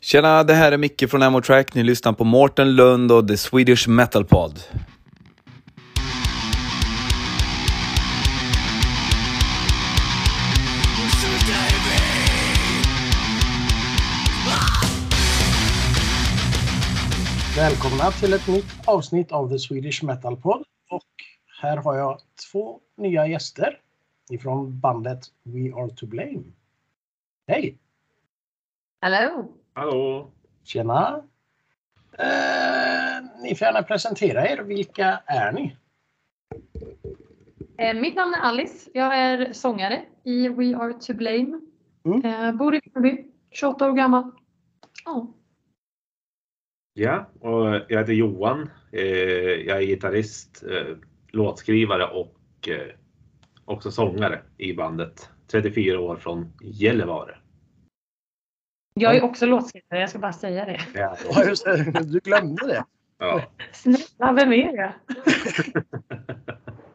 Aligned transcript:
Tjena, 0.00 0.44
det 0.44 0.54
här 0.54 0.72
är 0.72 0.76
Micke 0.76 1.10
från 1.10 1.22
Ammo 1.22 1.40
Track. 1.40 1.74
Ni 1.74 1.82
lyssnar 1.82 2.12
på 2.12 2.24
Mårten 2.24 2.76
Lund 2.76 3.12
och 3.12 3.28
The 3.28 3.36
Swedish 3.36 3.88
Metal 3.88 4.24
Pod. 4.24 4.60
Välkomna 17.56 18.10
till 18.10 18.32
ett 18.32 18.48
nytt 18.48 18.64
avsnitt 18.84 19.32
av 19.32 19.50
The 19.50 19.58
Swedish 19.58 20.04
Metal 20.04 20.36
Pod. 20.36 20.64
Och 20.90 21.02
här 21.62 21.76
har 21.76 21.96
jag 21.96 22.18
två 22.52 22.80
nya 22.96 23.26
gäster 23.26 23.80
ifrån 24.30 24.80
bandet 24.80 25.20
We 25.42 25.74
Are 25.74 25.90
To 25.90 26.06
Blame. 26.06 26.42
Hej! 27.48 27.78
Hallå! 29.00 29.48
Hallå! 29.76 30.30
Tjena! 30.64 31.22
Eh, 32.18 33.24
ni 33.42 33.54
får 33.54 33.66
gärna 33.66 33.82
presentera 33.82 34.48
er. 34.48 34.62
Vilka 34.62 35.20
är 35.26 35.52
ni? 35.52 35.76
Eh, 37.78 37.94
mitt 38.00 38.16
namn 38.16 38.34
är 38.34 38.40
Alice. 38.40 38.90
Jag 38.94 39.18
är 39.18 39.52
sångare 39.52 40.02
i 40.24 40.48
We 40.48 40.76
Are 40.76 40.92
To 40.92 41.14
Blame. 41.14 41.60
Mm. 42.04 42.24
Eh, 42.24 42.52
bor 42.52 42.74
i 42.74 42.80
Vimmerby, 42.84 43.24
28 43.50 43.88
år 43.90 43.92
gammal. 43.92 44.30
Ja. 45.04 45.34
Ja, 46.92 47.26
och 47.40 47.66
jag 47.88 47.98
heter 47.98 48.12
Johan. 48.12 48.70
Eh, 48.92 49.02
Jag 49.66 49.76
är 49.82 49.86
gitarrist, 49.86 50.64
eh, 50.70 50.96
låtskrivare 51.28 52.06
och 52.06 52.68
eh, 52.68 52.94
också 53.64 53.90
sångare 53.90 54.42
i 54.58 54.72
bandet. 54.74 55.30
34 55.46 56.00
år 56.00 56.16
från 56.16 56.52
Gällivare. 56.62 57.36
Jag 59.00 59.16
är 59.16 59.24
också 59.24 59.46
låtskrivare, 59.46 60.00
jag 60.00 60.10
ska 60.10 60.18
bara 60.18 60.32
säga 60.32 60.64
det. 60.64 60.80
Ja, 60.94 61.16
Ja, 61.30 61.44
just 61.44 61.64
det. 61.64 62.02
Du 62.02 62.20
glömde 62.20 62.66
det. 62.66 62.84
ja. 63.18 63.42
Snälla, 63.72 64.32
vem 64.32 64.52
är 64.52 64.76
jag? 64.76 64.92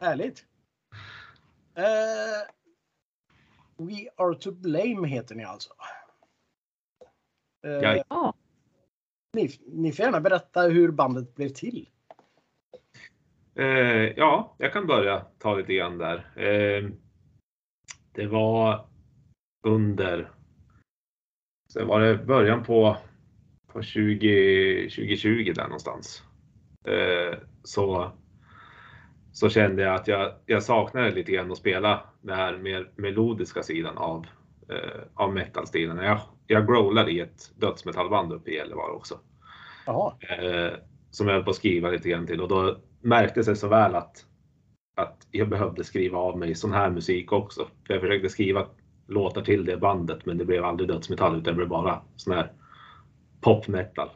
Härligt. 0.00 0.44
Eh, 1.74 2.46
We 3.76 4.08
Are 4.16 4.34
To 4.34 4.50
Blame 4.52 5.08
heter 5.08 5.34
ni 5.34 5.44
alltså? 5.44 5.70
Eh, 7.66 8.02
Ja. 8.08 8.34
Ni, 9.32 9.50
ni 9.66 9.92
får 9.92 10.04
gärna 10.04 10.20
berätta 10.20 10.62
hur 10.62 10.90
bandet 10.90 11.34
blev 11.34 11.48
till. 11.48 11.88
Eh, 13.54 13.64
ja, 14.16 14.54
jag 14.58 14.72
kan 14.72 14.86
börja 14.86 15.20
ta 15.38 15.54
lite 15.54 15.74
grann 15.74 15.98
där. 15.98 16.30
Det 18.12 18.26
var 18.26 18.88
under, 19.66 20.30
så 21.70 21.84
var 21.84 22.00
det 22.00 22.16
början 22.16 22.62
på, 22.62 22.96
på 23.72 23.82
20, 23.82 24.88
2020 24.88 25.52
där 25.54 25.64
någonstans. 25.64 26.22
Eh, 26.84 27.38
så, 27.64 28.12
så 29.32 29.48
kände 29.48 29.82
jag 29.82 29.94
att 29.94 30.08
jag, 30.08 30.32
jag 30.46 30.62
saknade 30.62 31.10
lite 31.10 31.32
grann 31.32 31.52
att 31.52 31.58
spela 31.58 32.02
den 32.22 32.36
här 32.36 32.56
mer 32.56 32.90
melodiska 32.96 33.62
sidan 33.62 33.98
av, 33.98 34.26
eh, 34.68 35.00
av 35.14 35.34
metalstilen. 35.34 35.96
Jag, 35.96 36.20
jag 36.46 36.66
growlade 36.66 37.10
i 37.10 37.20
ett 37.20 37.52
dödsmetallband 37.56 38.32
uppe 38.32 38.50
i 38.50 38.54
Gällivare 38.54 38.92
också 38.92 39.18
eh, 40.28 40.78
som 41.10 41.26
jag 41.26 41.34
höll 41.34 41.44
på 41.44 41.50
att 41.50 41.56
skriva 41.56 41.90
lite 41.90 42.08
grann 42.08 42.26
till 42.26 42.40
och 42.40 42.48
då 42.48 42.76
märktes 43.00 43.46
det 43.46 43.56
så 43.56 43.68
väl 43.68 43.94
att, 43.94 44.24
att 44.96 45.26
jag 45.30 45.48
behövde 45.48 45.84
skriva 45.84 46.18
av 46.18 46.38
mig 46.38 46.54
sån 46.54 46.72
här 46.72 46.90
musik 46.90 47.32
också. 47.32 47.68
För 47.86 47.94
jag 47.94 48.00
försökte 48.00 48.28
skriva 48.28 48.66
låtar 49.10 49.42
till 49.42 49.64
det 49.64 49.76
bandet 49.76 50.26
men 50.26 50.38
det 50.38 50.44
blev 50.44 50.64
aldrig 50.64 50.88
dödsmetall 50.88 51.32
utan 51.32 51.44
det 51.44 51.56
blev 51.56 51.68
bara 51.68 52.02
sån 52.16 52.34
här 52.34 52.52
pop 53.40 53.68
metal. 53.68 54.08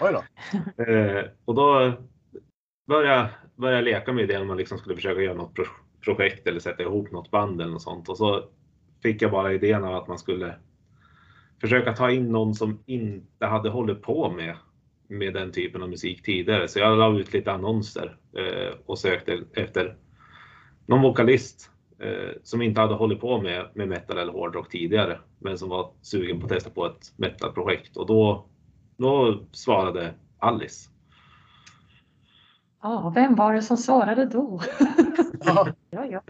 Oj 0.00 0.12
då. 0.12 0.22
Eh, 0.84 1.24
och 1.44 1.54
då 1.54 1.92
började 2.86 3.30
började 3.56 3.76
jag 3.76 3.84
leka 3.84 4.12
med 4.12 4.24
idén 4.24 4.40
om 4.40 4.48
man 4.48 4.56
liksom 4.56 4.78
skulle 4.78 4.94
försöka 4.94 5.20
göra 5.20 5.34
något 5.34 5.54
pro 5.54 5.64
projekt 6.04 6.46
eller 6.46 6.60
sätta 6.60 6.82
ihop 6.82 7.10
något 7.10 7.30
band 7.30 7.60
eller 7.60 7.72
något 7.72 7.82
sånt. 7.82 8.08
Och 8.08 8.16
så 8.16 8.44
fick 9.02 9.22
jag 9.22 9.30
bara 9.30 9.52
idén 9.52 9.84
av 9.84 9.94
att 9.94 10.08
man 10.08 10.18
skulle 10.18 10.54
försöka 11.60 11.92
ta 11.92 12.10
in 12.10 12.32
någon 12.32 12.54
som 12.54 12.82
inte 12.86 13.46
hade 13.46 13.70
hållit 13.70 14.02
på 14.02 14.30
med, 14.30 14.56
med 15.08 15.34
den 15.34 15.52
typen 15.52 15.82
av 15.82 15.88
musik 15.88 16.22
tidigare. 16.22 16.68
Så 16.68 16.78
jag 16.78 16.98
la 16.98 17.18
ut 17.18 17.32
lite 17.32 17.52
annonser 17.52 18.16
eh, 18.36 18.78
och 18.86 18.98
sökte 18.98 19.40
efter 19.54 19.96
någon 20.86 21.02
vokalist 21.02 21.70
som 22.42 22.62
inte 22.62 22.80
hade 22.80 22.94
hållit 22.94 23.20
på 23.20 23.40
med, 23.40 23.70
med 23.74 23.88
metal 23.88 24.18
eller 24.18 24.32
hårdrock 24.32 24.70
tidigare, 24.70 25.20
men 25.38 25.58
som 25.58 25.68
var 25.68 25.92
sugen 26.02 26.40
på 26.40 26.46
att 26.46 26.52
testa 26.52 26.70
på 26.70 26.86
ett 26.86 27.12
metalprojekt. 27.16 27.96
Och 27.96 28.06
då, 28.06 28.46
då 28.96 29.40
svarade 29.52 30.14
Alice. 30.38 30.90
ja, 32.82 33.12
vem 33.14 33.34
var 33.34 33.54
det 33.54 33.62
som 33.62 33.76
svarade 33.76 34.24
då? 34.24 34.60
Ja, 35.44 35.68
ja, 35.90 36.04
ja. 36.04 36.22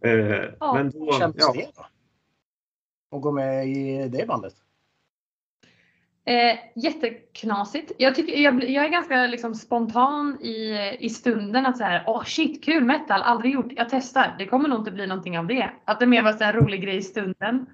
Eh, 0.00 0.50
Ja, 0.60 0.74
men 0.74 0.90
då, 0.90 1.04
hur 1.04 1.18
kändes 1.18 1.44
ja, 1.46 1.52
det 1.52 1.70
då? 1.76 1.86
Att 3.16 3.22
gå 3.22 3.32
med 3.32 3.68
i 3.68 4.08
det 4.08 4.26
bandet? 4.26 4.54
Eh, 6.26 6.58
jätteknasigt. 6.74 7.92
Jag, 7.98 8.14
tycker, 8.14 8.42
jag, 8.42 8.70
jag 8.70 8.84
är 8.84 8.88
ganska 8.88 9.26
liksom 9.26 9.54
spontan 9.54 10.38
i, 10.40 10.78
i 11.00 11.08
stunden 11.08 11.66
att 11.66 11.78
så 11.78 11.84
här, 11.84 12.04
åh 12.06 12.24
shit, 12.24 12.64
kul 12.64 12.84
metal, 12.84 13.22
aldrig 13.22 13.52
gjort, 13.52 13.72
jag 13.76 13.88
testar. 13.88 14.34
Det 14.38 14.46
kommer 14.46 14.68
nog 14.68 14.78
inte 14.78 14.90
bli 14.90 15.06
någonting 15.06 15.38
av 15.38 15.46
det. 15.46 15.70
Att 15.84 16.00
det 16.00 16.06
mer 16.06 16.22
var 16.22 16.42
en 16.42 16.52
rolig 16.52 16.82
grej 16.82 16.96
i 16.96 17.02
stunden. 17.02 17.66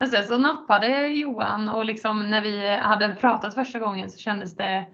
Men 0.00 0.08
sen 0.08 0.24
så 0.24 0.38
nappade 0.38 1.08
Johan 1.08 1.68
och 1.68 1.84
liksom 1.84 2.30
när 2.30 2.40
vi 2.40 2.76
hade 2.76 3.14
pratat 3.14 3.54
första 3.54 3.78
gången 3.78 4.10
så 4.10 4.18
kändes 4.18 4.56
det, 4.56 4.86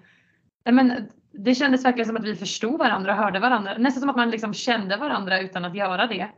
men 0.71 0.93
det 1.31 1.55
kändes 1.55 1.85
verkligen 1.85 2.07
som 2.07 2.17
att 2.17 2.25
vi 2.25 2.35
förstod 2.35 2.79
varandra 2.79 3.11
och 3.11 3.17
hörde 3.17 3.39
varandra. 3.39 3.77
Nästan 3.77 4.01
som 4.01 4.09
att 4.09 4.15
man 4.15 4.29
liksom 4.29 4.53
kände 4.53 4.97
varandra 4.97 5.39
utan 5.39 5.65
att 5.65 5.75
göra 5.75 6.07
det. 6.07 6.29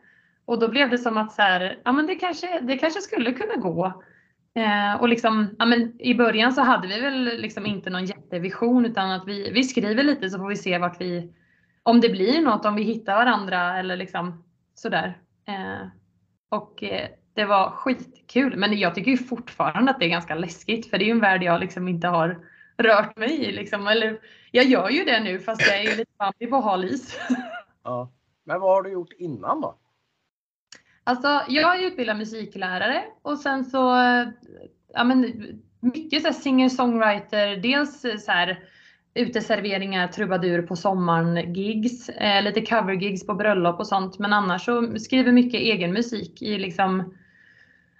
Och 0.45 0.59
då 0.59 0.67
blev 0.67 0.89
det 0.89 0.97
som 0.97 1.17
att 1.17 1.31
så 1.31 1.41
här, 1.41 1.79
ja 1.83 1.91
men 1.91 2.07
det 2.07 2.15
kanske, 2.15 2.59
det 2.59 2.77
kanske 2.77 3.01
skulle 3.01 3.33
kunna 3.33 3.55
gå. 3.55 4.03
Eh, 4.57 5.01
och 5.01 5.09
liksom, 5.09 5.55
ja, 5.59 5.65
men 5.65 6.01
I 6.01 6.15
början 6.15 6.53
så 6.53 6.61
hade 6.61 6.87
vi 6.87 6.99
väl 6.99 7.23
liksom 7.23 7.65
inte 7.65 7.89
någon 7.89 8.05
jättevision 8.05 8.85
utan 8.85 9.11
att 9.11 9.27
vi, 9.27 9.51
vi 9.51 9.63
skriver 9.63 10.03
lite 10.03 10.29
så 10.29 10.37
får 10.37 10.47
vi 10.47 10.55
se 10.55 10.77
vart 10.77 11.01
vi, 11.01 11.33
om 11.83 12.01
det 12.01 12.09
blir 12.09 12.41
något, 12.41 12.65
om 12.65 12.75
vi 12.75 12.83
hittar 12.83 13.15
varandra 13.15 13.79
eller 13.79 13.97
liksom 13.97 14.43
sådär. 14.75 15.17
Eh, 15.47 15.87
och 16.49 16.83
eh, 16.83 17.07
det 17.33 17.45
var 17.45 17.69
skitkul. 17.69 18.57
Men 18.57 18.79
jag 18.79 18.95
tycker 18.95 19.11
ju 19.11 19.17
fortfarande 19.17 19.91
att 19.91 19.99
det 19.99 20.05
är 20.05 20.09
ganska 20.09 20.35
läskigt 20.35 20.89
för 20.89 20.97
det 20.97 21.03
är 21.03 21.07
ju 21.07 21.11
en 21.11 21.19
värld 21.19 21.43
jag 21.43 21.59
liksom 21.59 21.87
inte 21.87 22.07
har 22.07 22.39
rört 22.77 23.17
mig 23.17 23.45
i. 23.45 23.51
Liksom. 23.51 23.87
Eller, 23.87 24.19
jag 24.51 24.65
gör 24.65 24.89
ju 24.89 25.03
det 25.03 25.19
nu 25.19 25.39
fast 25.39 25.61
jag 25.61 25.81
är 25.81 25.97
lite 25.97 26.11
bambi 26.17 26.47
på 26.47 26.55
hal 26.55 26.85
is. 26.85 27.19
Ja. 27.83 28.11
Men 28.43 28.61
vad 28.61 28.75
har 28.75 28.83
du 28.83 28.91
gjort 28.91 29.13
innan 29.17 29.61
då? 29.61 29.75
Alltså, 31.07 31.41
jag 31.47 31.79
är 31.79 31.87
utbildad 31.87 32.17
musiklärare 32.17 33.03
och 33.21 33.37
sen 33.37 33.65
så, 33.65 33.77
ja 34.93 35.03
men 35.03 35.33
mycket 35.79 36.21
så 36.21 36.27
här 36.27 36.33
singer-songwriter, 36.33 37.61
dels 37.61 38.01
så 38.01 38.31
här 38.31 38.59
uteserveringar, 39.13 40.07
trubadur 40.07 40.61
på 40.61 40.75
sommaren, 40.75 41.53
gigs, 41.53 42.09
eh, 42.09 42.43
lite 42.43 42.61
cover-gigs 42.61 43.25
på 43.25 43.33
bröllop 43.33 43.79
och 43.79 43.87
sånt. 43.87 44.19
Men 44.19 44.33
annars 44.33 44.65
så 44.65 44.99
skriver 44.99 45.31
mycket 45.31 45.61
egen 45.61 45.93
musik 45.93 46.41
i 46.41 46.57
liksom, 46.57 47.13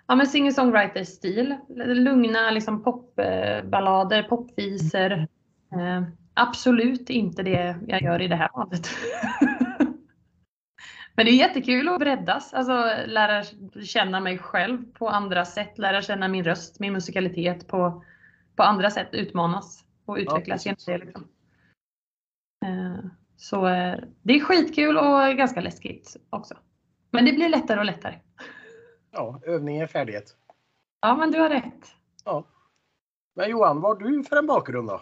ja 0.08 0.16
men 0.16 0.28
singer-songwriter-stil. 0.28 1.56
Lugna 1.78 2.52
liksom 2.52 2.84
popballader, 2.84 4.24
popvisor. 4.24 5.12
Eh, 5.12 6.04
absolut 6.34 7.10
inte 7.10 7.44
det 7.44 7.76
jag 7.88 8.02
gör 8.02 8.22
i 8.22 8.28
det 8.28 8.36
här 8.36 8.50
bandet. 8.54 8.90
Men 11.18 11.26
det 11.26 11.32
är 11.32 11.36
jättekul 11.36 11.88
att 11.88 12.00
breddas, 12.00 12.54
alltså 12.54 12.74
lära 13.06 13.44
känna 13.84 14.20
mig 14.20 14.38
själv 14.38 14.94
på 14.94 15.10
andra 15.10 15.46
sätt, 15.46 15.78
lära 15.78 16.02
känna 16.02 16.28
min 16.28 16.44
röst, 16.44 16.80
min 16.80 16.94
musikalitet 16.94 17.68
på, 17.68 18.04
på 18.56 18.64
andra 18.64 18.90
sätt, 18.92 19.08
utmanas 19.12 19.86
och 20.06 20.18
utvecklas 20.18 20.66
genom 20.66 20.78
det. 20.86 20.98
Liksom. 20.98 21.28
Eh, 22.66 23.06
Så 23.38 23.68
eh, 23.68 24.00
det 24.22 24.34
är 24.34 24.40
skitkul 24.40 24.98
och 24.98 25.38
ganska 25.38 25.62
läskigt 25.62 26.16
också. 26.30 26.58
Men 27.12 27.26
det 27.26 27.34
blir 27.34 27.50
lättare 27.50 27.80
och 27.80 27.86
lättare. 27.86 28.16
Ja, 29.12 29.42
övning 29.46 29.78
är 29.78 29.88
färdighet. 29.88 30.36
Ja, 31.02 31.16
men 31.16 31.32
du 31.32 31.40
har 31.40 31.50
rätt. 31.50 31.96
Ja. 32.26 32.48
Men 33.36 33.50
Johan, 33.50 33.82
vad 33.82 34.04
har 34.04 34.12
du 34.12 34.24
för 34.24 34.38
en 34.38 34.48
bakgrund 34.48 34.90
då? 34.90 35.02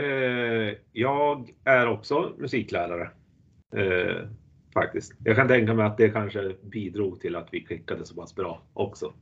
Eh, 0.00 0.74
jag 0.92 1.54
är 1.64 1.86
också 1.88 2.34
musiklärare. 2.38 3.10
Eh, 3.76 4.28
faktiskt. 4.74 5.12
Jag 5.24 5.36
kan 5.36 5.48
tänka 5.48 5.74
mig 5.74 5.86
att 5.86 5.96
det 5.96 6.08
kanske 6.08 6.54
bidrog 6.62 7.20
till 7.20 7.36
att 7.36 7.48
vi 7.50 7.60
klickade 7.60 8.06
så 8.06 8.14
pass 8.14 8.34
bra 8.34 8.62
också. 8.72 9.12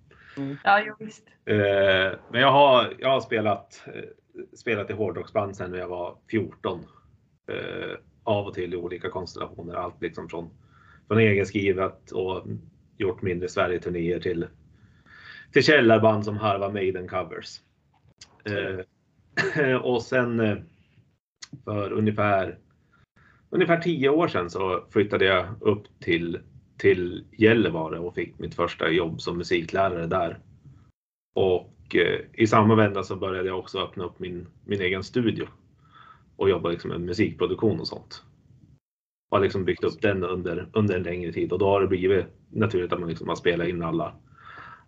Ja, 0.65 0.83
jo, 0.87 0.95
visst. 0.99 1.25
Eh, 1.45 2.19
men 2.31 2.41
jag 2.41 2.53
har, 2.53 2.93
jag 2.99 3.09
har 3.09 3.21
spelat, 3.21 3.83
eh, 3.87 4.45
spelat 4.57 4.91
i 4.91 4.93
hårdrocksband 4.93 5.57
sedan 5.57 5.75
jag 5.75 5.89
var 5.89 6.17
14. 6.31 6.81
Eh, 7.49 7.97
av 8.25 8.47
och 8.47 8.55
till 8.55 8.75
i 8.75 8.77
olika 8.77 9.11
konstellationer. 9.11 9.75
Allt 9.75 10.03
liksom 10.03 10.29
från, 10.29 10.51
från 11.09 11.19
egenskrivet 11.19 12.11
och 12.11 12.47
gjort 12.99 13.23
mindre 13.23 13.49
Sverige-turnéer 13.49 14.21
till 14.21 14.47
till 15.53 15.65
källarband 15.65 16.25
som 16.25 16.37
harva 16.37 16.69
Maiden 16.69 17.09
covers. 17.09 17.61
Eh, 18.45 19.77
och 19.83 20.03
sen 20.03 20.65
för 21.65 21.93
ungefär 21.93 22.59
ungefär 23.53 23.81
tio 23.81 24.09
år 24.09 24.29
sedan 24.29 24.51
så 24.51 24.85
flyttade 24.91 25.25
jag 25.25 25.47
upp 25.61 25.85
till, 26.01 26.39
till 26.79 27.25
Gällivare 27.37 27.99
och 27.99 28.15
fick 28.15 28.39
mitt 28.39 28.55
första 28.55 28.91
jobb 28.91 29.21
som 29.21 29.39
musiklärare 29.39 30.07
där. 30.07 30.39
Och 31.35 31.97
eh, 31.97 32.21
i 32.33 32.47
samma 32.47 32.75
vända 32.75 33.03
så 33.03 33.17
började 33.17 33.49
jag 33.49 33.59
också 33.59 33.79
öppna 33.79 34.05
upp 34.05 34.19
min, 34.19 34.47
min 34.65 34.81
egen 34.81 35.05
studio 35.05 35.47
och 36.37 36.51
jobba 36.51 36.69
liksom 36.69 36.91
med 36.91 37.01
musikproduktion 37.01 37.81
och 37.81 37.89
sånt. 37.89 38.23
Och 39.31 39.37
har 39.37 39.45
liksom 39.45 39.65
byggt 39.65 39.85
upp 39.85 40.03
den 40.03 40.25
under, 40.25 40.69
under 40.73 40.97
en 40.97 41.03
längre 41.03 41.33
tid 41.33 41.53
och 41.53 41.59
då 41.59 41.67
har 41.67 41.81
det 41.81 41.87
blivit 41.87 42.27
naturligt 42.51 42.93
att 42.93 43.01
man 43.01 43.09
liksom 43.09 43.29
har 43.29 43.37
spelat 43.37 43.69
in 43.69 43.83
alla, 43.83 44.15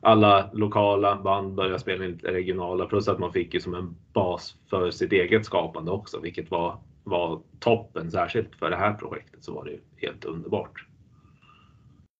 alla 0.00 0.50
lokala 0.52 1.16
band, 1.16 1.54
börjat 1.54 1.80
spela 1.80 2.04
in 2.04 2.18
regionala 2.22 2.86
plus 2.86 3.08
att 3.08 3.18
man 3.18 3.32
fick 3.32 3.54
ju 3.54 3.60
som 3.60 3.74
en 3.74 3.96
bas 4.12 4.56
för 4.70 4.90
sitt 4.90 5.12
eget 5.12 5.44
skapande 5.44 5.90
också, 5.90 6.20
vilket 6.20 6.50
var, 6.50 6.78
var 7.04 7.42
toppen. 7.58 8.10
Särskilt 8.10 8.56
för 8.56 8.70
det 8.70 8.76
här 8.76 8.94
projektet 8.94 9.44
så 9.44 9.54
var 9.54 9.64
det 9.64 9.70
ju 9.70 9.80
helt 9.96 10.24
underbart. 10.24 10.86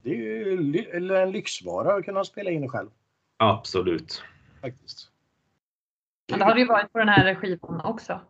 Det 0.02 0.10
är 0.10 0.16
ju 0.16 1.16
en 1.16 1.30
lyxvara 1.30 1.94
att 1.94 2.04
kunna 2.04 2.24
spela 2.24 2.50
in 2.50 2.68
själv 2.68 2.90
Absolut. 3.36 4.22
faktiskt. 4.60 5.10
Men 6.30 6.38
det 6.38 6.44
har 6.44 6.54
det 6.54 6.60
ju 6.60 6.66
varit 6.66 6.92
på 6.92 6.98
den 6.98 7.08
här 7.08 7.34
skivan 7.34 7.80
också. 7.80 8.20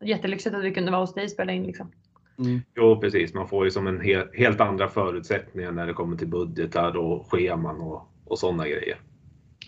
Jättelyxigt 0.00 0.56
att 0.56 0.64
vi 0.64 0.74
kunde 0.74 0.90
vara 0.90 1.00
hos 1.00 1.14
dig 1.14 1.24
och 1.24 1.30
spela 1.30 1.52
in 1.52 1.62
liksom. 1.62 1.92
Jo, 2.74 3.00
precis. 3.00 3.34
Man 3.34 3.48
får 3.48 3.64
ju 3.64 3.70
som 3.70 3.86
en 3.86 4.00
he 4.00 4.26
helt 4.34 4.60
andra 4.60 4.88
förutsättningar 4.88 5.72
när 5.72 5.86
det 5.86 5.92
kommer 5.92 6.16
till 6.16 6.28
budgetar 6.28 6.96
och 6.96 7.30
scheman 7.30 7.80
och, 7.80 8.08
och 8.24 8.38
sådana 8.38 8.68
grejer. 8.68 9.00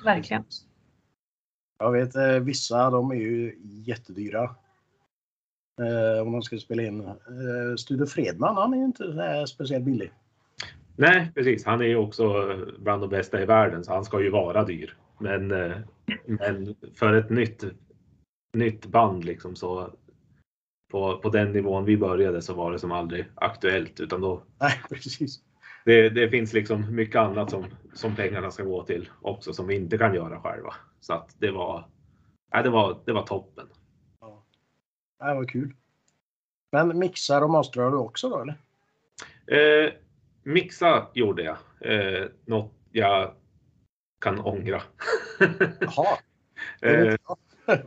Verkligen. 0.04 0.44
Jag 1.78 1.92
vet 1.92 2.16
eh, 2.16 2.38
vissa 2.38 2.90
de 2.90 3.10
är 3.10 3.14
ju 3.14 3.58
jättedyra. 3.62 4.56
Eh, 5.80 6.22
om 6.22 6.32
man 6.32 6.42
ska 6.42 6.58
spela 6.58 6.82
in. 6.82 7.00
Eh, 7.00 7.76
Studio 7.78 8.06
Fredman 8.06 8.56
han 8.56 8.74
är 8.74 8.78
ju 8.78 8.84
inte 8.84 9.12
så 9.12 9.46
speciellt 9.46 9.84
billig. 9.84 10.12
Nej, 10.96 11.32
precis. 11.34 11.64
Han 11.64 11.80
är 11.80 11.84
ju 11.86 11.96
också 11.96 12.56
bland 12.78 13.02
de 13.02 13.10
bästa 13.10 13.42
i 13.42 13.46
världen, 13.46 13.84
så 13.84 13.92
han 13.92 14.04
ska 14.04 14.22
ju 14.22 14.30
vara 14.30 14.64
dyr. 14.64 14.96
Men, 15.20 15.50
eh, 15.50 15.76
men 16.26 16.74
för 16.98 17.12
ett 17.12 17.30
nytt, 17.30 17.64
nytt 18.56 18.86
band 18.86 19.24
liksom 19.24 19.56
så 19.56 19.90
på, 20.92 21.18
på 21.18 21.28
den 21.28 21.52
nivån 21.52 21.84
vi 21.84 21.96
började 21.96 22.42
så 22.42 22.54
var 22.54 22.72
det 22.72 22.78
som 22.78 22.92
aldrig 22.92 23.24
aktuellt 23.34 24.00
utan 24.00 24.20
då 24.20 24.42
Nej 24.60 24.80
precis. 24.88 25.40
det, 25.84 26.08
det 26.08 26.28
finns 26.28 26.52
liksom 26.52 26.94
mycket 26.94 27.16
annat 27.16 27.50
som, 27.50 27.64
som 27.92 28.16
pengarna 28.16 28.50
ska 28.50 28.62
gå 28.62 28.84
till 28.84 29.08
också 29.22 29.52
som 29.52 29.66
vi 29.66 29.74
inte 29.74 29.98
kan 29.98 30.14
göra 30.14 30.40
själva. 30.40 30.74
Så 31.00 31.12
att 31.12 31.36
det 31.38 31.50
var, 31.50 31.88
nej, 32.52 32.62
det 32.62 32.70
var, 32.70 33.00
det 33.04 33.12
var 33.12 33.22
toppen. 33.22 33.66
Det 35.18 35.34
var 35.34 35.44
kul. 35.44 35.74
Men 36.72 36.98
mixar 36.98 37.42
och 37.42 37.50
masterar 37.50 37.90
du 37.90 37.96
också 37.96 38.28
då 38.28 38.42
eller? 38.42 38.54
Eh, 39.46 39.92
mixa 40.42 41.06
gjorde 41.14 41.42
jag. 41.42 41.56
Eh, 41.80 42.26
något 42.44 42.72
jag 42.92 43.34
kan 44.20 44.40
ångra. 44.40 44.82
Jaha. 45.80 46.18
det 46.80 47.08
eh, 47.08 47.16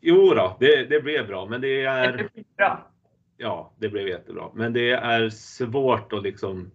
jo 0.00 0.34
då, 0.34 0.56
det, 0.60 0.84
det 0.84 1.00
blev 1.00 1.26
bra, 1.26 1.46
men 1.46 1.60
det 1.60 1.68
Det 1.68 1.84
är 1.84 2.12
blir 2.16 2.44
bra. 2.56 2.90
ja, 3.36 3.72
det 3.78 3.88
blev 3.88 4.08
jättebra. 4.08 4.50
Men 4.54 4.72
det 4.72 4.90
är 4.90 5.30
svårt 5.30 6.12
att 6.12 6.22
liksom 6.22 6.70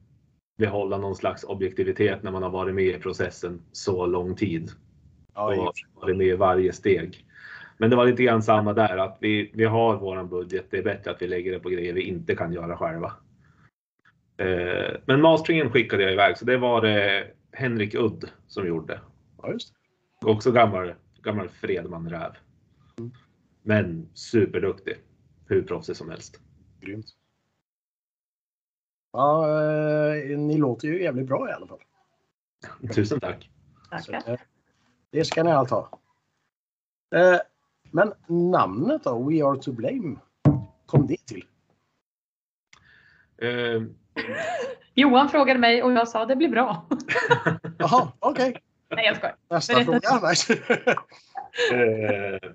behålla 0.58 0.98
någon 0.98 1.16
slags 1.16 1.44
objektivitet 1.44 2.24
när 2.24 2.32
man 2.32 2.44
har 2.44 2.50
varit 2.50 2.76
med 2.76 2.86
i 2.86 3.00
processen 3.00 3.62
så 3.72 4.06
lång 4.06 4.36
tid 4.36 4.70
Ja, 5.34 5.56
och 5.56 5.74
varit 5.94 6.18
med 6.18 6.28
i 6.28 6.36
varje 6.36 6.74
steg. 6.74 7.26
Men 7.82 7.90
det 7.90 7.96
var 7.96 8.06
lite 8.06 8.24
grann 8.24 8.44
samma 8.44 8.74
där 8.74 8.98
att 8.98 9.18
vi, 9.20 9.52
vi 9.54 9.66
har 9.66 9.98
våran 9.98 10.30
budget. 10.30 10.66
Det 10.70 10.78
är 10.78 10.84
bättre 10.84 11.12
att 11.12 11.22
vi 11.22 11.28
lägger 11.28 11.52
det 11.52 11.60
på 11.60 11.70
grejer 11.70 11.94
vi 11.94 12.02
inte 12.02 12.36
kan 12.36 12.54
göra 12.54 12.78
själva. 12.78 13.14
Eh, 14.38 14.96
men 15.06 15.22
masteringen 15.22 15.72
skickade 15.72 16.04
jag 16.04 16.14
iväg 16.14 16.38
så 16.38 16.46
det 16.46 16.58
var 16.58 16.82
det 16.82 17.28
Henrik 17.52 17.96
Udd 17.96 18.30
som 18.48 18.68
gjorde. 18.68 19.02
ja, 19.42 19.52
just 19.52 19.74
det. 20.22 20.28
Också 20.28 20.52
gammal, 20.52 20.94
gammal 21.22 21.50
Fredman-räv. 21.50 22.32
Men 23.62 24.10
superduktig. 24.14 24.98
Hur 25.48 25.62
proffsig 25.62 25.96
som 25.96 26.10
helst. 26.10 26.40
Grymt. 26.80 27.08
Ja, 29.14 29.48
eh, 30.14 30.38
ni 30.38 30.58
låter 30.58 30.88
ju 30.88 31.04
jävligt 31.04 31.28
bra 31.28 31.50
i 31.50 31.54
alla 31.54 31.68
fall. 31.68 31.80
Tusen 32.96 33.20
tack. 33.20 33.50
Så, 34.02 34.12
Tackar. 34.12 34.34
eh, 34.34 34.40
det 35.12 35.26
ska 35.26 35.44
ni 35.44 35.52
allt 35.52 35.70
ha. 35.70 36.00
Men 37.92 38.14
namnet 38.28 39.04
då, 39.04 39.30
We 39.30 39.46
Are 39.46 39.62
To 39.62 39.72
Blame, 39.72 40.16
kom 40.86 41.08
det 41.08 41.26
till? 41.26 41.46
Eh, 43.38 43.82
Johan 44.94 45.30
frågade 45.30 45.60
mig 45.60 45.84
och 45.84 45.92
jag 45.92 46.08
sa 46.08 46.26
det 46.26 46.36
blir 46.36 46.50
bra. 46.50 46.86
Jaha, 47.78 48.12
okej. 48.20 48.58
Nej 48.96 49.06
jag 49.06 49.16
skojar. 49.18 49.36
Nästa 49.50 49.74
Berätta. 49.74 50.10
fråga. 50.10 50.96
Eh, 51.74 52.52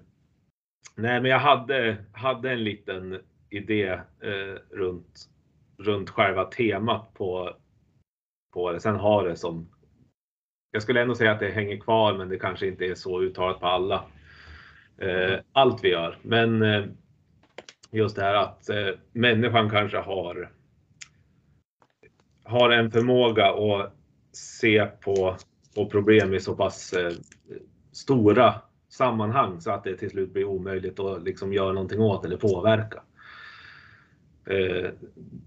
nej, 0.95 1.21
men 1.21 1.25
jag 1.31 1.39
hade, 1.39 1.97
hade 2.13 2.51
en 2.53 2.65
liten 2.65 3.21
idé 3.51 3.89
eh, 4.23 4.61
runt, 4.71 5.29
runt 5.79 6.11
själva 6.11 6.45
temat 6.45 7.15
på, 7.15 7.57
på 8.53 8.73
det. 8.73 8.81
Sen 8.81 8.97
har 8.97 9.29
det 9.29 9.37
som, 9.37 9.69
jag 10.71 10.83
skulle 10.83 11.03
ändå 11.03 11.15
säga 11.15 11.33
att 11.33 11.41
det 11.41 11.51
hänger 11.51 11.77
kvar, 11.81 12.15
men 12.15 12.29
det 12.29 12.39
kanske 12.39 12.67
inte 12.67 12.85
är 12.85 12.95
så 12.95 13.23
uttalat 13.23 13.61
på 13.61 13.67
alla. 13.67 14.05
Eh, 14.99 15.39
allt 15.53 15.85
vi 15.85 15.89
gör. 15.89 16.19
Men 16.23 16.63
eh, 16.63 16.85
just 17.91 18.17
det 18.17 18.23
här 18.23 18.35
att 18.35 18.69
eh, 18.69 18.89
människan 19.13 19.71
kanske 19.71 19.99
har, 19.99 20.53
har 22.45 22.71
en 22.71 22.91
förmåga 22.91 23.47
att 23.47 23.93
se 24.33 24.87
på, 24.87 25.37
på 25.75 25.87
problem 25.87 26.35
i 26.35 26.41
så 26.41 26.57
pass 26.57 26.93
eh, 26.93 27.13
stora 27.93 28.55
sammanhang 28.89 29.61
så 29.61 29.71
att 29.71 29.85
det 29.85 29.97
till 29.97 30.11
slut 30.11 30.33
blir 30.33 30.45
omöjligt 30.45 31.01
att 31.01 31.23
liksom 31.23 31.53
göra 31.53 31.73
någonting 31.73 32.01
åt 32.01 32.25
eller 32.25 32.37
påverka. 32.37 33.03
Eh, 34.47 34.91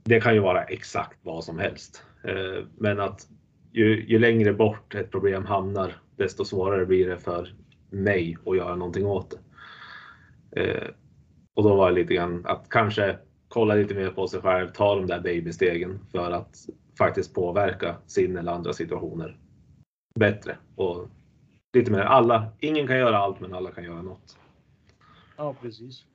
det 0.03 0.21
kan 0.21 0.33
ju 0.33 0.39
vara 0.39 0.63
exakt 0.63 1.19
vad 1.21 1.43
som 1.43 1.59
helst. 1.59 2.03
Eh, 2.23 2.65
men 2.77 2.99
att 2.99 3.27
ju, 3.71 4.05
ju 4.07 4.19
längre 4.19 4.53
bort 4.53 4.95
ett 4.95 5.11
problem 5.11 5.45
hamnar, 5.45 5.93
desto 6.15 6.45
svårare 6.45 6.85
blir 6.85 7.07
det 7.07 7.17
för 7.17 7.53
mig 7.89 8.37
att 8.45 8.57
göra 8.57 8.75
någonting 8.75 9.05
åt 9.05 9.33
det. 10.51 10.61
Eh, 10.61 10.89
och 11.53 11.63
då 11.63 11.75
var 11.75 11.89
det 11.89 11.95
lite 11.95 12.13
grann 12.13 12.45
att 12.45 12.69
kanske 12.69 13.19
kolla 13.47 13.75
lite 13.75 13.95
mer 13.95 14.11
på 14.11 14.27
sig 14.27 14.41
själv, 14.41 14.71
ta 14.71 14.95
de 14.95 15.07
där 15.07 15.19
babystegen 15.19 15.99
för 16.11 16.31
att 16.31 16.55
faktiskt 16.97 17.33
påverka 17.33 17.95
sin 18.05 18.37
eller 18.37 18.51
andra 18.51 18.73
situationer 18.73 19.37
bättre. 20.15 20.57
Och 20.75 21.09
lite 21.73 21.91
mer 21.91 21.99
alla, 21.99 22.51
ingen 22.59 22.87
kan 22.87 22.97
göra 22.97 23.17
allt 23.17 23.39
men 23.39 23.53
alla 23.53 23.71
kan 23.71 23.83
göra 23.83 24.01
något. 24.01 24.37
Ja, 25.37 25.55
precis. 25.61 26.05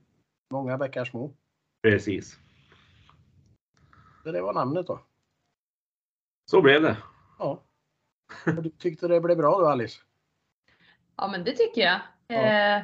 Många 0.51 0.79
bäckar 0.79 1.05
små. 1.05 1.35
Precis. 1.83 2.39
Så 4.23 4.33
det 4.33 4.43
var 4.43 4.55
namnet 4.55 4.87
då. 4.87 5.01
Så 6.51 6.63
blev 6.63 6.83
det. 6.83 6.97
Ja. 7.39 7.63
Och 8.57 8.63
du 8.63 8.71
tyckte 8.71 9.09
det 9.09 9.21
blev 9.21 9.37
bra 9.37 9.59
då 9.59 9.67
Alice? 9.67 10.01
Ja 11.17 11.29
men 11.29 11.45
det 11.45 11.53
tycker 11.53 11.81
jag. 11.81 12.01
Ja. 12.27 12.35
Eh, 12.37 12.83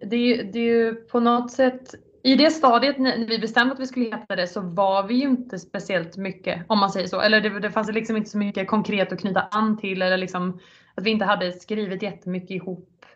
det, 0.00 0.16
är 0.16 0.36
ju, 0.36 0.42
det 0.42 0.58
är 0.58 0.62
ju 0.62 0.94
på 0.94 1.20
något 1.20 1.50
sätt 1.50 1.94
i 2.24 2.34
det 2.34 2.50
stadiet 2.50 2.98
när 2.98 3.26
vi 3.26 3.38
bestämde 3.38 3.74
att 3.74 3.80
vi 3.80 3.86
skulle 3.86 4.04
heta 4.04 4.36
det 4.36 4.46
så 4.46 4.60
var 4.60 5.06
vi 5.06 5.14
ju 5.14 5.28
inte 5.28 5.58
speciellt 5.58 6.16
mycket 6.16 6.64
om 6.68 6.78
man 6.78 6.90
säger 6.90 7.06
så. 7.06 7.20
Eller 7.20 7.40
det, 7.40 7.60
det 7.60 7.70
fanns 7.70 7.92
liksom 7.92 8.16
inte 8.16 8.30
så 8.30 8.38
mycket 8.38 8.68
konkret 8.68 9.12
att 9.12 9.20
knyta 9.20 9.40
an 9.40 9.78
till 9.78 10.02
eller 10.02 10.16
liksom 10.16 10.60
att 10.94 11.04
vi 11.04 11.10
inte 11.10 11.24
hade 11.24 11.52
skrivit 11.52 12.02
jättemycket 12.02 12.50
ihop. 12.50 13.06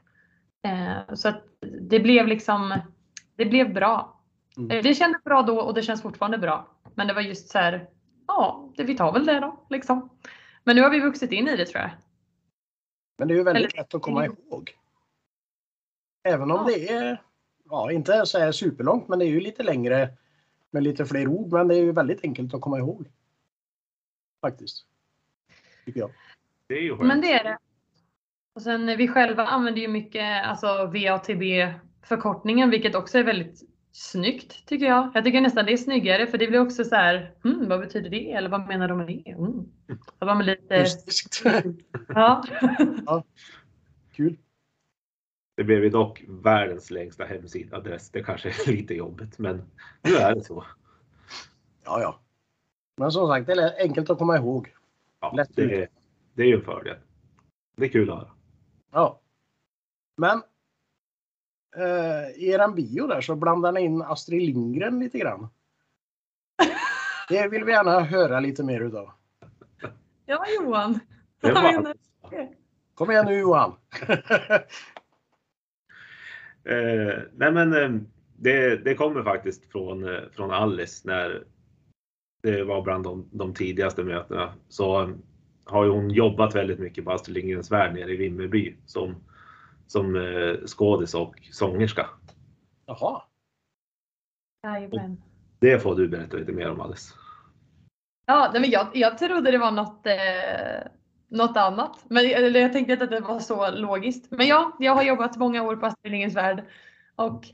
Eh, 0.67 1.15
så 1.15 1.29
att 1.29 1.45
det 1.81 2.01
blev 2.01 2.27
liksom, 2.27 2.79
det 3.37 3.45
blev 3.45 3.75
bra. 3.75 4.21
Mm. 4.57 4.71
Eh, 4.71 4.83
Det 4.83 4.95
kändes 4.95 5.25
bra 5.25 5.43
då 5.43 5.61
och 5.61 5.75
det 5.75 5.83
känns 5.83 6.03
fortfarande 6.03 6.39
bra. 6.39 6.77
Men 6.95 7.07
det 7.07 7.15
var 7.15 7.23
just 7.23 7.49
så 7.49 7.59
här, 7.59 7.89
ja, 8.27 8.73
det, 8.77 8.85
vi 8.85 8.97
tar 8.97 9.13
väl 9.13 9.27
det 9.27 9.41
då 9.41 9.67
liksom. 9.71 10.11
Men 10.65 10.77
nu 10.77 10.83
har 10.83 10.91
vi 10.91 11.01
vuxit 11.01 11.33
in 11.33 11.49
i 11.49 11.57
det 11.57 11.67
tror 11.67 11.83
jag. 11.83 11.91
Men 13.19 13.29
det 13.29 13.35
är 13.35 13.37
ju 13.37 13.43
väldigt 13.43 13.73
Eller- 13.73 13.83
lätt 13.83 13.95
att 13.95 14.03
komma 14.03 14.25
ihåg. 14.27 14.77
Även 16.23 16.51
om 16.51 16.57
Ja. 16.57 16.65
det 16.77 16.89
är, 16.93 17.23
ja 17.65 17.93
inte 17.93 18.27
så 18.27 18.39
här 18.39 18.53
superlångt, 18.53 19.09
men 19.09 19.19
det 19.19 19.25
är 19.25 19.29
ju 19.31 19.41
lite 19.41 19.63
längre 19.63 20.09
med 20.71 20.83
lite 20.83 21.07
fler 21.07 21.29
ord. 21.29 21.53
Men 21.53 21.69
det 21.69 21.75
är 21.75 21.83
ju 21.83 21.93
väldigt 21.93 22.25
enkelt 22.25 22.55
att 22.55 22.61
komma 22.61 22.79
ihåg. 22.79 23.09
Faktiskt. 24.41 24.87
Tycker 25.85 26.01
jag. 26.01 26.11
Det 26.67 26.75
är 26.75 26.83
ju 26.83 26.97
skönt. 26.97 27.09
Men 27.09 27.21
det 27.21 27.33
är 27.33 27.45
det. 27.45 27.59
Och 28.55 28.63
sen 28.63 28.87
vi 28.87 29.09
själva 29.09 29.47
använder 29.47 29.81
ju 29.81 29.89
mycket 29.89 30.47
alltså 30.47 30.67
VATB 30.87 31.43
förkortningen 32.03 32.71
vilket 32.71 32.95
också 32.95 33.19
är 33.19 33.25
väldigt 33.25 33.63
snyggt 33.97 34.67
tycker 34.67 34.87
jag. 34.87 35.11
Jag 35.15 35.25
tycker 35.25 35.41
nästan 35.41 35.67
det 35.67 35.73
är 35.73 35.77
snyggare 35.77 36.27
för 36.27 36.39
det 36.39 36.47
blir 36.47 36.61
också 36.61 36.85
så 36.85 36.95
här, 36.95 37.35
hmm, 37.43 37.69
vad 37.69 37.81
betyder 37.81 38.11
det? 38.11 38.33
Eller 38.33 38.49
vad 38.49 38.67
menar 38.69 38.89
de 38.89 38.99
med 38.99 39.07
det? 39.07 39.31
Mm. 39.31 39.65
Det 40.19 40.25
var 40.27 40.35
med 40.35 40.47
lite, 40.47 40.79
Mystiskt. 40.79 41.43
ja. 42.09 42.45
Kul. 44.13 44.37
Det 45.57 45.65
blev 45.65 45.85
ju 45.85 45.91
dock 45.91 46.25
världens 46.29 46.91
längsta 46.91 47.25
hemsidadress. 47.25 48.11
Det 48.11 48.23
kanske 48.23 48.49
är 48.49 48.73
lite 48.73 48.95
jobbigt, 48.95 49.39
men 49.39 49.63
nu 50.03 50.15
är 50.15 50.35
det 50.35 50.45
så. 50.45 50.65
Ja, 51.85 52.01
ja. 52.01 52.21
Men 52.97 53.11
som 53.11 53.27
sagt, 53.29 53.47
det 53.47 53.53
är 53.53 53.83
enkelt 53.83 54.11
att 54.11 54.19
komma 54.19 54.37
ihåg. 54.37 54.75
Ja, 55.21 55.33
Lätt 55.37 55.57
det, 55.57 55.63
är- 55.83 55.89
det 56.35 56.43
är 56.43 56.47
ju 56.47 56.55
en 56.55 56.63
fördel. 56.65 56.97
Det 57.77 57.85
är 57.85 57.89
kul 57.89 58.11
att 58.11 58.19
höra. 58.19 58.31
Ja. 58.93 59.21
Men 60.17 60.43
eh, 61.77 62.43
i 62.43 62.51
eran 62.53 62.75
bio 62.75 63.07
där 63.07 63.21
så 63.21 63.37
blandar 63.37 63.73
ni 63.73 63.81
in 63.81 64.03
Astrid 64.03 64.43
Lindgren 64.43 65.01
lite 65.01 65.19
grann. 65.19 65.49
Det 67.29 67.49
vill 67.49 67.65
vi 67.65 67.73
gärna 67.73 68.01
höra 68.01 68.41
lite 68.41 68.65
mer 68.65 68.81
utav. 68.81 69.11
ja 70.27 70.45
Johan. 70.61 71.01
Kom 72.95 73.11
igen 73.11 73.27
nu 73.27 73.39
Johan! 73.39 73.73
Eh, 76.69 77.19
nej 77.33 77.53
men 77.53 77.73
eh, 77.73 78.01
det, 78.37 78.77
det 78.85 78.95
kommer 78.95 79.23
faktiskt 79.23 79.73
från, 79.73 80.09
eh, 80.09 80.21
från 80.33 80.51
Alice 80.51 81.09
när 81.09 81.45
det 82.43 82.65
var 82.65 82.83
bland 82.83 83.05
de, 83.05 83.29
de 83.33 83.55
tidigaste 83.55 84.05
mötena. 84.05 84.55
Så 84.69 85.03
eh, 85.03 85.09
har 85.65 85.85
ju 85.85 85.91
hon 85.91 86.11
jobbat 86.11 86.55
väldigt 86.55 86.79
mycket 86.79 87.05
på 87.05 87.13
Astrid 87.13 87.37
Lindgrens 87.37 87.71
Värld 87.71 87.95
nere 87.95 88.13
i 88.13 88.17
Vimmerby 88.17 88.77
som, 88.87 89.15
som 89.87 90.17
eh, 90.17 90.67
skådis 90.67 91.15
och 91.15 91.35
sångerska. 91.53 92.07
Jaha. 92.87 93.23
Jajamän. 94.63 95.23
Det 95.59 95.83
får 95.83 95.95
du 95.95 96.09
berätta 96.09 96.37
lite 96.37 96.53
mer 96.53 96.71
om 96.71 96.81
Alice. 96.81 97.15
Ja, 98.27 98.51
men 98.53 98.71
jag, 98.71 98.87
jag 98.95 99.19
trodde 99.19 99.51
det 99.51 99.59
var 99.59 99.71
något, 99.71 100.07
eh, 100.07 100.91
något 101.29 101.57
annat. 101.57 102.05
Men, 102.09 102.25
eller 102.25 102.61
jag 102.61 102.73
tänkte 102.73 102.93
inte 102.93 103.05
att 103.05 103.11
det 103.11 103.21
var 103.21 103.41
så 103.41 103.71
logiskt. 103.71 104.31
Men 104.31 104.47
ja, 104.47 104.77
jag 104.79 104.95
har 104.95 105.03
jobbat 105.03 105.37
många 105.37 105.63
år 105.63 105.77
på 105.77 105.87
Astrid 105.87 106.11
Lindgrens 106.13 106.37
Värld. 106.37 106.65
Och, 107.17 107.45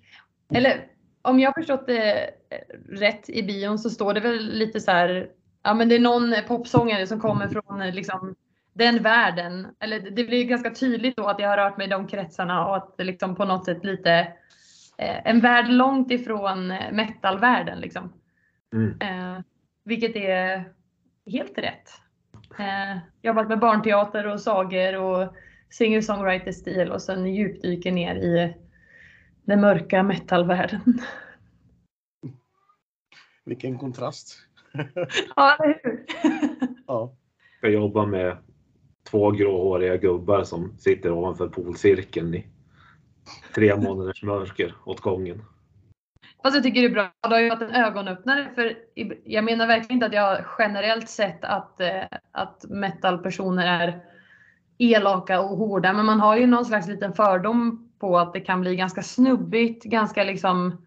eller 0.54 0.86
om 1.22 1.40
jag 1.40 1.48
har 1.48 1.62
förstått 1.62 1.86
det 1.86 2.22
eh, 2.22 2.78
rätt 2.88 3.28
i 3.28 3.42
bion 3.42 3.78
så 3.78 3.90
står 3.90 4.14
det 4.14 4.20
väl 4.20 4.52
lite 4.52 4.80
så 4.80 4.90
här. 4.90 5.30
Ja, 5.62 5.74
men 5.74 5.88
det 5.88 5.94
är 5.94 6.00
någon 6.00 6.34
popsångare 6.48 7.06
som 7.06 7.20
kommer 7.20 7.48
från 7.48 7.82
eh, 7.82 7.94
liksom, 7.94 8.34
den 8.72 9.02
världen. 9.02 9.66
Eller 9.80 10.00
det 10.00 10.24
blir 10.24 10.44
ganska 10.44 10.70
tydligt 10.70 11.16
då 11.16 11.26
att 11.26 11.38
jag 11.38 11.48
har 11.48 11.56
rört 11.56 11.76
mig 11.76 11.86
i 11.86 11.90
de 11.90 12.06
kretsarna 12.06 12.66
och 12.66 12.76
att 12.76 12.96
det 12.96 13.04
liksom 13.04 13.34
på 13.34 13.44
något 13.44 13.64
sätt 13.64 13.84
lite 13.84 14.12
eh, 14.98 15.26
en 15.26 15.40
värld 15.40 15.68
långt 15.68 16.10
ifrån 16.10 16.70
eh, 16.70 16.92
metalvärlden 16.92 17.80
liksom. 17.80 18.12
Mm. 18.72 19.00
Eh, 19.00 19.42
vilket 19.84 20.16
är 20.16 20.72
helt 21.26 21.58
rätt. 21.58 21.90
Eh, 22.58 22.98
jobbat 23.22 23.48
med 23.48 23.58
barnteater 23.58 24.26
och 24.26 24.40
sagor 24.40 24.96
och 24.96 25.34
singer-songwriter-stil 25.70 26.90
och 26.90 27.02
sen 27.02 27.26
djupdyker 27.26 27.92
ner 27.92 28.14
i 28.14 28.56
den 29.44 29.60
mörka 29.60 30.02
metalvärlden. 30.02 30.98
Vilken 33.44 33.78
kontrast. 33.78 34.38
ja, 35.36 35.56
eller 35.56 35.80
hur? 35.82 36.04
Ja. 36.86 37.14
Jag 37.60 37.72
jobbar 37.72 38.06
med 38.06 38.36
två 39.12 39.30
gråhåriga 39.30 39.96
gubbar 39.96 40.44
som 40.44 40.78
sitter 40.78 41.12
ovanför 41.12 41.48
polcirkeln 41.48 42.34
i 42.34 42.46
tre 43.54 43.76
månaders 43.76 44.22
mörker 44.22 44.74
åt 44.84 45.00
gången. 45.00 45.42
Fast 46.42 46.54
jag 46.54 46.64
tycker 46.64 46.80
det 46.80 46.86
är 46.86 46.90
bra. 46.90 47.12
Det 47.22 47.34
har 47.34 47.40
ju 47.40 47.48
varit 47.48 47.62
en 47.62 47.74
ögonöppnare. 47.74 48.48
För 48.54 48.74
jag 49.24 49.44
menar 49.44 49.66
verkligen 49.66 49.92
inte 49.92 50.06
att 50.06 50.12
jag 50.12 50.44
generellt 50.58 51.08
sett 51.08 51.44
att, 51.44 51.80
eh, 51.80 52.02
att 52.32 52.64
metalpersoner 52.68 53.66
är 53.66 54.00
elaka 54.78 55.40
och 55.40 55.56
hårda. 55.56 55.92
Men 55.92 56.06
man 56.06 56.20
har 56.20 56.36
ju 56.36 56.46
någon 56.46 56.64
slags 56.64 56.88
liten 56.88 57.12
fördom 57.12 57.90
på 57.98 58.18
att 58.18 58.32
det 58.32 58.40
kan 58.40 58.60
bli 58.60 58.76
ganska 58.76 59.02
snubbigt, 59.02 59.84
ganska 59.84 60.24
liksom 60.24 60.86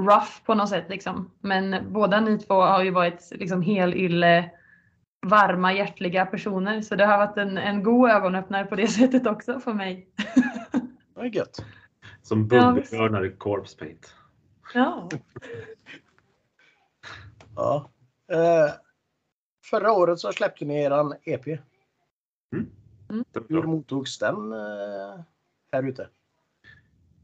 rough 0.00 0.44
på 0.46 0.54
något 0.54 0.68
sätt. 0.68 0.86
Liksom. 0.88 1.30
Men 1.40 1.92
båda 1.92 2.20
ni 2.20 2.38
två 2.38 2.54
har 2.54 2.82
ju 2.82 2.90
varit 2.90 3.28
liksom 3.30 3.62
helylle 3.62 4.50
varma, 5.26 5.72
hjärtliga 5.72 6.26
personer. 6.26 6.80
Så 6.80 6.96
det 6.96 7.06
har 7.06 7.18
varit 7.18 7.38
en, 7.38 7.58
en 7.58 7.82
god 7.82 8.10
ögonöppnare 8.10 8.64
på 8.64 8.76
det 8.76 8.86
sättet 8.88 9.26
också 9.26 9.60
för 9.60 9.72
mig. 9.72 10.08
Det 11.14 11.20
är 11.20 11.24
gött. 11.24 11.64
Som 12.22 12.48
bubbelbjörnar 12.48 13.26
i 13.26 13.30
corpse 13.30 13.78
paint. 13.78 14.14
Ja. 14.74 15.08
Ja. 17.56 17.90
Eh, 18.32 18.72
förra 19.64 19.92
året 19.92 20.18
så 20.18 20.32
släppte 20.32 20.64
ni 20.64 20.82
eran 20.82 21.14
EP. 21.22 21.44
Det 21.44 21.58
var 23.32 23.48
Hur 23.48 23.62
mottogs 23.62 24.18
den 24.18 24.52
eh, 24.52 25.20
här 25.72 25.88
ute? 25.88 26.08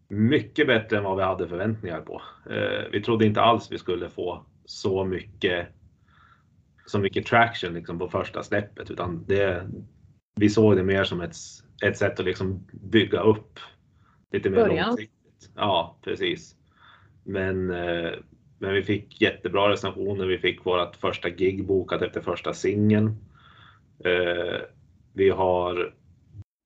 Mycket 0.09 0.67
bättre 0.67 0.99
än 0.99 1.05
vad 1.05 1.17
vi 1.17 1.23
hade 1.23 1.49
förväntningar 1.49 2.01
på. 2.01 2.23
Eh, 2.51 2.91
vi 2.93 3.03
trodde 3.03 3.27
inte 3.27 3.41
alls 3.41 3.73
vi 3.73 3.79
skulle 3.79 4.11
få 4.11 4.45
så 4.65 5.05
mycket, 5.05 5.69
så 6.87 6.99
mycket 6.99 7.27
traction 7.27 7.75
liksom 7.75 7.99
på 7.99 8.09
första 8.09 8.43
släppet 8.43 8.91
utan 8.91 9.25
det, 9.27 9.71
vi 10.37 10.49
såg 10.49 10.77
det 10.77 10.85
mer 10.85 11.05
som 11.05 11.21
ett, 11.21 11.37
ett 11.85 11.97
sätt 11.97 12.21
att 12.21 12.27
liksom 12.27 12.67
bygga 12.73 13.21
upp 13.21 13.59
lite 14.33 14.51
mer 14.51 14.57
Början. 14.57 14.89
långsiktigt. 14.89 15.51
Ja, 15.55 15.99
precis. 16.03 16.57
Men, 17.25 17.71
eh, 17.71 18.13
men 18.59 18.75
vi 18.75 18.83
fick 18.83 19.21
jättebra 19.21 19.71
recensioner. 19.71 20.27
Vi 20.27 20.39
fick 20.39 20.67
vårt 20.67 20.97
första 20.97 21.31
gig 21.31 21.67
bokat 21.67 22.03
efter 22.03 22.21
första 22.21 22.55
singeln. 22.55 23.17
Eh, 24.05 24.61
vi 25.13 25.31
har 25.31 25.95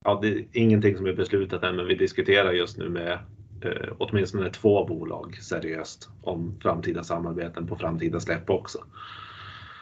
Ja, 0.05 0.19
det 0.23 0.29
är 0.29 0.45
ingenting 0.53 0.97
som 0.97 1.07
är 1.07 1.13
beslutat 1.13 1.63
än, 1.63 1.77
men 1.77 1.87
vi 1.87 1.95
diskuterar 1.95 2.53
just 2.53 2.79
nu 2.79 2.89
med 2.89 3.13
eh, 3.63 3.93
åtminstone 3.99 4.51
två 4.51 4.85
bolag 4.85 5.37
seriöst 5.43 6.09
om 6.23 6.59
framtida 6.63 7.05
samarbeten 7.05 7.67
på 7.67 7.77
framtida 7.77 8.21
släpp 8.21 8.51
också. 8.51 8.85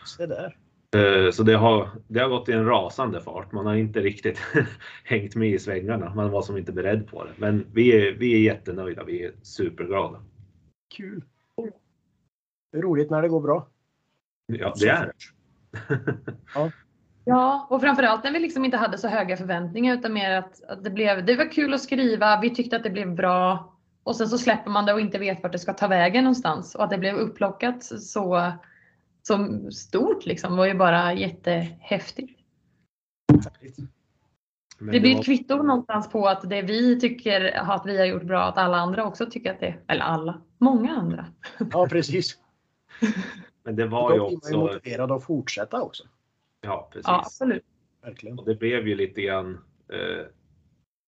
Se 0.06 0.26
där. 0.26 0.56
Eh, 0.96 1.30
så 1.30 1.42
det 1.42 1.54
har, 1.54 1.88
det 2.08 2.20
har 2.20 2.28
gått 2.28 2.48
i 2.48 2.52
en 2.52 2.66
rasande 2.66 3.20
fart. 3.20 3.52
Man 3.52 3.66
har 3.66 3.74
inte 3.74 4.00
riktigt 4.00 4.38
hängt 5.04 5.34
med 5.34 5.48
i 5.48 5.58
svängarna. 5.58 6.14
Man 6.14 6.30
var 6.30 6.42
som 6.42 6.56
inte 6.56 6.72
beredd 6.72 7.08
på 7.08 7.24
det. 7.24 7.30
Men 7.36 7.66
vi 7.72 8.08
är, 8.08 8.12
vi 8.12 8.34
är 8.34 8.38
jättenöjda. 8.38 9.04
Vi 9.04 9.24
är 9.24 9.32
superglada. 9.42 10.22
Kul. 10.96 11.24
Det 12.72 12.78
är 12.78 12.82
roligt 12.82 13.10
när 13.10 13.22
det 13.22 13.28
går 13.28 13.40
bra. 13.40 13.68
Ja, 14.46 14.74
det 14.80 14.88
är 14.88 15.06
det. 15.06 16.72
Ja, 17.28 17.66
och 17.70 17.80
framförallt 17.80 18.24
när 18.24 18.32
vi 18.32 18.38
liksom 18.38 18.64
inte 18.64 18.76
hade 18.76 18.98
så 18.98 19.08
höga 19.08 19.36
förväntningar 19.36 19.94
utan 19.94 20.12
mer 20.12 20.30
att, 20.30 20.64
att 20.64 20.84
det 20.84 20.90
blev, 20.90 21.26
det 21.26 21.36
var 21.36 21.52
kul 21.52 21.74
att 21.74 21.80
skriva, 21.82 22.40
vi 22.40 22.54
tyckte 22.54 22.76
att 22.76 22.82
det 22.82 22.90
blev 22.90 23.14
bra 23.14 23.72
och 24.02 24.16
sen 24.16 24.28
så 24.28 24.38
släpper 24.38 24.70
man 24.70 24.86
det 24.86 24.92
och 24.92 25.00
inte 25.00 25.18
vet 25.18 25.42
vart 25.42 25.52
det 25.52 25.58
ska 25.58 25.72
ta 25.72 25.88
vägen 25.88 26.24
någonstans 26.24 26.74
och 26.74 26.84
att 26.84 26.90
det 26.90 26.98
blev 26.98 27.16
upplockat 27.16 27.84
så, 27.84 28.52
så 29.26 29.70
stort 29.70 30.26
liksom 30.26 30.56
var 30.56 30.66
ju 30.66 30.74
bara 30.74 31.14
jättehäftigt. 31.14 32.38
Men 34.78 34.92
Det 34.92 35.00
blir 35.00 35.12
var- 35.14 35.20
ett 35.20 35.26
kvitto 35.26 35.56
någonstans 35.56 36.10
på 36.10 36.26
att 36.28 36.50
det 36.50 36.62
vi 36.62 37.00
tycker 37.00 37.56
att 37.56 37.86
vi 37.86 37.98
har 37.98 38.04
gjort 38.04 38.22
bra, 38.22 38.42
att 38.42 38.58
alla 38.58 38.76
andra 38.76 39.04
också 39.04 39.26
tycker 39.30 39.52
att 39.52 39.60
det, 39.60 39.74
eller 39.88 40.02
alla, 40.02 40.40
många 40.58 40.92
andra. 40.92 41.26
Ja, 41.72 41.86
precis. 41.90 42.38
Men 43.64 43.76
det 43.76 43.82
Då 43.82 43.88
var 43.88 44.12
ju 44.12 44.18
blir 44.18 44.22
man 44.24 44.30
ju 44.30 44.36
också, 44.36 44.58
motiverad 44.58 45.12
att 45.12 45.24
fortsätta 45.24 45.82
också. 45.82 46.04
ja 46.60 46.88
precis. 46.92 47.04
Ja, 47.08 47.18
absolut. 47.18 47.64
Verkligen. 48.02 48.38
Och 48.38 48.44
det 48.44 48.54
blev 48.54 48.88
ju 48.88 48.94
lite 48.94 49.22
grann 49.22 49.58
eh, 49.92 50.26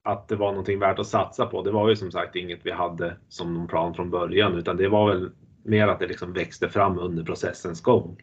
att 0.05 0.29
det 0.29 0.37
var 0.37 0.51
någonting 0.51 0.79
värt 0.79 0.99
att 0.99 1.07
satsa 1.07 1.47
på. 1.47 1.63
Det 1.63 1.71
var 1.71 1.89
ju 1.89 1.97
som 1.97 2.11
sagt 2.13 2.37
inget 2.37 2.67
vi 2.67 2.71
hade 2.71 3.17
som 3.29 3.55
någon 3.55 3.67
plan 3.69 3.95
från 3.95 4.11
början 4.11 4.55
utan 4.55 4.77
det 4.77 4.89
var 4.89 5.09
väl 5.15 5.31
mer 5.69 5.89
att 5.89 5.99
det 5.99 6.07
liksom 6.07 6.33
växte 6.33 6.69
fram 6.69 6.99
under 6.99 7.25
processens 7.25 7.83
gång. 7.83 8.17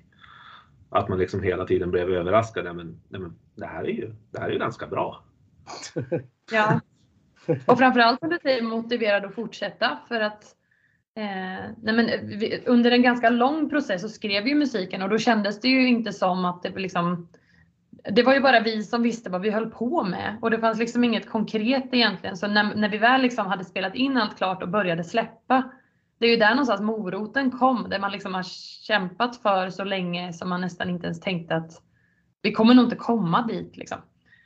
Att 0.89 1.09
man 1.09 1.17
liksom 1.17 1.43
hela 1.43 1.65
tiden 1.65 1.91
blev 1.91 2.09
överraskad. 2.09 2.65
Nej, 2.65 2.73
men, 2.73 3.01
nej, 3.09 3.21
men 3.21 3.35
det, 3.55 3.65
här 3.65 3.83
är 3.83 3.89
ju, 3.89 4.15
det 4.31 4.39
här 4.39 4.47
är 4.47 4.53
ju 4.53 4.59
ganska 4.59 4.87
bra. 4.87 5.23
Ja. 6.51 6.79
Och 7.65 7.77
framförallt 7.77 8.19
som 8.19 8.29
du 8.29 8.39
säger 8.41 8.61
motiverad 8.61 9.25
att 9.25 9.35
fortsätta 9.35 9.99
för 10.07 10.19
att 10.19 10.43
eh, 11.15 11.71
nej 11.77 11.95
men, 11.95 12.09
eh, 12.09 12.19
vi, 12.23 12.63
under 12.65 12.91
en 12.91 13.01
ganska 13.01 13.29
lång 13.29 13.69
process 13.69 14.01
så 14.01 14.09
skrev 14.09 14.47
ju 14.47 14.55
musiken 14.55 15.01
och 15.01 15.09
då 15.09 15.17
kändes 15.17 15.61
det 15.61 15.67
ju 15.67 15.87
inte 15.87 16.13
som 16.13 16.45
att 16.45 16.63
det 16.63 16.69
liksom 16.69 17.27
det 18.11 18.23
var 18.23 18.33
ju 18.33 18.39
bara 18.39 18.59
vi 18.59 18.83
som 18.83 19.03
visste 19.03 19.29
vad 19.29 19.41
vi 19.41 19.49
höll 19.49 19.71
på 19.71 20.03
med 20.03 20.37
och 20.41 20.51
det 20.51 20.59
fanns 20.59 20.79
liksom 20.79 21.03
inget 21.03 21.29
konkret 21.29 21.89
egentligen. 21.91 22.37
Så 22.37 22.47
när, 22.47 22.75
när 22.75 22.89
vi 22.89 22.97
väl 22.97 23.21
liksom 23.21 23.47
hade 23.47 23.65
spelat 23.65 23.95
in 23.95 24.17
allt 24.17 24.37
klart 24.37 24.63
och 24.63 24.69
började 24.69 25.03
släppa, 25.03 25.71
det 26.17 26.25
är 26.25 26.29
ju 26.29 26.37
där 26.37 26.49
någonstans 26.49 26.81
moroten 26.81 27.51
kom, 27.51 27.87
där 27.89 27.99
man 27.99 28.11
liksom 28.11 28.33
har 28.33 28.43
kämpat 28.83 29.35
för 29.35 29.69
så 29.69 29.83
länge 29.83 30.33
som 30.33 30.49
man 30.49 30.61
nästan 30.61 30.89
inte 30.89 31.05
ens 31.05 31.19
tänkte 31.19 31.55
att 31.55 31.81
vi 32.41 32.51
kommer 32.51 32.73
nog 32.73 32.85
inte 32.85 32.95
komma 32.95 33.47
dit 33.47 33.77
liksom. 33.77 33.97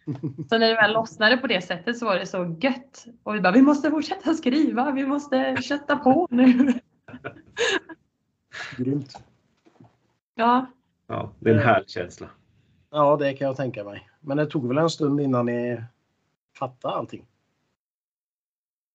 Så 0.50 0.58
när 0.58 0.68
det 0.68 0.76
väl 0.76 0.94
lossnade 0.94 1.38
på 1.38 1.48
det 1.48 1.62
sättet 1.62 1.98
så 1.98 2.06
var 2.06 2.16
det 2.16 2.26
så 2.26 2.58
gött. 2.62 3.06
Och 3.24 3.36
vi 3.36 3.42
bara, 3.42 3.54
vi 3.54 3.62
måste 3.62 3.90
fortsätta 3.90 4.34
skriva, 4.34 4.92
vi 4.92 5.06
måste 5.06 5.58
kötta 5.62 5.98
på 5.98 6.28
nu. 6.32 6.74
Grymt. 8.78 9.24
Ja, 10.36 10.68
Ja, 11.10 11.32
det 11.40 11.50
är 11.50 11.54
en 11.54 11.60
härlig 11.60 11.90
känsla. 11.90 12.30
Ja, 12.90 13.18
det 13.18 13.34
kan 13.34 13.48
jag 13.48 13.58
tänka 13.58 13.84
mig. 13.84 14.10
Men 14.20 14.38
det 14.38 14.46
tog 14.46 14.68
väl 14.68 14.78
en 14.78 14.90
stund 14.90 15.22
innan 15.22 15.46
ni 15.46 15.84
fattade 16.60 16.96
allting? 16.96 17.26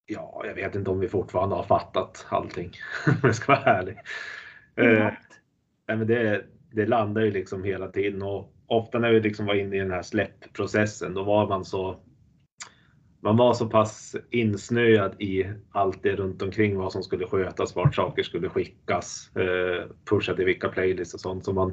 Ja, 0.06 0.42
jag 0.46 0.54
vet 0.54 0.75
inte 0.75 0.90
om 0.90 1.00
vi 1.00 1.08
fortfarande 1.08 1.54
har 1.54 1.62
fattat 1.62 2.26
allting. 2.28 2.73
Om 3.06 3.14
jag 3.23 3.34
ska 3.34 3.52
vara 3.52 3.64
ärlig. 3.64 3.99
Eh, 4.76 5.04
nej, 5.88 5.96
men 5.96 6.06
det, 6.06 6.44
det 6.73 6.87
landar 6.87 7.23
ju 7.23 7.30
liksom 7.30 7.64
hela 7.64 7.88
tiden 7.88 8.23
och 8.23 8.54
ofta 8.66 8.99
när 8.99 9.11
vi 9.11 9.20
liksom 9.20 9.46
var 9.46 9.54
inne 9.54 9.76
i 9.76 9.78
den 9.78 9.90
här 9.90 10.02
släppprocessen, 10.02 11.14
då 11.14 11.23
var 11.23 11.49
man 11.49 11.64
så 11.64 12.00
man 13.25 13.37
var 13.37 13.54
så 13.54 13.66
pass 13.66 14.16
insnöad 14.30 15.23
i 15.23 15.46
allt 15.70 16.02
det 16.02 16.16
runt 16.16 16.42
omkring 16.42 16.78
vad 16.78 16.92
som 16.92 17.02
skulle 17.02 17.26
skötas, 17.26 17.76
vart 17.76 17.94
saker 17.94 18.23
skulle 18.23 18.49
skickas, 18.49 19.30
eh, 19.37 19.88
pusha 20.11 20.34
till 20.34 20.44
vilka 20.44 20.68
playlists 20.68 21.14
och 21.14 21.20
sånt. 21.20 21.44
Så 21.44 21.52
man, 21.52 21.73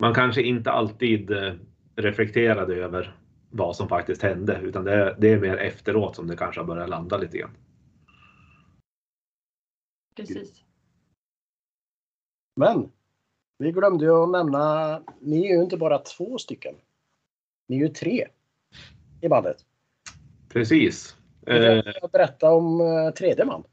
man 0.00 0.14
kanske 0.14 0.42
inte 0.42 0.70
alltid 0.70 1.30
eh, 1.30 1.52
reflekterade 1.96 2.74
över 2.74 3.16
vad 3.50 3.76
som 3.76 3.88
faktiskt 3.88 4.22
hände, 4.22 4.60
utan 4.62 4.84
det, 4.84 5.16
det 5.18 5.32
är 5.32 5.40
mer 5.40 5.56
efteråt 5.56 6.16
som 6.16 6.26
det 6.26 6.36
kanske 6.36 6.60
har 6.60 6.66
börjat 6.66 6.88
landa 6.88 7.16
lite 7.16 7.38
grann. 7.38 7.56
precis. 10.16 10.64
Men 12.56 12.92
vi 13.58 13.72
glömde 13.72 14.04
ju 14.04 14.10
att 14.10 14.30
nämna, 14.30 15.02
ni 15.20 15.46
är 15.46 15.56
ju 15.56 15.62
inte 15.62 15.76
bara 15.76 15.98
två 15.98 16.38
stycken. 16.38 16.74
Ni 17.68 17.76
är 17.76 17.80
ju 17.80 17.88
tre 17.88 18.28
i 19.20 19.28
bandet. 19.28 19.56
Precis. 20.48 21.16
Du 21.40 21.78
Eh, 21.78 21.82
berätta 22.12 22.50
om 22.50 22.80
eh, 22.80 23.10
tredje 23.10 23.44
man. 23.44 23.64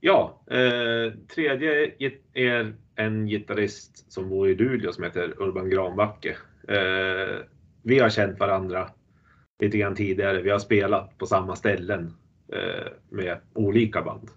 Ja, 0.00 0.42
eh, 0.46 1.12
tredje 1.34 1.92
är 2.34 2.74
en 2.94 3.26
gitarrist 3.26 4.12
som 4.12 4.28
bor 4.28 4.48
i 4.48 4.54
Luleå 4.54 4.92
som 4.92 5.04
heter 5.04 5.42
Urban 5.42 5.70
Granbacke. 5.70 6.36
Eh, 6.68 7.36
vi 7.88 7.98
har 7.98 8.10
känt 8.10 8.40
varandra 8.40 8.90
lite 9.58 9.78
grann 9.78 9.94
tidigare. 9.94 10.42
Vi 10.42 10.50
har 10.50 10.58
spelat 10.58 11.18
på 11.18 11.26
samma 11.26 11.56
ställen 11.56 12.14
eh, 12.52 12.92
med 13.08 13.40
olika 13.54 14.02
band. 14.02 14.30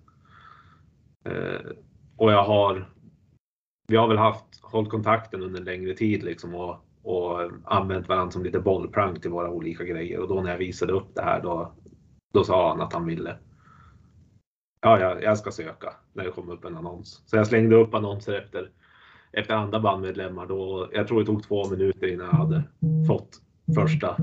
Eh, 1.25 1.71
och 2.17 2.31
jag 2.31 2.43
har, 2.43 2.89
vi 3.87 3.95
har 3.95 4.07
väl 4.07 4.17
haft, 4.17 4.45
hållit 4.61 4.89
kontakten 4.89 5.41
under 5.41 5.59
en 5.59 5.65
längre 5.65 5.93
tid 5.93 6.23
liksom 6.23 6.55
och, 6.55 6.85
och 7.03 7.51
använt 7.63 8.07
varandra 8.07 8.31
som 8.31 8.43
lite 8.43 8.59
bollplank 8.59 9.21
till 9.21 9.31
våra 9.31 9.49
olika 9.49 9.83
grejer. 9.83 10.19
Och 10.19 10.27
då 10.27 10.41
när 10.41 10.51
jag 10.51 10.57
visade 10.57 10.93
upp 10.93 11.15
det 11.15 11.21
här 11.21 11.41
då, 11.41 11.73
då 12.33 12.43
sa 12.43 12.69
han 12.69 12.81
att 12.81 12.93
han 12.93 13.05
ville 13.05 13.37
ja, 14.81 14.99
jag, 14.99 15.23
jag 15.23 15.37
ska 15.37 15.51
söka 15.51 15.93
när 16.13 16.23
det 16.23 16.31
kom 16.31 16.49
upp 16.49 16.65
en 16.65 16.77
annons. 16.77 17.23
Så 17.25 17.37
jag 17.37 17.47
slängde 17.47 17.75
upp 17.75 17.93
annonser 17.93 18.33
efter, 18.33 18.71
efter 19.33 19.53
andra 19.53 19.79
bandmedlemmar. 19.79 20.45
Då, 20.45 20.89
jag 20.93 21.07
tror 21.07 21.19
det 21.19 21.25
tog 21.25 21.43
två 21.43 21.69
minuter 21.69 22.07
innan 22.07 22.25
jag 22.25 22.33
hade 22.33 22.63
fått 23.07 23.41
första, 23.75 24.17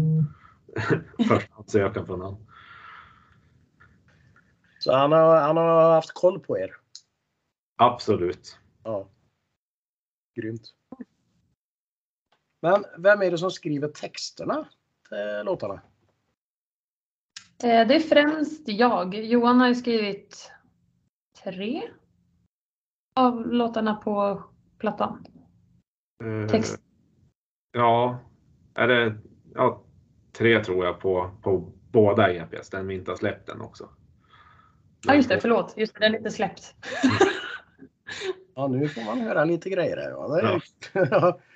första 1.29 1.55
ansökan 1.55 2.07
från 2.07 2.21
honom. 2.21 2.47
Så 4.79 4.93
han 4.93 5.13
har, 5.13 5.41
han 5.41 5.57
har 5.57 5.93
haft 5.93 6.15
koll 6.15 6.41
på 6.41 6.59
er. 6.59 6.71
Absolut. 7.77 8.59
Ja. 8.85 9.09
Grymt. 10.35 10.75
Men 12.61 12.85
vem 12.99 13.23
är 13.23 13.31
det 13.31 13.39
som 13.39 13.51
skriver 13.51 13.89
texterna 13.89 14.69
till 15.09 15.45
låtarna? 15.45 15.75
Eh, 17.63 17.87
Det 17.89 17.95
är 17.95 18.01
främst 18.01 18.69
jag. 18.69 19.15
Johan 19.15 19.61
har 19.61 19.69
ju 19.69 19.75
skrivit 19.75 20.53
tre 21.45 21.83
av 23.15 23.47
låtarna 23.47 23.95
på 23.95 24.43
plattan. 24.79 25.25
Eh, 26.25 26.49
Text. 26.49 26.81
Ja, 27.73 28.19
är 28.75 28.89
det 28.89 29.15
ja, 29.55 29.83
tre 30.33 30.65
tror 30.65 30.85
jag 30.85 31.01
på, 31.01 31.31
på 31.43 31.73
båda 31.93 32.33
EPs. 32.33 32.71
Den 32.71 32.87
vi 32.87 32.95
inte 32.95 33.11
har 33.11 33.17
släppt 33.17 33.49
än 33.49 33.61
också. 33.61 33.89
Ja 35.07 35.15
just 35.15 35.29
det, 35.29 35.41
förlåt. 35.41 35.75
Just 35.77 35.95
det, 35.95 36.01
den 36.01 36.15
är 36.15 36.19
inte 36.19 36.31
släppt. 36.31 36.75
Ja, 38.55 38.69
nu 38.69 38.89
får 38.89 39.05
man 39.05 39.21
höra 39.21 39.45
lite 39.45 39.71
grejer 39.71 39.97
här. 39.97 40.11
Ja, 40.11 40.29
det 40.29 41.01
är, 41.01 41.35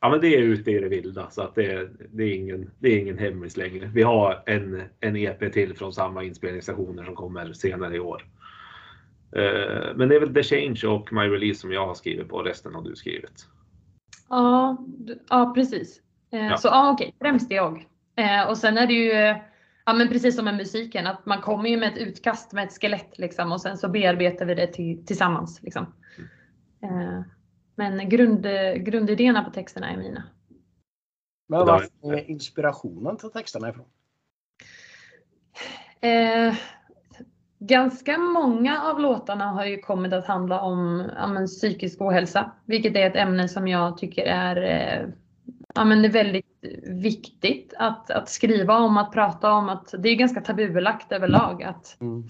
Ja, 0.00 0.10
men 0.10 0.20
det 0.20 0.34
är 0.34 0.38
ute 0.38 0.70
i 0.70 0.80
det 0.80 0.88
vilda 0.88 1.30
så 1.30 1.42
att 1.42 1.54
det 1.54 1.66
är, 1.66 1.90
det 2.10 2.22
är 2.22 2.34
ingen, 2.34 2.70
det 2.78 2.88
är 2.88 2.98
ingen 2.98 3.18
hemlis 3.18 3.56
längre. 3.56 3.90
Vi 3.94 4.02
har 4.02 4.42
en, 4.46 4.82
en 5.00 5.16
EP 5.16 5.52
till 5.52 5.76
från 5.76 5.92
samma 5.92 6.24
inspelningsstationer 6.24 7.04
som 7.04 7.14
kommer 7.14 7.52
senare 7.52 7.96
i 7.96 8.00
år. 8.00 8.26
Eh, 9.34 9.94
Men 9.96 10.08
det 10.08 10.16
är 10.16 10.20
väl 10.20 10.34
The 10.34 10.42
Change 10.42 10.86
och 10.86 11.12
My 11.12 11.20
Release 11.22 11.60
som 11.60 11.72
jag 11.72 11.86
har 11.86 11.94
skrivit 11.94 12.28
på, 12.28 12.42
resten 12.42 12.74
har 12.74 12.82
du 12.82 12.96
skrivit. 12.96 13.46
Ja, 14.28 14.76
ja 15.28 15.52
precis. 15.54 16.00
Eh, 16.32 16.46
Ja. 16.46 16.56
Så 16.56 16.68
ja, 16.68 16.92
okej, 16.92 17.14
främst 17.20 17.50
jag. 17.50 17.88
Eh, 18.16 18.48
och 18.48 18.58
sen 18.58 18.78
är 18.78 18.86
det 18.86 18.94
ju, 18.94 19.12
ja 19.86 19.92
men 19.92 20.08
precis 20.08 20.36
som 20.36 20.44
med 20.44 20.56
musiken, 20.56 21.06
att 21.06 21.26
man 21.26 21.40
kommer 21.40 21.68
ju 21.68 21.76
med 21.76 21.92
ett 21.92 21.98
utkast 21.98 22.52
med 22.52 22.64
ett 22.64 22.80
skelett 22.80 23.18
liksom 23.18 23.52
och 23.52 23.60
sen 23.60 23.78
så 23.78 23.88
bearbetar 23.88 24.46
vi 24.46 24.54
det 24.54 24.66
till, 24.66 25.06
tillsammans. 25.06 25.62
Liksom. 25.62 25.86
Eh, 26.82 27.20
men 27.76 28.08
grund, 28.08 28.42
grundidéerna 28.76 29.44
på 29.44 29.50
texterna 29.50 29.90
är 29.90 29.96
mina. 29.96 30.22
Men 31.48 31.66
var 31.66 31.86
är 32.02 32.30
inspirationen 32.30 33.16
till 33.16 33.30
texterna 33.30 33.68
ifrån? 33.68 33.86
Eh, 36.00 36.54
ganska 37.66 38.18
många 38.18 38.82
av 38.82 39.00
låtarna 39.00 39.44
har 39.44 39.66
ju 39.66 39.78
kommit 39.78 40.12
att 40.12 40.26
handla 40.26 40.60
om 40.60 41.10
ja, 41.16 41.26
men, 41.26 41.46
psykisk 41.46 42.00
ohälsa, 42.00 42.52
vilket 42.64 42.96
är 42.96 43.06
ett 43.06 43.16
ämne 43.16 43.48
som 43.48 43.68
jag 43.68 43.98
tycker 43.98 44.22
är 44.26 44.56
eh, 44.56 45.08
ja, 45.74 45.84
men 45.84 46.04
är 46.04 46.08
väldigt 46.08 46.46
viktigt 46.84 47.74
att, 47.78 48.10
att 48.10 48.28
skriva 48.28 48.78
om, 48.78 48.96
att 48.96 49.12
prata 49.12 49.52
om. 49.52 49.68
Att 49.68 49.94
det 49.98 50.08
är 50.08 50.14
ganska 50.14 50.40
tabubelagt 50.40 51.12
överlag. 51.12 51.62
Att, 51.62 51.96
Mm. 52.00 52.28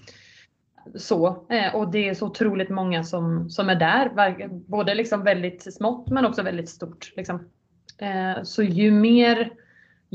så, 0.95 1.45
eh, 1.49 1.75
och 1.75 1.91
det 1.91 2.09
är 2.09 2.13
så 2.13 2.25
otroligt 2.25 2.69
många 2.69 3.03
som, 3.03 3.49
som 3.49 3.69
är 3.69 3.75
där, 3.75 4.47
både 4.67 4.95
liksom 4.95 5.23
väldigt 5.23 5.73
smått 5.73 6.09
men 6.09 6.25
också 6.25 6.41
väldigt 6.43 6.69
stort. 6.69 7.13
Liksom. 7.15 7.49
Eh, 7.97 8.43
Så 8.43 8.63
ju 8.63 8.91
mer 8.91 9.51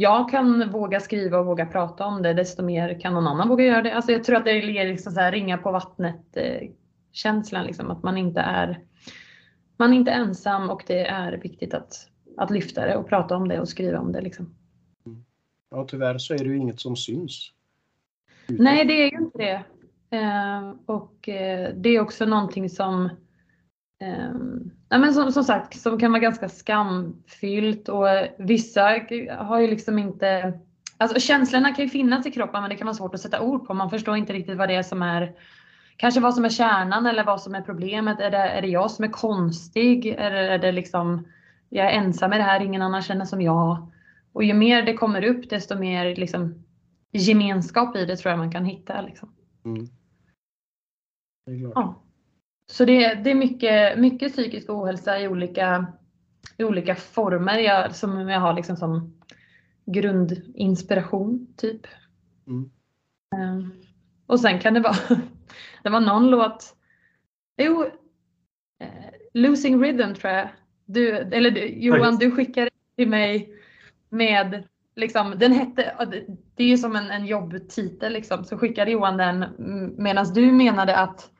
jag 0.01 0.31
kan 0.31 0.71
våga 0.71 1.01
skriva 1.01 1.39
och 1.39 1.47
våga 1.47 1.67
prata 1.67 2.07
om 2.07 2.23
det, 2.23 2.35
desto 2.35 2.63
mer 2.63 3.01
kan 3.01 3.15
någon 3.15 3.27
annan 3.27 3.49
våga 3.49 3.65
göra 3.65 3.83
det. 3.83 3.95
Alltså 3.95 4.13
jag 4.13 4.25
tror 4.25 4.37
att 4.37 4.45
det 4.45 4.59
ger 4.59 4.87
liksom 4.87 5.13
så 5.13 5.21
här 5.21 5.33
ringa 5.33 5.59
på 5.59 5.73
vattnet 5.73 6.37
eh, 6.37 7.63
liksom, 7.65 7.91
att 7.91 8.03
man 8.03 8.17
inte 8.17 8.41
är 8.41 8.81
man 9.77 9.93
är 9.93 9.97
inte 9.97 10.11
ensam 10.11 10.71
och 10.71 10.83
det 10.87 11.07
är 11.07 11.33
viktigt 11.33 11.75
att, 11.75 11.93
att 12.37 12.51
lyfta 12.51 12.87
det 12.87 12.97
och 12.97 13.09
prata 13.09 13.37
om 13.37 13.49
det 13.49 13.61
och 13.61 13.69
skriva 13.69 13.99
om 13.99 14.13
det. 14.13 14.21
Liksom. 14.21 14.55
Ja, 15.71 15.85
tyvärr 15.89 16.19
så 16.19 16.35
är 16.35 16.39
det 16.39 16.45
ju 16.45 16.57
inget 16.57 16.81
som 16.81 16.97
syns. 16.97 17.53
Nej, 18.47 18.85
det 18.85 18.93
är 18.93 19.11
ju 19.11 19.19
inte 19.19 19.39
det. 19.39 19.63
Eh, 20.17 20.71
och 20.87 21.29
eh, 21.29 21.75
det 21.75 21.89
är 21.89 22.01
också 22.01 22.27
någonting 22.27 22.71
som, 22.71 23.09
ja, 24.89 24.99
men 24.99 25.15
som, 25.15 25.33
som 25.33 25.45
sagt, 25.45 25.81
som 25.81 25.99
kan 25.99 26.13
vara 26.13 26.21
ganska 26.21 26.49
skamfyllt 26.49 27.89
och 27.89 28.07
vissa 28.39 28.83
har 29.39 29.61
ju 29.61 29.67
liksom 29.67 29.99
inte, 29.99 30.59
alltså 30.97 31.21
känslorna 31.21 31.75
kan 31.75 31.85
ju 31.85 31.91
finnas 31.91 32.27
i 32.27 32.31
kroppen 32.31 32.61
men 32.61 32.71
det 32.71 32.77
kan 32.77 32.87
vara 32.87 32.95
svårt 32.95 33.15
att 33.15 33.21
sätta 33.21 33.41
ord 33.41 33.67
på. 33.67 33.75
Man 33.75 33.91
förstår 33.91 34.17
inte 34.17 34.33
riktigt 34.33 34.59
vad 34.59 34.69
det 34.69 34.75
är 34.75 34.83
som 34.83 35.03
är, 35.03 35.33
kanske 35.97 36.21
vad 36.21 36.35
som 36.35 36.45
är 36.45 36.49
kärnan 36.49 37.07
eller 37.07 37.25
vad 37.25 37.43
som 37.43 37.55
är 37.55 37.61
problemet. 37.61 38.21
Är 38.21 38.31
det, 38.31 38.39
är 38.39 38.63
det 38.63 38.69
jag 38.69 38.91
som 38.91 39.05
är 39.05 39.09
konstig? 39.09 40.07
Eller 40.07 40.43
är 40.43 40.59
det 40.59 40.73
liksom, 40.73 41.29
jag 41.69 41.87
är 41.87 41.91
ensam 41.91 42.33
i 42.33 42.37
det 42.37 42.43
här, 42.43 42.61
ingen 42.61 42.83
annan 42.83 43.03
känner 43.03 43.25
som 43.25 43.43
jag. 43.43 43.93
Och 44.33 44.45
ju 44.45 44.55
mer 44.55 44.83
det 44.83 44.95
kommer 44.95 45.25
upp 45.25 45.51
desto 45.51 45.79
mer 45.79 46.17
liksom, 46.17 46.65
gemenskap 47.13 47.97
i 47.97 48.05
det 48.05 48.17
tror 48.17 48.31
jag 48.31 48.39
man 48.39 48.53
kan 48.53 48.65
hitta. 48.65 49.01
Liksom. 49.01 49.35
Mm. 49.65 49.87
Ja. 51.75 52.03
Så 52.71 52.85
det, 52.85 53.15
det 53.15 53.31
är 53.31 53.35
mycket, 53.35 53.99
mycket 53.99 54.33
psykisk 54.33 54.71
ohälsa 54.71 55.21
i 55.21 55.29
olika, 55.29 55.87
i 56.57 56.65
olika 56.65 56.95
former 56.95 57.59
jag, 57.59 57.95
som 57.95 58.29
jag 58.29 58.41
har 58.41 58.53
liksom 58.53 58.77
som 58.77 59.21
grundinspiration. 59.87 61.55
typ. 61.57 61.87
Mm. 62.47 62.71
Ehm, 63.37 63.73
och 64.27 64.41
sen 64.41 64.59
kan 64.59 64.75
det 64.75 64.81
vara, 64.81 64.97
det 65.83 65.91
var 65.91 66.01
någon 66.01 66.31
låt, 66.31 66.77
jo, 67.57 67.85
eh, 68.81 68.89
Losing 69.35 69.83
Rhythm 69.83 70.15
tror 70.15 70.33
jag. 70.33 70.49
Du, 70.85 71.17
eller 71.17 71.51
du, 71.51 71.67
Johan, 71.67 72.17
du 72.17 72.31
skickade 72.31 72.71
till 72.97 73.09
mig 73.09 73.55
med 74.09 74.65
Liksom, 74.97 75.35
den 75.39 75.53
hette, 75.53 76.07
det 76.57 76.65
är 76.65 76.69
ju 76.69 76.77
som 76.79 76.97
en, 76.97 77.11
en 77.11 77.27
jobbtitel 77.27 78.13
liksom, 78.13 78.45
så 78.45 78.59
skickade 78.59 78.91
Johan 78.91 79.17
den 79.17 79.45
medan 79.99 80.33
du 80.35 80.53
menade 80.53 80.97
att, 80.97 81.31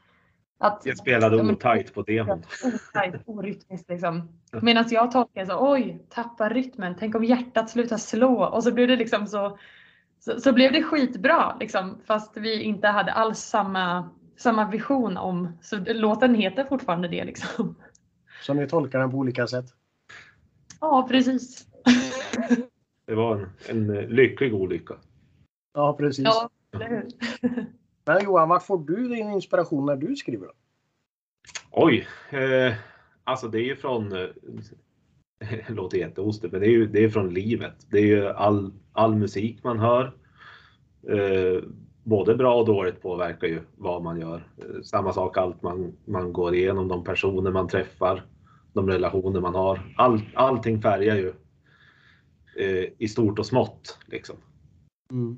att 0.61 0.83
Jag 0.85 0.99
spelade 0.99 1.37
Ja, 1.37 1.43
men- 1.43 1.55
otajt 1.55 1.95
på 1.95 2.03
demon. 2.03 2.39
otajt, 2.65 3.15
orytmiskt 3.27 3.91
liksom. 3.91 4.29
Medan 4.63 4.85
jag 4.91 5.11
tolkade 5.11 5.47
så, 5.47 5.73
oj, 5.73 6.05
tappa 6.09 6.49
rytmen, 6.49 6.97
tänk 6.99 7.15
om 7.15 7.25
hjärtat 7.25 7.71
slutar 7.71 7.97
slå. 7.97 8.45
Och 8.45 8.65
så 8.65 8.73
blev 8.73 8.89
det 8.89 8.97
liksom 8.97 9.27
så, 9.27 9.59
så, 10.19 10.41
så 10.41 10.53
blev 10.53 10.73
det 10.73 10.83
skitbra 10.83 11.57
liksom, 11.61 11.99
fast 12.07 12.37
vi 12.37 12.63
inte 12.63 12.89
hade 12.89 13.13
alls 13.13 13.39
samma, 13.39 14.11
samma 14.37 14.71
vision 14.71 15.17
om. 15.17 15.59
Så 15.63 15.79
låten 15.87 16.35
heter 16.35 16.65
fortfarande 16.65 17.09
det 17.09 17.25
liksom. 17.25 17.75
Så 18.43 18.55
ni 18.55 18.67
tolkar 18.69 18.99
den 18.99 19.11
på 19.11 19.17
olika 19.17 19.47
sätt? 19.47 19.67
Ja, 20.81 21.07
precis. 21.11 21.67
Det 23.07 23.15
var 23.15 23.37
en, 23.37 23.51
en 23.69 23.97
lycklig 23.97 24.55
olycka. 24.55 24.95
Ja, 25.75 25.93
precis. 25.93 26.25
Ja, 26.25 26.51
hur? 26.73 27.07
Men 28.11 28.25
Johan, 28.25 28.49
var 28.49 28.59
får 28.59 28.79
du 28.79 29.09
din 29.09 29.31
inspiration 29.31 29.87
när 29.87 29.97
du 29.97 30.17
skriver? 30.17 30.47
Då? 30.47 30.53
Oj! 31.71 32.07
Eh, 32.31 32.75
alltså 33.25 33.49
det 33.49 33.59
är 33.59 33.65
ju 33.65 33.77
från, 33.77 34.13
eh, 34.13 34.29
det 35.67 35.75
låter 35.75 35.99
jätteostigt, 35.99 36.53
men 36.53 36.61
det 36.61 36.67
är 36.67 36.71
ju 36.71 36.87
det 36.87 37.05
är 37.05 37.09
från 37.09 37.35
livet. 37.35 37.87
Det 37.91 37.99
är 37.99 38.07
ju 38.07 38.29
all, 38.29 38.73
all 38.93 39.15
musik 39.15 39.65
man 39.65 39.79
hör. 39.79 40.05
Eh, 41.09 41.63
både 42.03 42.35
bra 42.35 42.55
och 42.55 42.67
dåligt 42.67 43.03
påverkar 43.03 43.49
ju 43.49 43.61
vad 43.77 44.03
man 44.03 44.21
gör. 44.21 44.49
Eh, 44.59 44.83
samma 44.83 45.13
sak 45.13 45.37
allt 45.37 45.63
man, 45.63 45.93
man 46.05 46.33
går 46.33 46.55
igenom, 46.55 46.89
de 46.89 47.05
personer 47.05 47.51
man 47.51 47.69
träffar, 47.69 48.27
de 48.73 48.89
relationer 48.89 49.41
man 49.41 49.55
har. 49.55 49.95
All, 49.97 50.21
allting 50.35 50.83
färgar 50.83 51.17
ju 51.17 51.33
eh, 52.57 52.89
i 52.99 53.09
stort 53.09 53.39
och 53.39 53.47
smått. 53.47 53.99
Liksom. 54.07 54.37
Mm. 55.13 55.37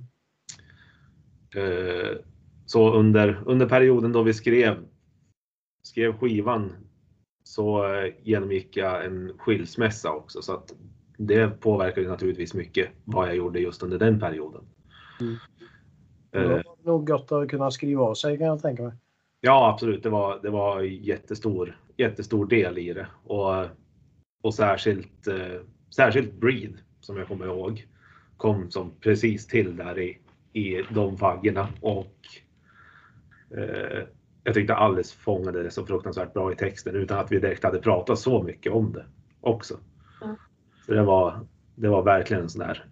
Så 2.72 2.94
under, 2.94 3.42
under 3.46 3.66
perioden 3.66 4.12
då 4.12 4.22
vi 4.22 4.34
skrev, 4.34 4.76
skrev 5.82 6.18
skivan 6.18 6.72
så 7.44 7.94
eh, 7.94 8.12
genomgick 8.22 8.76
jag 8.76 9.04
en 9.04 9.32
skilsmässa 9.38 10.12
också 10.12 10.42
så 10.42 10.52
att 10.54 10.74
det 11.16 11.60
påverkade 11.60 12.08
naturligtvis 12.08 12.54
mycket 12.54 12.88
vad 13.04 13.28
jag 13.28 13.36
gjorde 13.36 13.60
just 13.60 13.82
under 13.82 13.98
den 13.98 14.20
perioden. 14.20 14.64
Mm. 15.20 15.34
Eh, 16.32 16.42
Det 16.42 16.62
var 16.66 16.92
nog 16.92 17.06
gott 17.06 17.32
att 17.32 17.48
kunna 17.48 17.70
skriva 17.70 18.02
av 18.02 18.14
sig 18.14 18.38
kan 18.38 18.46
jag 18.46 18.62
tänka 18.62 18.82
mig. 18.82 18.92
Ja, 19.40 19.70
absolut. 19.72 20.02
Det 20.02 20.10
var, 20.10 20.40
det 20.42 20.50
var 20.50 20.80
jättestor, 20.82 21.78
jättestor 21.96 22.46
del 22.46 22.78
i 22.78 22.92
det. 22.92 23.06
Och, 23.24 23.64
och 24.42 24.54
särskilt, 24.54 25.26
eh, 25.26 25.60
särskilt 25.96 26.32
Breed, 26.32 26.78
som 27.00 27.16
jag 27.16 27.28
kommer 27.28 27.46
ihåg, 27.46 27.86
kom 28.36 28.70
som 28.70 28.90
precis 29.00 29.46
till 29.46 29.76
där 29.76 29.98
i, 29.98 30.18
i 30.52 30.82
de 30.90 31.18
faggorna. 31.18 31.68
Och 31.80 32.16
eh, 33.56 34.06
jag 34.44 34.54
tyckte 34.54 34.74
Alice 34.74 35.16
fångade 35.16 35.62
det 35.62 35.70
så 35.70 35.86
fruktansvärt 35.86 36.32
bra 36.32 36.52
i 36.52 36.56
texten 36.56 36.94
utan 36.94 37.18
att 37.18 37.32
vi 37.32 37.38
direkt 37.38 37.64
hade 37.64 37.78
pratat 37.78 38.18
så 38.18 38.42
mycket 38.42 38.72
om 38.72 38.92
det 38.92 39.06
också. 39.40 39.78
Mm. 40.22 40.36
Så 40.86 40.92
det 40.92 41.02
var, 41.02 41.46
det 41.74 41.88
var 41.88 42.02
verkligen 42.02 42.42
en 42.42 42.48
sån 42.48 42.66
där 42.66 42.86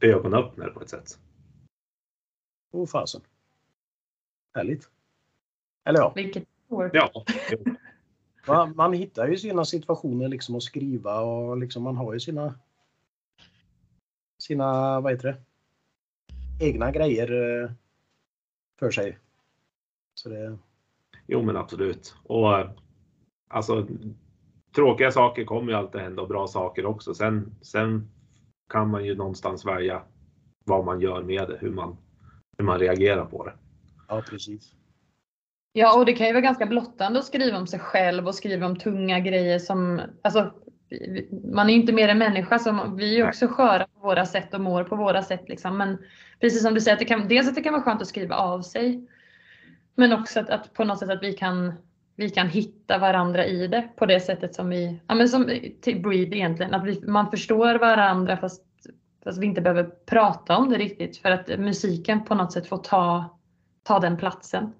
ögonöppnare 0.00 0.70
på 0.70 0.80
ett 0.80 0.90
sätt. 0.90 1.18
Åh 2.72 2.86
fasen. 2.86 3.20
Härligt. 4.54 4.90
Eller 5.84 5.98
ja, 5.98 6.12
Vilket 6.16 6.44
år. 6.68 6.90
Ja, 6.92 7.24
man, 8.46 8.76
man 8.76 8.92
hittar 8.92 9.28
ju 9.28 9.36
sina 9.36 9.64
situationer 9.64 10.28
liksom 10.28 10.56
att 10.56 10.62
skriva 10.62 11.20
och 11.20 11.58
liksom 11.58 11.82
man 11.82 11.96
har 11.96 12.14
ju 12.14 12.20
sina 12.20 12.54
sina, 14.38 15.00
vad 15.00 15.12
heter 15.12 15.28
det, 15.28 15.44
egna 16.66 16.90
grejer 16.90 17.62
eh, 17.62 17.70
för 18.78 18.90
sig. 18.90 19.18
Så 20.14 20.28
det, 20.28 20.58
Jo 21.26 21.42
men 21.42 21.56
absolut. 21.56 22.14
Och 22.22 22.58
eh, 22.58 22.70
alltså 23.50 23.86
tråkiga 24.74 25.10
saker 25.10 25.44
kommer 25.44 25.72
ju 25.72 25.78
alltid 25.78 26.00
hända 26.00 26.22
och 26.22 26.28
bra 26.28 26.46
saker 26.46 26.86
också. 26.86 27.14
Sen, 27.14 27.54
sen 27.62 28.10
kan 28.72 28.90
man 28.90 29.04
ju 29.04 29.14
någonstans 29.14 29.66
välja 29.66 30.02
vad 30.64 30.84
man 30.84 31.00
gör 31.00 31.22
med 31.22 31.48
det, 31.48 31.58
hur 31.60 31.70
man, 31.70 31.96
hur 32.58 32.64
man 32.64 32.78
reagerar 32.78 33.24
på 33.24 33.44
det. 33.44 33.52
ja 34.08 34.22
precis. 34.30 34.72
Ja, 35.72 35.98
och 35.98 36.06
det 36.06 36.12
kan 36.12 36.26
ju 36.26 36.32
vara 36.32 36.40
ganska 36.40 36.66
blottande 36.66 37.18
att 37.18 37.24
skriva 37.24 37.58
om 37.58 37.66
sig 37.66 37.78
själv 37.78 38.26
och 38.26 38.34
skriva 38.34 38.66
om 38.66 38.76
tunga 38.76 39.20
grejer 39.20 39.58
som, 39.58 40.00
alltså, 40.22 40.52
man 41.54 41.68
är 41.68 41.74
ju 41.74 41.80
inte 41.80 41.92
mer 41.92 42.08
än 42.08 42.18
människa, 42.18 42.58
så 42.58 42.94
vi 42.96 43.10
är 43.10 43.16
ju 43.16 43.28
också 43.28 43.48
sköra 43.48 43.86
på 43.86 44.00
våra 44.00 44.26
sätt 44.26 44.54
och 44.54 44.60
mår 44.60 44.84
på 44.84 44.96
våra 44.96 45.22
sätt. 45.22 45.48
Liksom. 45.48 45.78
Men 45.78 45.98
precis 46.40 46.62
som 46.62 46.74
du 46.74 46.80
säger, 46.80 46.92
att 46.92 46.98
det 46.98 47.04
kan, 47.04 47.28
dels 47.28 47.48
att 47.48 47.54
det 47.54 47.62
kan 47.62 47.72
vara 47.72 47.82
skönt 47.82 48.02
att 48.02 48.08
skriva 48.08 48.36
av 48.36 48.62
sig, 48.62 49.08
men 49.94 50.12
också 50.12 50.40
att, 50.40 50.50
att 50.50 50.74
på 50.74 50.84
något 50.84 50.98
sätt 50.98 51.10
att 51.10 51.22
vi 51.22 51.32
kan, 51.32 51.72
vi 52.16 52.30
kan 52.30 52.48
hitta 52.48 52.98
varandra 52.98 53.46
i 53.46 53.66
det 53.66 53.88
på 53.96 54.06
det 54.06 54.20
sättet 54.20 54.54
som 54.54 54.68
vi, 54.68 55.00
ja 55.06 55.14
men 55.14 55.28
som 55.28 55.50
till 55.80 56.02
Breed 56.02 56.34
egentligen, 56.34 56.74
att 56.74 56.84
vi, 56.84 57.00
man 57.06 57.30
förstår 57.30 57.78
varandra 57.78 58.36
fast, 58.36 58.64
fast 59.24 59.38
vi 59.38 59.46
inte 59.46 59.60
behöver 59.60 59.84
prata 59.84 60.56
om 60.56 60.70
det 60.70 60.78
riktigt 60.78 61.16
för 61.16 61.30
att 61.30 61.48
musiken 61.60 62.24
på 62.24 62.34
något 62.34 62.52
sätt 62.52 62.66
får 62.66 62.78
ta, 62.78 63.38
ta 63.82 64.00
den 64.00 64.16
platsen. 64.16 64.72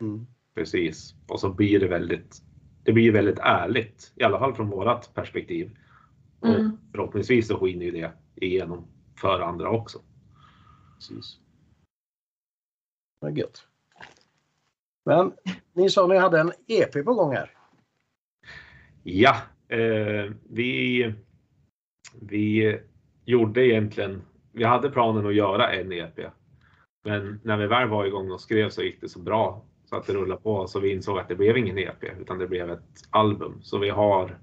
Mm. 0.00 0.26
Precis. 0.54 1.14
Och 1.28 1.40
så 1.40 1.50
blir 1.50 1.80
det 1.80 1.88
väldigt, 1.88 2.42
det 2.84 2.92
blir 2.92 3.12
väldigt 3.12 3.38
ärligt, 3.38 4.12
i 4.16 4.22
alla 4.24 4.38
fall 4.38 4.54
från 4.54 4.70
vårat 4.70 5.14
perspektiv. 5.14 5.78
Och 6.40 6.48
Mm. 6.48 6.78
förhoppningsvis 6.92 7.48
så 7.48 7.58
skiner 7.58 7.84
ju 7.84 7.90
det 7.90 8.12
igenom 8.36 8.86
för 9.16 9.40
andra 9.40 9.70
också. 9.70 9.98
precis. 10.94 11.38
Vad 13.20 13.38
gött. 13.38 13.66
Men 15.04 15.32
ni 15.72 15.90
sa 15.90 16.02
att 16.02 16.10
ni 16.10 16.16
hade 16.16 16.40
en 16.40 16.52
EP 16.66 17.04
på 17.04 17.14
gång 17.14 17.32
här. 17.32 17.50
Ja, 19.02 19.36
eh, 19.68 20.32
vi, 20.50 21.14
vi 22.20 22.78
gjorde 23.24 23.66
egentligen, 23.66 24.22
vi 24.52 24.64
hade 24.64 24.90
planen 24.90 25.26
att 25.26 25.34
göra 25.34 25.72
en 25.72 25.92
EP. 25.92 26.18
Men 27.04 27.40
när 27.44 27.56
vi 27.56 27.66
väl 27.66 27.88
var 27.88 28.04
igång 28.04 28.30
och 28.30 28.40
skrev 28.40 28.70
så 28.70 28.82
gick 28.82 29.00
det 29.00 29.08
så 29.08 29.18
bra 29.18 29.64
så 29.84 29.96
att 29.96 30.06
det 30.06 30.12
rullade 30.12 30.40
på 30.40 30.66
så 30.66 30.80
vi 30.80 30.92
insåg 30.92 31.18
att 31.18 31.28
det 31.28 31.34
blev 31.34 31.56
ingen 31.56 31.78
EP 31.78 32.04
utan 32.20 32.38
det 32.38 32.46
blev 32.46 32.70
ett 32.70 32.80
album. 33.10 33.58
Så 33.62 33.78
vi 33.78 33.90
har 33.90 34.38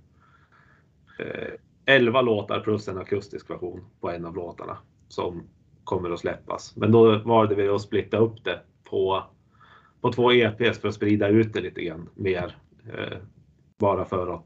eh, 1.19 1.53
11 1.85 2.21
låtar 2.21 2.59
plus 2.59 2.87
en 2.87 2.97
akustisk 2.97 3.49
version 3.49 3.85
på 4.01 4.09
en 4.09 4.25
av 4.25 4.35
låtarna 4.35 4.77
som 5.07 5.43
kommer 5.83 6.09
att 6.11 6.19
släppas. 6.19 6.75
Men 6.75 6.91
då 6.91 7.17
valde 7.17 7.55
vi 7.55 7.67
att 7.67 7.81
splitta 7.81 8.17
upp 8.17 8.43
det 8.43 8.59
på, 8.83 9.23
på 10.01 10.11
två 10.11 10.31
EPs 10.31 10.79
för 10.79 10.87
att 10.87 10.93
sprida 10.95 11.27
ut 11.27 11.53
det 11.53 11.61
lite 11.61 11.83
grann 11.83 12.09
mer. 12.15 12.57
Eh, 12.93 13.17
bara 13.79 14.05
för 14.05 14.33
att 14.33 14.45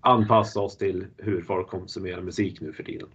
anpassa 0.00 0.60
oss 0.60 0.76
till 0.78 1.06
hur 1.16 1.42
folk 1.42 1.68
konsumerar 1.68 2.22
musik 2.22 2.60
nu 2.60 2.72
för 2.72 2.82
tiden. 2.82 3.08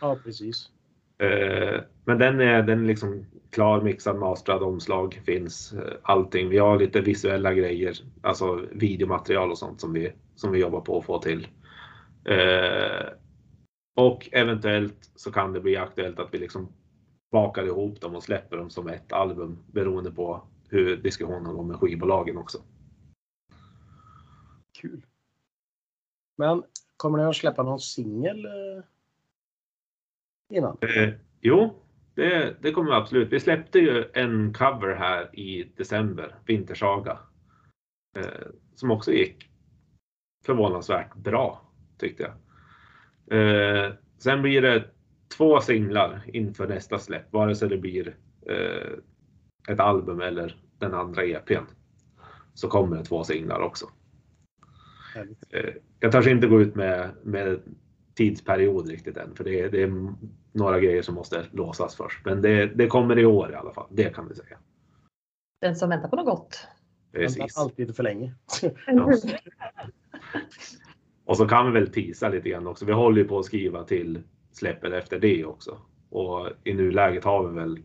Ja 0.00 0.18
precis. 0.24 0.70
Eh, 1.18 1.80
Men 2.04 2.18
den 2.18 2.40
är, 2.40 2.62
den 2.62 2.80
är 2.80 2.86
liksom 2.86 3.26
klar, 3.50 3.80
mixad, 3.80 4.16
mastrad, 4.16 4.62
omslag 4.62 5.20
finns, 5.26 5.72
eh, 5.72 5.92
allting. 6.02 6.48
Vi 6.48 6.58
har 6.58 6.78
lite 6.78 7.00
visuella 7.00 7.54
grejer, 7.54 7.94
alltså 8.22 8.66
videomaterial 8.72 9.50
och 9.50 9.58
sånt 9.58 9.80
som 9.80 9.92
vi, 9.92 10.12
som 10.34 10.52
vi 10.52 10.58
jobbar 10.58 10.80
på 10.80 10.98
att 10.98 11.04
få 11.04 11.18
till. 11.18 11.48
Eh, 12.24 13.06
Och 13.96 14.28
eventuellt 14.32 15.12
så 15.14 15.32
kan 15.32 15.52
det 15.52 15.60
bli 15.60 15.76
aktuellt 15.76 16.18
att 16.18 16.34
vi 16.34 16.38
liksom 16.38 16.68
bakar 17.32 17.64
ihop 17.66 18.00
dem 18.00 18.14
och 18.14 18.22
släpper 18.22 18.56
dem 18.56 18.70
som 18.70 18.88
ett 18.88 19.12
album 19.12 19.58
beroende 19.72 20.10
på 20.10 20.42
hur 20.68 20.96
diskussionen 20.96 21.56
går 21.56 21.64
med 21.64 21.76
skivbolagen 21.76 22.36
också. 22.36 22.58
Kul. 24.80 25.06
Men 26.36 26.62
kommer 26.96 27.18
ni 27.18 27.24
att 27.24 27.36
släppa 27.36 27.62
någon 27.62 27.80
singel 27.80 28.44
eh, 28.44 28.84
innan? 30.56 30.78
Eh, 30.80 31.14
jo, 31.40 31.82
det, 32.14 32.56
det 32.62 32.72
kommer 32.72 32.90
vi 32.90 32.96
absolut. 32.96 33.32
Vi 33.32 33.40
släppte 33.40 33.78
ju 33.78 34.04
en 34.14 34.54
cover 34.54 34.94
här 34.94 35.38
i 35.38 35.72
december, 35.76 36.34
Vintersaga. 36.46 37.18
Eh, 38.16 38.46
som 38.74 38.90
också 38.90 39.12
gick 39.12 39.50
förvånansvärt 40.46 41.14
bra 41.14 41.70
tyckte 41.98 42.22
jag. 42.22 42.34
Eh, 43.38 43.92
sen 44.18 44.42
blir 44.42 44.62
det 44.62 44.84
två 45.36 45.60
singlar 45.60 46.22
inför 46.26 46.68
nästa 46.68 46.98
släpp, 46.98 47.32
vare 47.32 47.54
sig 47.54 47.68
det 47.68 47.78
blir 47.78 48.16
eh, 48.46 48.98
ett 49.68 49.80
album 49.80 50.20
eller 50.20 50.56
den 50.78 50.94
andra 50.94 51.24
EPn. 51.24 51.64
Så 52.54 52.68
kommer 52.68 52.96
det 52.96 53.04
två 53.04 53.24
singlar 53.24 53.60
också. 53.60 53.86
Härligt. 55.14 55.44
Eh, 55.50 55.74
jag 56.00 56.12
törs 56.12 56.26
inte 56.26 56.46
gå 56.46 56.60
ut 56.60 56.74
med, 56.74 57.10
med 57.22 57.60
tidsperiod 58.14 58.88
riktigt 58.88 59.16
än, 59.16 59.34
för 59.34 59.44
det 59.44 59.60
är, 59.60 59.70
det 59.70 59.82
är 59.82 60.14
några 60.52 60.80
grejer 60.80 61.02
som 61.02 61.14
måste 61.14 61.46
låsas 61.52 61.96
först. 61.96 62.24
Men 62.24 62.42
det, 62.42 62.66
det 62.66 62.86
kommer 62.86 63.18
i 63.18 63.26
år 63.26 63.52
i 63.52 63.54
alla 63.54 63.72
fall, 63.72 63.86
det 63.90 64.14
kan 64.14 64.28
vi 64.28 64.34
säga. 64.34 64.58
Den 65.60 65.76
som 65.76 65.88
väntar 65.88 66.08
på 66.08 66.16
något 66.16 66.26
gott. 66.26 66.68
Precis. 67.12 67.58
Alltid 67.58 67.96
för 67.96 68.02
länge. 68.02 68.34
Ja. 68.86 69.12
Och 71.24 71.36
så 71.36 71.48
kan 71.48 71.66
vi 71.66 71.72
väl 71.72 71.92
tisa 71.92 72.28
lite 72.28 72.48
grann 72.48 72.66
också. 72.66 72.84
Vi 72.84 72.92
håller 72.92 73.22
ju 73.22 73.28
på 73.28 73.38
att 73.38 73.44
skriva 73.44 73.84
till 73.84 74.22
släppet 74.52 74.92
efter 74.92 75.18
det 75.18 75.44
också. 75.44 75.78
Och 76.10 76.48
i 76.64 76.74
nuläget 76.74 77.24
har 77.24 77.48
vi 77.48 77.54
väl 77.54 77.78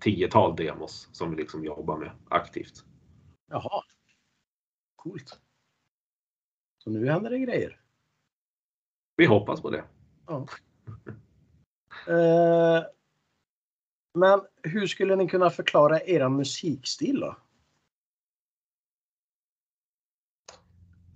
tiotal 0.00 0.56
demos 0.56 1.08
som 1.12 1.30
vi 1.30 1.36
liksom 1.36 1.64
jobbar 1.64 1.98
med 1.98 2.10
aktivt. 2.28 2.84
Jaha. 3.50 3.82
Coolt. 4.96 5.40
Så 6.78 6.90
nu 6.90 7.10
händer 7.10 7.30
det 7.30 7.38
grejer. 7.38 7.80
Vi 9.16 9.26
hoppas 9.26 9.60
på 9.62 9.70
det. 9.70 9.84
Ja. 10.26 10.46
eh, 12.06 12.84
men 14.14 14.40
hur 14.62 14.86
skulle 14.86 15.16
ni 15.16 15.28
kunna 15.28 15.50
förklara 15.50 16.00
era 16.00 16.28
musikstil 16.28 17.20
då? 17.20 17.36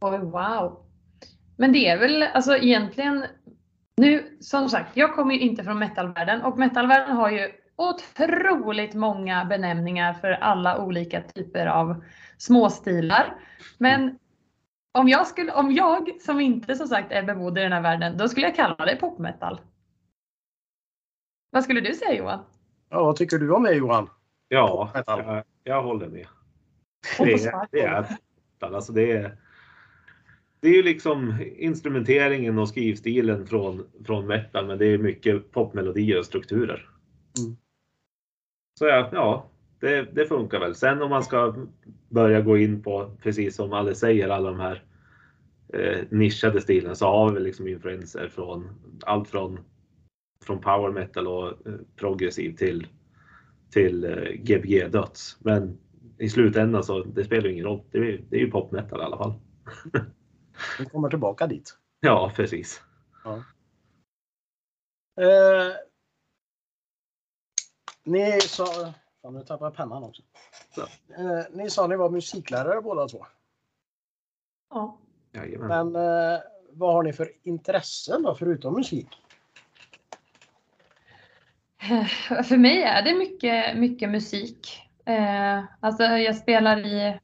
Oj, 0.01 0.19
wow. 0.19 0.87
Men 1.57 1.73
det 1.73 1.89
är 1.89 1.99
väl 1.99 2.23
alltså 2.23 2.57
egentligen 2.57 3.27
nu, 3.97 4.37
som 4.41 4.69
sagt, 4.69 4.97
jag 4.97 5.15
kommer 5.15 5.35
ju 5.35 5.41
inte 5.41 5.65
från 5.65 5.79
metalvärlden 5.79 6.43
och 6.43 6.59
metalvärlden 6.59 7.17
har 7.17 7.31
ju 7.31 7.53
otroligt 7.77 8.95
många 8.95 9.45
benämningar 9.45 10.15
för 10.15 10.31
alla 10.31 10.79
olika 10.79 11.21
typer 11.23 11.67
av 11.67 12.05
småstilar. 12.39 13.35
Men 13.79 14.19
om 14.93 15.09
jag, 15.09 15.27
skulle, 15.27 15.53
om 15.53 15.73
jag 15.73 16.21
som 16.21 16.41
inte 16.41 16.77
som 16.77 16.89
sagt 16.89 17.13
är 17.13 17.23
bebodd 17.23 17.59
i 17.59 17.61
den 17.61 17.73
här 17.73 17.81
världen, 17.81 18.17
då 18.17 18.29
skulle 18.29 18.47
jag 18.47 18.57
kalla 18.57 18.85
det 18.85 18.97
popmetal. 18.97 19.61
Vad 21.51 21.65
skulle 21.65 21.81
du 21.81 21.95
säga 21.95 22.15
Johan? 22.15 22.45
Ja, 22.91 23.05
vad 23.05 23.17
tycker 23.17 23.39
du 23.39 23.53
om 23.53 23.63
det 23.63 23.75
Johan? 23.75 24.11
Ja, 24.49 24.91
jag, 25.07 25.45
jag 25.65 25.83
håller 25.83 26.09
med. 26.09 26.27
Det 27.19 27.33
är, 27.81 28.07
det. 28.59 28.67
Alltså 28.67 28.93
det 28.93 29.13
är, 29.13 29.37
det 30.61 30.69
är 30.69 30.73
ju 30.73 30.83
liksom 30.83 31.39
instrumenteringen 31.57 32.59
och 32.59 32.69
skrivstilen 32.69 33.47
från, 33.47 33.87
från 34.07 34.27
metal, 34.27 34.67
men 34.67 34.79
det 34.79 34.87
är 34.87 34.99
mycket 34.99 35.53
popmelodier 35.53 36.19
och 36.19 36.25
strukturer. 36.25 36.89
Mm. 37.39 37.57
Så 38.79 38.87
ja, 38.87 39.09
ja 39.13 39.51
det, 39.81 40.03
det 40.03 40.27
funkar 40.27 40.61
väl. 40.61 40.75
Sen 40.75 41.03
om 41.03 41.11
man 41.11 41.25
ska 41.25 41.55
börja 42.09 42.41
gå 42.41 42.59
in 42.59 42.83
på, 42.83 43.17
precis 43.23 43.57
som 43.57 43.73
Alice 43.73 44.01
säger, 44.01 44.29
alla 44.29 44.51
de 44.51 44.61
här 44.61 44.85
eh, 45.69 46.05
nischade 46.11 46.61
stilarna 46.61 46.95
så 46.95 47.07
har 47.07 47.33
vi 47.33 47.41
liksom 47.41 47.69
influenser 47.69 48.29
från 48.29 48.71
allt 49.03 49.29
från, 49.29 49.59
från 50.45 50.61
power 50.61 50.91
metal 50.91 51.27
och 51.27 51.49
eh, 51.49 51.75
progressiv 51.97 52.57
till, 52.57 52.87
till 53.71 54.05
eh, 54.05 54.33
Gbg 54.33 54.89
döds. 54.91 55.37
Men 55.41 55.79
i 56.19 56.29
slutändan 56.29 56.85
så 56.85 57.03
det 57.03 57.25
spelar 57.25 57.49
ingen 57.49 57.65
roll. 57.65 57.83
Det 57.91 57.99
är, 57.99 58.25
det 58.31 58.37
är 58.37 58.41
ju 58.41 58.51
popmetal 58.51 59.01
i 59.01 59.05
alla 59.05 59.19
fall. 59.19 59.35
Vi 60.79 60.85
kommer 60.85 61.09
tillbaka 61.09 61.47
dit. 61.47 61.79
Ja, 62.01 62.33
precis. 62.37 62.83
Eh, 65.21 65.73
ni 68.05 68.41
sa... 68.41 68.67
Fan, 69.23 69.35
nu 69.35 69.41
tappade 69.41 69.67
jag 69.67 69.77
pennan 69.77 70.05
också. 70.05 70.23
Så. 70.75 70.81
Eh, 70.81 71.45
ni 71.53 71.71
sa 71.71 71.87
ni 71.87 71.97
var 71.97 72.11
musiklärare 72.11 72.81
båda 72.81 73.09
två. 73.09 73.27
Ja. 74.71 74.99
Jajamän. 75.33 75.93
Men 75.93 76.05
eh, 76.35 76.41
vad 76.71 76.95
har 76.95 77.03
ni 77.03 77.13
för 77.13 77.33
intressen 77.43 78.23
då, 78.23 78.35
förutom 78.35 78.75
musik? 78.75 79.09
Eh, 81.91 82.05
För 82.43 82.57
mig 82.57 82.83
är 82.83 83.03
det 83.03 83.15
mycket, 83.15 83.77
mycket 83.77 84.11
musik. 84.11 84.81
Eh, 85.05 85.65
alltså 85.81 86.03
jag 86.03 86.37
spelar 86.37 86.87
i, 86.87 87.19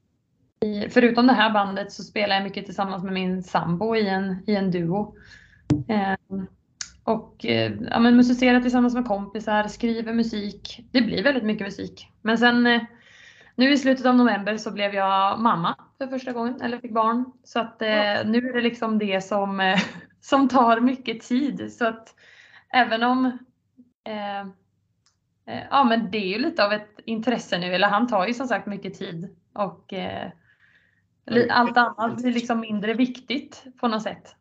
i, 0.61 0.89
förutom 0.91 1.27
det 1.27 1.33
här 1.33 1.53
bandet 1.53 1.93
så 1.93 2.03
spelar 2.03 2.37
jag 2.37 2.45
mycket 2.45 2.65
tillsammans 2.65 3.05
med 3.05 3.13
min 3.13 3.43
sambo 3.43 3.97
i 3.97 4.09
en, 4.09 4.45
i 4.47 4.57
en 4.57 4.71
duo. 4.71 5.15
Eh, 5.89 6.15
och 7.05 7.45
eh, 7.45 7.73
ja, 7.91 8.01
men 8.01 8.17
musicerar 8.17 8.61
tillsammans 8.61 8.95
med 8.95 9.07
kompisar, 9.07 9.69
skriver 9.69 10.13
musik. 10.15 10.89
Det 10.93 11.03
blir 11.03 11.23
väldigt 11.23 11.45
mycket 11.45 11.67
musik. 11.67 12.09
Men 12.23 12.39
sen 12.39 12.67
eh, 12.67 12.83
nu 13.55 13.73
i 13.73 13.79
slutet 13.79 14.07
av 14.07 14.17
november 14.17 14.57
så 14.57 14.71
blev 14.71 14.95
jag 14.95 15.41
mamma 15.41 15.77
för 15.99 16.07
första 16.07 16.33
gången, 16.33 16.61
eller 16.61 16.79
fick 16.79 16.95
barn. 16.95 17.33
Så 17.45 17.61
att 17.61 17.83
eh, 17.83 18.25
nu 18.25 18.49
är 18.49 18.53
det 18.53 18.61
liksom 18.61 18.99
det 18.99 19.25
som, 19.25 19.61
eh, 19.61 19.79
som 20.21 20.49
tar 20.49 20.81
mycket 20.81 21.21
tid. 21.21 21.73
Så 21.73 21.87
att 21.87 22.15
även 22.73 23.03
om 23.03 23.39
Ja 25.71 25.85
men 25.85 26.11
det 26.11 26.19
är 26.19 26.29
ju 26.29 26.39
lite 26.39 26.65
av 26.65 26.73
ett 26.73 26.99
intresse 27.05 27.59
nu, 27.59 27.75
eller 27.75 27.89
han 27.89 28.07
tar 28.07 28.27
ju 28.27 28.35
som 28.35 28.47
sagt 28.47 28.67
mycket 28.67 28.95
tid 28.95 29.37
och 29.55 29.93
allt 31.51 31.77
annat 31.77 32.17
blir 32.17 32.33
liksom 32.33 32.61
mindre 32.61 32.95
viktigt 32.95 33.65
på 33.81 33.89
något 33.89 34.03
sätt. 34.03 34.37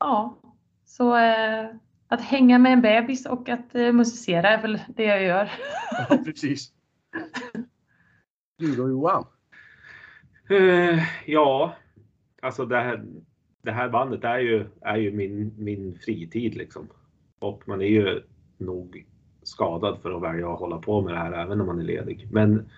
Ja, 0.00 0.36
så 0.84 1.16
eh, 1.16 1.66
att 2.08 2.20
hänga 2.20 2.58
med 2.58 2.72
en 2.72 2.80
bebis 2.82 3.26
och 3.26 3.48
att 3.48 3.74
eh, 3.74 3.92
musicera 3.92 4.48
är 4.48 4.62
väl 4.62 4.80
det 4.96 5.04
jag 5.04 5.22
gör. 5.22 5.50
Ja, 6.08 6.16
precis. 6.24 6.72
Du 8.58 8.76
då 8.76 8.88
Johan? 8.88 9.26
Eh, 10.50 11.02
ja, 11.26 11.74
alltså 12.42 12.66
det 12.66 12.76
här, 12.80 13.04
det 13.62 13.72
här 13.72 13.88
bandet 13.88 14.24
är 14.24 14.38
ju, 14.38 14.66
är 14.80 14.96
ju 14.96 15.12
min, 15.12 15.54
min 15.58 15.98
fritid 15.98 16.54
liksom. 16.54 16.88
Och 17.38 17.68
man 17.68 17.80
är 17.80 17.86
ju 17.86 18.22
nog 18.58 19.06
skadad 19.42 19.98
för 20.02 20.16
att 20.16 20.22
välja 20.22 20.52
att 20.52 20.58
hålla 20.60 20.78
på 20.78 21.00
med 21.02 21.14
det 21.14 21.18
här 21.18 21.32
även 21.32 21.60
om 21.60 21.66
man 21.66 21.78
är 21.80 21.84
ledig. 21.84 22.28
Men, 22.32 22.70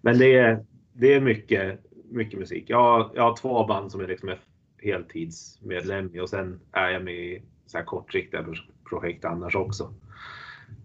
men 0.00 0.18
det, 0.18 0.34
är, 0.38 0.64
det 0.92 1.14
är 1.14 1.20
mycket, 1.20 1.80
mycket 2.10 2.38
musik. 2.38 2.64
Jag, 2.66 2.82
har- 2.82 3.10
jag 3.14 3.22
har 3.22 3.36
två 3.36 3.66
band 3.66 3.92
som 3.92 4.00
jag 4.00 4.10
liksom 4.10 4.28
är 4.28 4.38
heltidsmedlem 4.82 6.10
i 6.14 6.20
och 6.20 6.28
sen 6.28 6.60
är 6.72 6.88
jag 6.88 7.04
med 7.04 7.14
i 7.14 7.42
så 7.66 7.78
här 7.78 7.84
kortsiktiga 7.84 8.44
projekt 8.88 9.24
annars 9.24 9.54
också. 9.54 9.94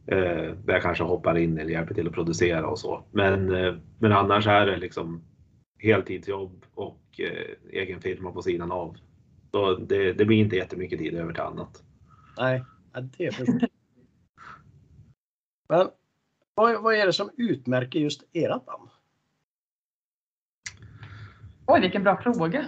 Eh, 0.08 0.54
där 0.66 0.74
jag 0.74 0.82
kanske 0.82 1.04
hoppar 1.04 1.38
in 1.38 1.58
eller 1.58 1.72
hjälper 1.72 1.94
till 1.94 2.08
att 2.08 2.14
producera 2.14 2.68
och 2.68 2.80
så. 2.80 3.04
Men, 3.12 3.56
eh, 3.56 3.76
men 4.00 4.12
annars 4.12 4.48
är 4.48 4.66
det 4.66 4.78
liksom 4.78 5.24
heltidsjobb 5.80 6.66
och 6.74 7.20
eh, 7.20 7.80
egen 7.82 8.02
firma 8.02 8.32
på 8.32 8.42
sidan 8.42 8.72
av. 8.72 8.98
Så 9.52 9.76
det, 9.76 10.14
det 10.14 10.26
blir 10.26 10.38
inte 10.38 10.56
jättemycket 10.56 11.00
tid 11.00 11.16
över 11.16 11.34
till 11.34 11.42
annat. 11.42 11.84
Nej, 12.38 12.64
det 13.18 13.36
förstår 13.36 13.60
jag. 13.60 13.70
Men 15.70 15.88
vad, 16.56 16.84
vad 16.84 16.96
är 16.96 17.06
det 17.06 17.14
som 17.14 17.30
utmärker 17.38 18.00
just 18.00 18.24
ert 18.34 18.66
band? 18.66 18.90
Oj 21.66 21.82
vilken 21.82 22.04
bra 22.04 22.22
fråga. 22.22 22.68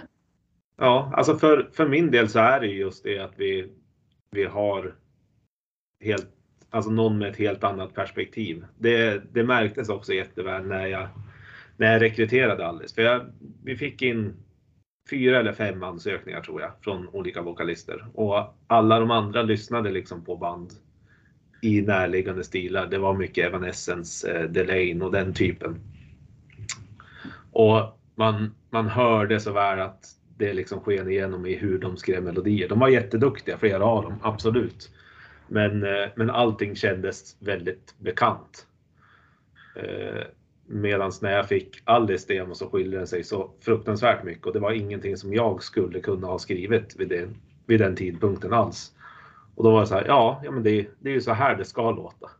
Ja, 0.76 1.12
alltså 1.14 1.36
för, 1.36 1.70
för 1.72 1.88
min 1.88 2.10
del 2.10 2.28
så 2.28 2.38
är 2.38 2.60
det 2.60 2.66
just 2.66 3.04
det 3.04 3.18
att 3.18 3.32
vi, 3.36 3.72
vi 4.30 4.44
har 4.44 4.94
helt, 6.00 6.28
alltså 6.70 6.90
någon 6.90 7.18
med 7.18 7.28
ett 7.30 7.36
helt 7.36 7.64
annat 7.64 7.94
perspektiv. 7.94 8.64
Det, 8.78 9.22
det 9.32 9.44
märktes 9.44 9.88
också 9.88 10.12
jätteväl 10.12 10.66
när 10.66 10.86
jag, 10.86 11.08
när 11.76 11.92
jag 11.92 12.02
rekryterade 12.02 12.66
Alice. 12.66 12.94
För 12.94 13.02
jag, 13.02 13.26
vi 13.64 13.76
fick 13.76 14.02
in 14.02 14.34
fyra 15.10 15.40
eller 15.40 15.52
fem 15.52 15.82
ansökningar 15.82 16.40
tror 16.40 16.60
jag 16.60 16.70
från 16.80 17.08
olika 17.08 17.42
vokalister 17.42 18.06
och 18.14 18.56
alla 18.66 19.00
de 19.00 19.10
andra 19.10 19.42
lyssnade 19.42 19.90
liksom 19.90 20.24
på 20.24 20.36
band 20.36 20.72
i 21.62 21.82
närliggande 21.82 22.44
stilar. 22.44 22.86
Det 22.86 22.98
var 22.98 23.14
mycket 23.14 23.46
Evanescence, 23.46 24.32
eh, 24.32 24.50
Delane 24.50 25.04
och 25.04 25.12
den 25.12 25.34
typen. 25.34 25.80
Och 27.52 28.00
man, 28.14 28.54
man 28.70 28.88
hörde 28.88 29.40
så 29.40 29.52
väl 29.52 29.80
att 29.80 30.15
det 30.36 30.52
liksom 30.52 30.80
sken 30.80 31.10
igenom 31.10 31.46
i 31.46 31.56
hur 31.56 31.78
de 31.78 31.96
skrev 31.96 32.22
melodier. 32.22 32.68
De 32.68 32.78
var 32.78 32.88
jätteduktiga, 32.88 33.58
flera 33.58 33.84
av 33.84 34.02
dem, 34.02 34.14
absolut. 34.22 34.90
Men, 35.48 35.82
eh, 35.82 36.08
men 36.16 36.30
allting 36.30 36.76
kändes 36.76 37.36
väldigt 37.40 37.94
bekant. 37.98 38.66
Eh, 39.76 40.22
Medan 40.68 41.12
när 41.22 41.32
jag 41.32 41.48
fick 41.48 41.82
Alice 41.84 42.34
demo 42.34 42.54
så 42.54 42.70
skilde 42.70 42.96
den 42.96 43.06
sig 43.06 43.24
så 43.24 43.50
fruktansvärt 43.60 44.24
mycket 44.24 44.46
och 44.46 44.52
det 44.52 44.58
var 44.58 44.72
ingenting 44.72 45.16
som 45.16 45.34
jag 45.34 45.62
skulle 45.62 46.00
kunna 46.00 46.26
ha 46.26 46.38
skrivit 46.38 46.96
vid 46.96 47.08
den, 47.08 47.36
vid 47.66 47.80
den 47.80 47.96
tidpunkten 47.96 48.52
alls. 48.52 48.92
Och 49.54 49.64
då 49.64 49.70
var 49.72 49.80
det 49.80 49.86
så 49.86 49.94
här, 49.94 50.04
ja, 50.06 50.40
ja 50.44 50.50
men 50.50 50.62
det, 50.62 50.88
det 50.98 51.10
är 51.10 51.14
ju 51.14 51.20
så 51.20 51.32
här 51.32 51.56
det 51.56 51.64
ska 51.64 51.90
låta. 51.90 52.30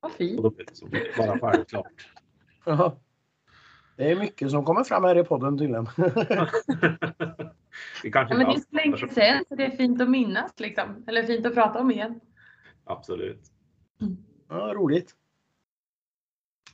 Vad 0.00 0.10
Och 0.12 0.16
fint. 0.16 0.42
då 0.42 0.50
blev 0.50 0.66
det 0.66 0.76
som 0.76 0.90
bara 1.16 1.38
självklart. 1.38 2.06
Det 4.00 4.10
är 4.10 4.16
mycket 4.16 4.50
som 4.50 4.64
kommer 4.64 4.84
fram 4.84 5.04
här 5.04 5.18
i 5.18 5.24
podden 5.24 5.58
tydligen. 5.58 5.86
Vi 8.02 8.12
kanske 8.12 8.34
Ja, 8.34 8.38
men 8.38 8.46
det 8.46 8.52
är 8.52 8.58
så 8.58 8.66
länge 8.70 8.96
sedan 8.96 9.44
så 9.48 9.54
det 9.54 9.64
är 9.64 9.70
fint 9.70 10.00
att 10.00 10.10
minnas 10.10 10.60
liksom. 10.60 11.04
Eller 11.06 11.22
fint 11.22 11.46
att 11.46 11.54
prata 11.54 11.80
om 11.80 11.90
igen. 11.90 12.20
Absolut. 12.84 13.42
Ja, 14.48 14.72
roligt. 14.74 15.14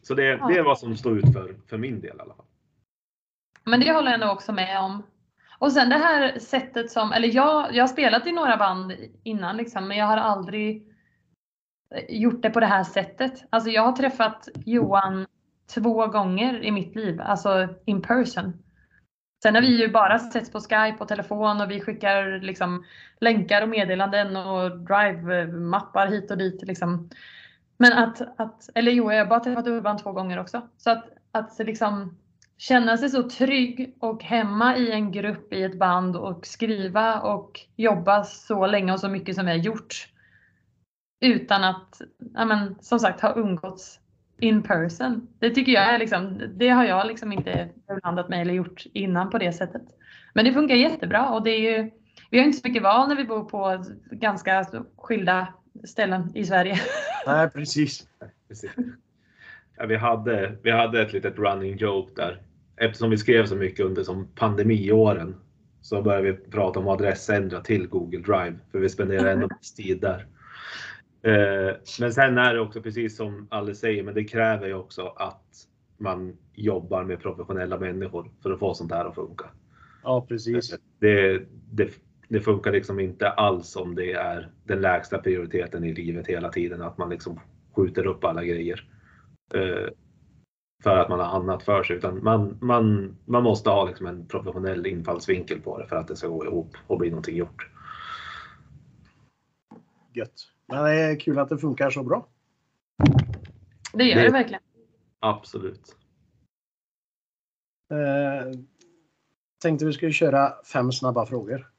Så 0.03 0.15
det, 0.15 0.25
Ja. 0.25 0.49
det 0.49 0.59
är 0.59 0.63
vad 0.63 0.79
som 0.79 0.97
står 0.97 1.19
ut 1.19 1.33
för, 1.33 1.57
för 1.67 1.79
min 1.79 2.01
del 2.01 2.17
i 2.17 2.21
alla 2.21 2.35
fall. 2.35 2.47
Men 3.65 3.81
det 3.81 3.93
håller 3.93 4.11
jag 4.11 4.21
nog 4.21 4.31
också 4.31 4.53
med 4.53 4.81
om. 4.81 5.03
Och 5.59 5.73
sen 5.73 5.89
det 5.89 5.99
här 5.99 6.39
sättet 6.39 6.91
som, 6.91 7.13
eller 7.13 7.29
jag, 7.35 7.75
jag 7.75 7.83
har 7.83 7.89
spelat 7.89 8.27
i 8.27 8.33
några 8.33 8.57
band 8.57 8.93
innan 9.23 9.57
liksom, 9.57 9.89
men 9.89 9.97
jag 9.97 10.07
har 10.07 10.17
aldrig 10.17 10.93
gjort 12.09 12.43
det 12.43 12.51
på 12.51 12.61
det 12.61 12.67
här 12.67 12.85
sättet. 12.85 13.45
Alltså 13.51 13.71
jag 13.71 13.83
har 13.83 13.93
träffat 13.93 14.49
Johan 14.67 15.27
två 15.75 16.07
gånger 16.07 16.65
i 16.65 16.71
mitt 16.71 16.97
liv, 16.97 17.21
alltså 17.21 17.69
in 17.85 18.03
person. 18.03 18.53
Sen 19.43 19.55
har 19.55 19.63
vi 19.63 19.81
ju 19.81 19.89
bara 19.89 20.19
setts 20.19 20.53
på 20.53 20.61
Skype 20.61 20.97
och 20.99 21.09
telefon 21.09 21.61
och 21.61 21.71
vi 21.71 21.81
skickar 21.81 22.41
liksom 22.41 22.85
länkar 23.21 23.63
och 23.63 23.69
meddelanden 23.69 24.37
och 24.37 24.79
drive-mappar 24.79 26.07
hit 26.07 26.31
och 26.31 26.39
dit 26.39 26.63
liksom. 26.63 27.11
Men 27.77 27.93
att, 27.93 28.41
att 28.41 28.69
eller 28.75 28.93
jo, 28.93 29.13
jag 29.13 29.19
har 29.19 29.27
bara 29.27 29.41
träffat 29.41 29.67
Urban 29.67 29.99
två 29.99 30.13
gånger 30.13 30.39
också. 30.39 30.69
Så 30.77 30.91
att, 30.91 31.05
att 31.33 31.59
liksom 31.59 32.19
känna 32.59 32.97
sig 32.97 33.09
så 33.09 33.31
trygg 33.31 33.97
och 34.01 34.23
hemma 34.23 34.77
i 34.77 34.93
en 34.93 35.13
grupp 35.13 35.53
i 35.53 35.63
ett 35.63 35.79
band 35.79 36.17
och 36.17 36.47
skriva 36.47 37.21
och 37.21 37.61
jobba 37.77 38.25
så 38.25 38.67
länge 38.67 38.93
och 38.93 39.01
så 39.01 39.09
mycket 39.09 39.35
som 39.35 39.45
vi 39.47 39.51
har 39.51 39.59
gjort. 39.59 40.09
Utan 41.21 41.65
att, 41.65 42.01
ja 42.35 42.45
men, 42.45 42.77
som 42.81 42.99
sagt, 42.99 43.21
ha 43.21 43.35
umgåtts 43.37 44.01
in 44.39 44.63
person. 44.63 45.29
Det 45.39 45.51
tycker 45.51 45.73
jag 45.73 45.95
är 45.95 45.99
liksom, 45.99 46.43
det 46.55 46.69
har 46.69 46.85
jag 46.85 47.07
liksom 47.07 47.33
inte 47.33 47.69
blandat 48.03 48.29
mig 48.29 48.41
eller 48.41 48.55
gjort 48.55 48.85
innan 48.93 49.31
på 49.31 49.39
det 49.39 49.53
sättet. 49.53 49.83
Men 50.35 50.45
det 50.45 50.53
funkar 50.53 50.75
jättebra 50.75 51.29
och 51.29 51.45
det 51.45 51.51
är 51.51 51.61
ju, 51.61 51.91
vi 52.31 52.39
har 52.39 52.47
inte 52.47 52.59
så 52.59 52.69
mycket 52.69 52.83
val 52.83 53.09
när 53.09 53.17
vi 53.17 53.25
bor 53.25 53.45
på 53.45 53.85
ganska 54.11 54.67
skilda 54.97 55.49
ställen 55.85 56.33
i 56.35 56.45
Sverige. 56.45 56.81
Nej, 57.27 57.51
precis. 57.51 58.09
Precis. 58.49 58.71
Ja, 59.77 59.87
vi, 59.87 59.97
hade, 59.97 60.57
vi 60.63 60.71
hade 60.71 61.03
ett 61.03 61.13
litet 61.13 61.39
running 61.39 61.77
joke 61.77 62.13
där. 62.17 62.43
Eftersom 62.77 63.11
vi 63.11 63.17
skrev 63.17 63.47
så 63.47 63.57
mycket 63.57 63.87
under 63.87 64.03
som 64.03 64.29
pandemiåren 64.35 65.37
så 65.81 66.03
började 66.03 66.33
vi 66.33 66.37
prata 66.37 66.81
om 66.81 66.89
att 66.89 67.01
adressändra 67.01 67.61
till 67.61 67.87
Google 67.87 68.19
Drive 68.19 68.59
för 68.73 68.79
vi 68.79 68.89
spenderar 68.89 69.33
ändå 69.33 69.49
mest 69.49 69.77
tid 69.77 70.01
där. 70.01 70.27
Eh, 71.27 71.77
Men 72.01 72.13
sen 72.13 72.39
är 72.39 72.55
det 72.55 72.61
också 72.61 72.83
precis 72.83 73.17
som 73.17 73.49
Alice 73.51 73.81
säger, 73.81 74.03
men 74.03 74.15
det 74.15 74.25
kräver 74.25 74.67
ju 74.67 74.75
också 74.75 75.07
att 75.07 75.69
man 75.99 76.37
jobbar 76.55 77.05
med 77.05 77.21
professionella 77.21 77.79
människor 77.79 78.31
för 78.43 78.51
att 78.51 78.59
få 78.59 78.75
sånt 78.75 78.93
här 78.93 79.05
att 79.05 79.15
funka. 79.15 79.45
Ja, 80.03 80.27
precis. 80.29 80.75
Det, 80.99 81.43
det, 81.71 81.91
det 82.29 82.41
funkar 82.41 82.73
liksom 82.73 83.01
inte 83.01 83.31
alls 83.31 83.77
om 83.77 83.95
det 83.95 84.13
är 84.13 84.51
den 84.65 84.81
lägsta 84.81 85.19
prioriteten 85.19 85.85
i 85.85 85.95
livet 85.95 86.27
hela 86.27 86.49
tiden, 86.49 86.83
att 86.83 86.99
man 86.99 87.11
liksom 87.11 87.41
skjuter 87.77 88.07
upp 88.07 88.25
alla 88.25 88.45
grejer. 88.45 88.89
Eh, 89.55 89.89
för 90.83 90.99
att 90.99 91.09
man 91.09 91.21
har 91.21 91.27
annat 91.27 91.63
för 91.63 91.83
sig, 91.83 91.97
utan 91.97 92.25
man, 92.25 92.59
man, 92.61 93.17
man 93.25 93.43
måste 93.43 93.71
ha 93.71 93.87
liksom 93.87 94.07
en 94.07 94.27
professionell 94.27 94.87
infallsvinkel 94.87 95.61
på 95.61 95.79
det 95.79 95.87
för 95.87 95.97
att 95.97 96.09
det 96.09 96.17
ska 96.17 96.29
gå 96.29 96.45
ihop 96.45 96.77
och 96.87 96.99
bli 96.99 97.11
någonting 97.11 97.37
gjort. 97.37 97.71
Gött. 100.13 100.56
Men 100.69 100.85
det 100.85 100.91
är 100.93 101.21
kul 101.21 101.39
att 101.39 101.49
det 101.49 101.59
funkar 101.59 101.91
så 101.91 102.03
bra. 102.03 102.29
Det 103.93 104.05
gör 104.05 104.17
Det- 104.17 104.23
det 104.23 104.31
verkligen. 104.33 104.63
Absolut. 105.19 105.97
Eh, 107.93 108.61
tänkte 109.63 109.87
vi 109.87 109.93
skulle 109.93 110.13
köra 110.13 110.65
fem 110.65 110.93
snabba 110.93 111.27
frågor. 111.27 111.73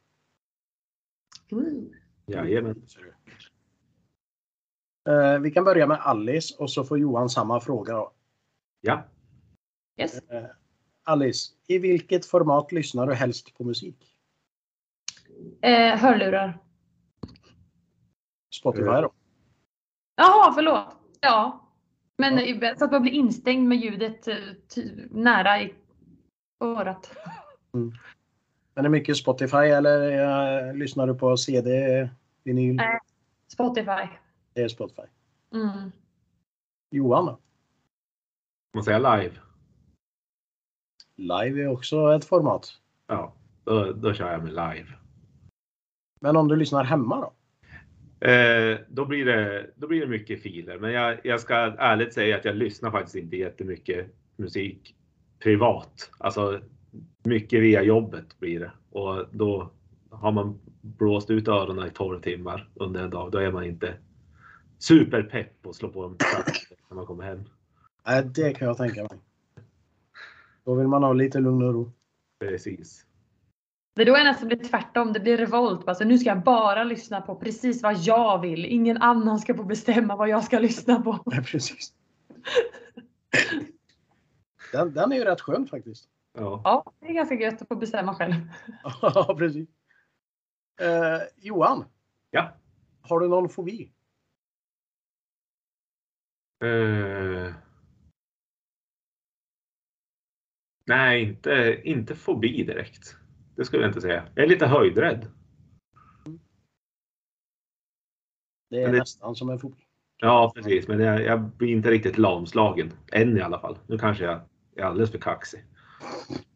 Mm. 1.52 1.93
Jajamän. 2.26 2.82
Eh, 5.10 5.39
vi 5.39 5.52
kan 5.52 5.63
börja 5.63 5.88
med 5.88 5.97
Alice 6.02 6.56
och 6.60 6.71
så 6.71 6.84
får 6.84 7.00
Johan 7.00 7.30
samma 7.30 7.60
fråga. 7.60 7.93
Då. 7.93 8.13
Ja. 8.82 9.04
Yes. 10.00 10.17
Eh, 10.19 10.45
Alice, 11.04 11.54
i 11.67 11.78
vilket 11.78 12.26
format 12.26 12.71
lyssnar 12.71 13.08
du 13.08 13.13
helst 13.13 13.58
på 13.58 13.63
musik? 13.63 14.13
Eh, 15.62 15.95
hörlurar. 15.97 16.58
Spotify 18.60 19.02
då? 19.02 19.12
Jaha, 20.15 20.54
förlåt. 20.54 20.98
Ja. 21.22 21.63
Men 22.17 22.39
eh, 22.39 22.76
så 22.78 22.86
att 22.86 22.91
man 22.91 23.02
blir 23.02 23.12
instängd 23.12 23.67
med 23.67 23.78
ljudet 23.78 24.28
eh, 24.28 24.36
nära 25.10 25.62
i 25.62 25.74
örat. 26.60 27.12
Men 27.72 27.93
är 28.76 28.84
det 28.84 28.89
mycket 28.89 29.17
Spotify 29.17 29.58
eller 29.58 30.12
eh, 30.67 30.76
lyssnar 30.76 31.08
du 31.08 31.15
på 31.15 31.38
CD, 31.38 32.10
vinyl? 32.43 32.76
Nej. 32.76 33.00
Spotify. 33.48 34.08
Det 34.54 34.62
är 34.62 34.67
Spotify. 34.67 35.08
Mm. 35.54 35.91
Johan 36.91 37.26
då? 37.26 37.39
Man 38.74 38.84
säger 38.84 39.00
live. 39.00 39.36
Live 41.15 41.63
är 41.63 41.67
också 41.67 42.15
ett 42.15 42.26
format. 42.26 42.82
Ja, 43.08 43.34
då, 43.63 43.93
då 43.93 44.13
kör 44.13 44.32
jag 44.32 44.43
med 44.43 44.54
live. 44.54 44.88
Men 46.20 46.38
om 46.38 46.48
du 46.48 46.56
lyssnar 46.56 46.84
hemma 46.84 47.22
då? 47.22 47.34
Eh, 48.19 48.80
då, 48.88 49.06
blir 49.06 49.25
det, 49.25 49.69
då 49.75 49.88
blir 49.88 50.01
det 50.01 50.08
mycket 50.08 50.41
filer, 50.41 50.80
men 50.80 50.91
jag, 50.91 51.19
jag 51.23 51.39
ska 51.39 51.56
ärligt 51.56 52.13
säga 52.13 52.38
att 52.38 52.45
jag 52.45 52.56
lyssnar 52.56 52.91
faktiskt 52.91 53.15
inte 53.15 53.38
jättemycket 53.38 54.08
musik 54.36 54.95
privat. 55.39 56.12
Alltså 56.17 56.62
mycket 57.23 57.62
via 57.62 57.84
jobbet 57.84 58.39
blir 58.39 58.60
det 58.60 58.71
och 58.89 59.25
då 59.32 59.71
har 60.10 60.32
man 60.32 60.60
blåst 60.82 61.30
ut 61.30 61.47
öronen 61.47 61.88
i 61.88 61.89
12 61.89 62.21
timmar 62.21 62.69
under 62.73 63.03
en 63.03 63.10
dag. 63.10 63.32
Då 63.32 63.38
är 63.38 63.51
man 63.51 63.63
inte 63.63 63.93
superpepp 64.77 65.62
på 65.62 65.69
att 65.69 65.75
slå 65.75 65.89
på 65.89 66.06
en 66.06 66.15
platta 66.15 66.51
när 66.89 66.95
man 66.95 67.06
kommer 67.06 67.23
hem. 67.23 67.43
Nej, 68.08 68.23
det 68.36 68.53
kan 68.53 68.67
jag 68.67 68.77
tänka 68.77 69.01
mig. 69.01 69.19
Då 70.63 70.75
vill 70.75 70.88
man 70.88 71.03
ha 71.03 71.13
lite 71.13 71.39
lugn 71.39 71.63
och 71.63 71.73
ro. 71.73 71.91
Precis. 72.39 73.07
Det 73.97 74.03
är 74.03 74.05
då 74.05 74.13
nästan 74.13 74.47
blir 74.47 74.57
tvärtom. 74.57 75.13
Det 75.13 75.19
blir 75.19 75.38
revolt. 75.38 75.88
Alltså, 75.88 76.03
nu 76.03 76.17
ska 76.17 76.29
jag 76.29 76.43
bara 76.43 76.83
lyssna 76.83 77.21
på 77.21 77.36
precis 77.36 77.83
vad 77.83 77.97
jag 77.97 78.41
vill. 78.41 78.65
Ingen 78.65 78.97
annan 78.97 79.39
ska 79.39 79.55
få 79.55 79.63
bestämma 79.63 80.15
vad 80.15 80.29
jag 80.29 80.43
ska 80.43 80.60
lyssna 80.60 81.01
på. 81.01 81.19
Nej, 81.25 81.43
precis. 81.43 81.93
Den, 84.71 84.93
den 84.93 85.12
är 85.12 85.15
ju 85.15 85.23
rätt 85.23 85.41
skön 85.41 85.67
faktiskt. 85.67 86.10
Ja. 86.33 86.62
Ja, 86.63 86.91
det 86.99 87.07
är 87.07 87.13
ganska 87.13 87.36
gött 87.36 87.62
att 87.62 87.67
få 87.67 87.75
bestämma 87.75 88.15
själv. 88.15 88.33
Ja, 89.01 89.36
precis. 89.38 89.69
Eh, 90.81 91.21
Johan, 91.36 91.86
ja. 92.31 92.57
har 93.01 93.19
du 93.19 93.27
någon 93.27 93.49
fobi? 93.49 93.91
Eh, 96.63 97.53
nej, 100.86 101.23
inte, 101.23 101.81
inte 101.83 102.15
fobi 102.15 102.63
direkt. 102.63 103.16
Det 103.58 103.65
skulle 103.65 103.84
jag 103.84 103.89
inte 103.89 104.02
säga. 104.02 104.24
Jag 104.36 104.43
är 104.46 104.50
lite 104.50 104.67
höjdrädd. 104.67 105.26
Det 108.70 108.84
är 108.84 108.91
det- 108.91 108.98
nästan 109.00 109.36
som 109.36 109.50
en 109.50 109.60
fobi. 109.60 109.84
Ja, 110.17 110.52
precis. 110.56 110.88
Men 110.88 111.00
jag, 111.00 111.22
jag 111.22 111.41
blir 111.41 111.67
inte 111.70 111.91
riktigt 111.91 112.17
lamslagen. 112.17 112.91
Än 113.12 113.38
i 113.38 113.41
alla 113.41 113.60
fall. 113.60 113.78
Nu 113.88 113.98
kanske 113.98 114.24
jag 114.24 114.41
är 114.76 114.84
alldeles 114.84 115.12
för 115.12 115.17
kaxig. 115.20 115.65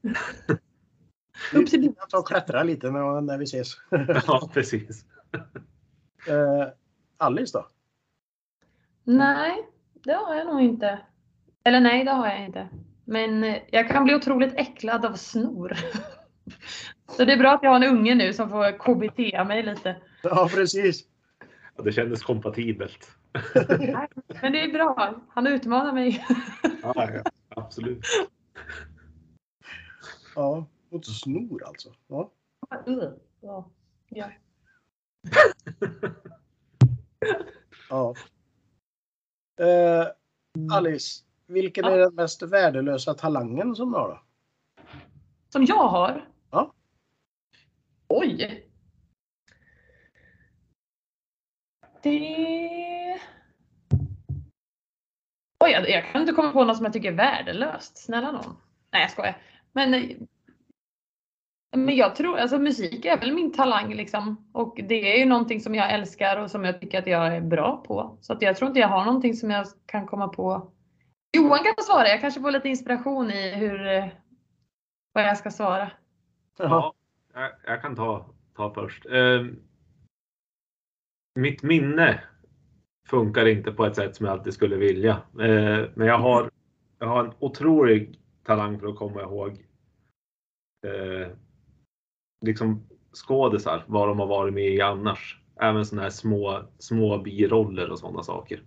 Upp 1.54 1.68
till 1.70 1.96
tar 2.10 2.20
och 2.20 2.28
klättrar 2.28 2.64
lite 2.64 2.92
när, 2.92 3.22
när 3.22 3.38
vi 3.38 3.44
ses. 3.44 3.74
Ja, 4.28 4.50
precis. 4.54 5.06
Eh, 6.28 6.68
Alice 7.18 7.58
då? 7.58 7.68
Nej, 9.04 9.70
det 9.94 10.14
har 10.14 10.36
jag 10.36 10.48
nog 10.48 10.62
inte. 10.62 11.00
Eller 11.64 11.80
nej, 11.80 12.06
det 12.06 12.12
har 12.12 12.28
jag 12.28 12.46
inte. 12.46 12.70
Men 13.06 13.44
eh, 13.44 13.58
jag 13.72 13.90
kan 13.90 14.04
bli 14.04 14.16
otroligt 14.16 14.54
äcklad 14.56 15.06
av 15.06 15.14
snor. 15.14 15.74
Så 17.08 17.26
det 17.26 17.34
är 17.34 17.38
bra 17.38 17.54
att 17.54 17.64
jag 17.64 17.70
har 17.70 17.76
en 17.76 17.98
unge 17.98 18.16
nu 18.16 18.34
som 18.34 18.50
får 18.50 18.78
KBT 18.78 19.48
mig 19.48 19.64
lite. 19.64 19.96
Ja, 20.24 20.50
precis. 20.52 21.04
Ja, 21.78 21.84
det 21.84 21.92
kändes 21.92 22.24
kompatibelt. 22.24 23.18
Men 24.42 24.52
det 24.52 24.64
är 24.64 24.74
bra. 24.74 25.16
Han 25.30 25.48
utmanar 25.48 25.94
mig. 25.94 26.26
Ja, 26.84 26.94
ja, 26.96 27.24
absolut. 27.50 28.06
Ja, 30.36 30.66
mot 30.90 31.06
snor 31.06 31.64
alltså. 31.68 31.90
Ja. 32.08 32.32
Ja. 33.42 33.70
Ja. 34.10 34.32
ja. 37.90 38.16
Eh, 39.60 40.08
Alice, 40.72 41.24
vilken 41.48 41.86
är 41.86 41.98
den 41.98 42.16
mest 42.16 42.42
värdelösa 42.42 43.14
talangen 43.14 43.76
som 43.76 43.92
du 43.92 43.98
har? 43.98 44.10
Då? 44.10 44.20
Som 45.50 45.66
jag 45.66 45.88
har? 45.88 46.28
Oj! 48.14 48.64
Det... 52.04 53.20
Oj, 55.60 55.72
jag, 55.72 56.12
kan 56.12 56.22
inte 56.22 56.34
komma 56.34 56.52
på 56.52 56.64
något 56.64 56.78
som 56.78 56.86
jag 56.86 56.94
tycker 56.94 57.12
är 57.12 57.16
värdelöst. 57.16 57.98
Snälla 57.98 58.32
någon. 58.32 58.58
Nej, 58.92 59.02
jag 59.02 59.12
skojar. 59.12 59.38
Men, 59.72 59.92
men 61.76 61.96
jag 61.96 62.16
tror, 62.16 62.38
alltså 62.38 62.60
musik 62.60 63.06
är 63.06 63.20
väl 63.20 63.34
min 63.34 63.54
talang 63.54 63.94
liksom. 63.94 64.50
Och 64.54 64.80
det 64.84 65.14
är 65.14 65.20
ju 65.20 65.26
någonting 65.26 65.62
som 65.62 65.76
jag 65.76 65.94
älskar 65.94 66.38
och 66.38 66.52
som 66.52 66.66
jag 66.66 66.82
tycker 66.82 67.00
att 67.00 67.08
jag 67.08 67.36
är 67.36 67.42
bra 67.42 67.84
på. 67.88 68.18
Så 68.22 68.34
att 68.34 68.42
jag 68.42 68.58
tror 68.58 68.68
inte 68.68 68.80
jag 68.80 68.88
har 68.88 69.06
någonting 69.06 69.34
som 69.34 69.52
jag 69.52 69.68
kan 69.86 70.08
komma 70.08 70.28
på. 70.28 70.72
Johan 71.38 71.64
kan 71.64 71.74
svara. 71.84 72.08
Jag 72.08 72.22
kanske 72.22 72.42
får 72.42 72.52
lite 72.52 72.70
inspiration 72.70 73.32
i 73.32 73.52
hur, 73.56 73.88
eh, 73.88 74.08
vad 75.14 75.24
jag 75.24 75.38
ska 75.38 75.52
svara. 75.52 75.92
Ja, 76.58 76.94
jag, 77.34 77.52
jag 77.66 77.82
kan 77.82 77.96
ta, 77.96 78.26
ta 78.56 78.74
först. 78.74 79.06
Ehm, 79.06 79.60
mitt 81.36 81.64
minne 81.64 82.24
funkar 83.08 83.46
inte 83.46 83.72
på 83.72 83.86
ett 83.86 83.96
sätt 83.96 84.16
som 84.16 84.26
jag 84.26 84.34
alltid 84.34 84.54
skulle 84.54 84.76
vilja. 84.76 85.12
Eh, 85.40 85.90
men 85.96 86.08
jag 86.08 86.18
har, 86.18 86.52
jag 87.00 87.08
har 87.08 87.26
en 87.26 87.34
otrolig 87.40 88.20
talang 88.44 88.80
för 88.80 88.88
att 88.88 88.96
komma 88.96 89.22
ihåg 89.22 89.66
eh, 90.88 91.32
liksom 92.46 92.88
skådisar, 93.14 93.84
vad 93.88 94.08
de 94.08 94.20
har 94.20 94.28
varit 94.28 94.54
med 94.54 94.74
i 94.74 94.82
annars. 94.82 95.38
Även 95.62 95.86
sådana 95.86 96.04
här 96.04 96.10
små, 96.10 96.64
små 96.78 97.18
biroller 97.18 97.92
och 97.92 98.00
sådana 98.00 98.24
saker. 98.24 98.64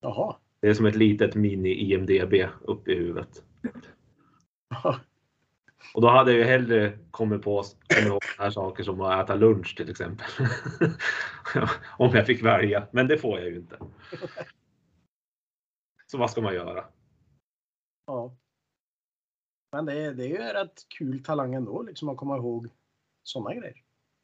Jaha. 0.00 0.36
Det 0.60 0.68
är 0.68 0.74
som 0.74 0.86
ett 0.86 0.96
litet 0.96 1.34
mini-IMDB 1.34 2.48
uppe 2.60 2.92
i 2.92 2.94
huvudet. 2.94 3.44
Och 5.94 6.00
då 6.00 6.08
hade 6.08 6.30
jag 6.30 6.38
ju 6.38 6.44
hellre 6.44 6.98
kommit 7.10 7.42
på 7.42 7.64
kommit 8.02 8.18
här 8.38 8.50
saker 8.50 8.84
som 8.84 9.00
att 9.00 9.24
äta 9.24 9.34
lunch 9.34 9.76
till 9.76 9.90
exempel. 9.90 10.26
Om 11.98 12.10
jag 12.14 12.26
fick 12.26 12.42
välja, 12.42 12.86
men 12.90 13.08
det 13.08 13.18
får 13.18 13.38
jag 13.38 13.48
ju 13.48 13.56
inte. 13.56 13.78
Så 16.06 16.18
vad 16.18 16.30
ska 16.30 16.40
man 16.40 16.54
göra? 16.54 16.84
Ja. 18.06 18.36
Men 19.72 19.84
det 19.86 19.92
är, 19.92 20.12
det 20.12 20.24
är 20.24 20.28
ju 20.28 20.36
rätt 20.36 20.88
kul 20.98 21.24
talang 21.24 21.54
ändå, 21.54 21.82
liksom 21.82 22.08
att 22.08 22.16
komma 22.16 22.36
ihåg 22.36 22.68
sådana 23.22 23.54
grejer. 23.54 23.76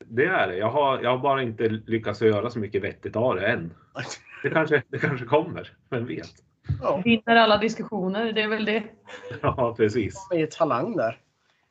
Det 0.05 0.25
är 0.25 0.49
det. 0.49 0.57
Jag 0.57 0.71
har, 0.71 1.03
jag 1.03 1.11
har 1.11 1.19
bara 1.19 1.43
inte 1.43 1.69
lyckats 1.69 2.23
göra 2.23 2.51
så 2.51 2.59
mycket 2.59 2.83
vettigt 2.83 3.17
av 3.17 3.37
det 3.37 3.47
än. 3.47 3.75
Det 4.43 4.51
kanske, 4.51 4.83
det 4.89 4.99
kanske 4.99 5.27
kommer, 5.27 5.77
vem 5.91 6.07
vet? 6.07 6.35
Ja, 6.83 7.03
Vinner 7.05 7.37
alla 7.37 7.59
diskussioner, 7.59 8.33
det 8.33 8.43
är 8.43 8.49
väl 8.49 8.65
det. 8.65 8.83
Ja, 9.43 9.75
precis. 9.77 10.29
det 10.31 10.43
är 10.43 10.47
talang 10.47 10.97
där. 10.97 11.21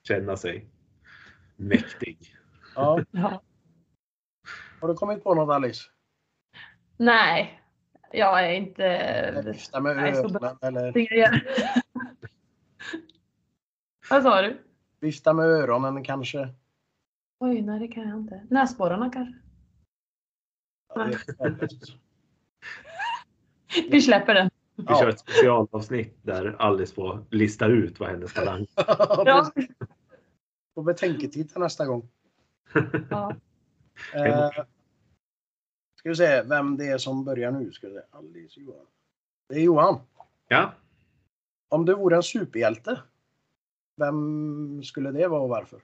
Känna 0.08 0.38
sig 0.38 0.70
mäktig. 1.56 2.36
Ja. 2.76 2.99
Ja. 3.12 3.41
Har 4.82 4.88
du 4.88 4.93
kommit 4.93 5.24
på 5.24 5.36
något 5.36 5.53
Alice? 5.56 5.82
Nej, 6.97 7.62
jag 8.12 8.45
är 8.45 8.53
inte... 8.53 9.43
Vifta 9.45 9.80
med 9.82 9.91
öronen 9.97 10.58
eller 10.62 10.93
Vad 14.10 14.24
sa 14.24 14.41
du? 14.41 14.62
vifta 14.99 15.34
med 15.34 15.45
öronen 15.45 16.03
kanske? 16.03 16.49
Oj, 17.39 17.62
nej 17.62 17.80
det 17.80 17.88
kan 17.88 18.10
jag 18.10 18.20
inte. 18.20 18.47
Näsborrarna 18.49 19.10
kanske? 19.10 19.36
Ja, 20.95 21.06
är- 21.06 21.70
Vi 23.91 24.01
släpper 24.01 24.34
den. 24.34 24.49
Vi 24.76 24.84
Ja. 24.88 24.99
kör 24.99 25.10
ett 25.10 25.20
specialavsnitt 25.20 26.18
där 26.22 26.56
Alice 26.60 26.95
får 26.95 27.26
lista 27.32 27.66
ut 27.66 27.99
vad 27.99 28.10
hennes 28.10 28.34
talang 28.34 28.66
Ja. 29.26 29.51
Får 30.76 30.84
betänketid 30.84 31.50
till 31.50 31.60
nästa 31.62 31.86
gång. 31.86 32.10
ja. 33.10 33.36
Eh, 34.14 34.50
ska 35.96 36.10
vi 36.10 36.16
se 36.16 36.42
vem 36.44 36.78
det 36.78 36.88
är 36.88 36.98
som 36.98 37.26
börjar 37.26 37.52
nu. 37.52 37.72
Ska 37.72 37.88
vi 37.88 37.94
se. 37.94 38.02
Alice 38.12 38.60
Johan. 38.60 38.86
Det 39.50 39.56
är 39.56 39.60
Johan. 39.60 40.00
Ja, 40.48 40.74
Om 41.70 41.86
du 41.86 41.94
vore 41.96 42.16
en 42.16 42.24
superhjälte, 42.24 43.02
vem 43.98 44.84
skulle 44.84 45.12
det 45.12 45.28
vara 45.28 45.42
och 45.42 45.50
varför? 45.50 45.82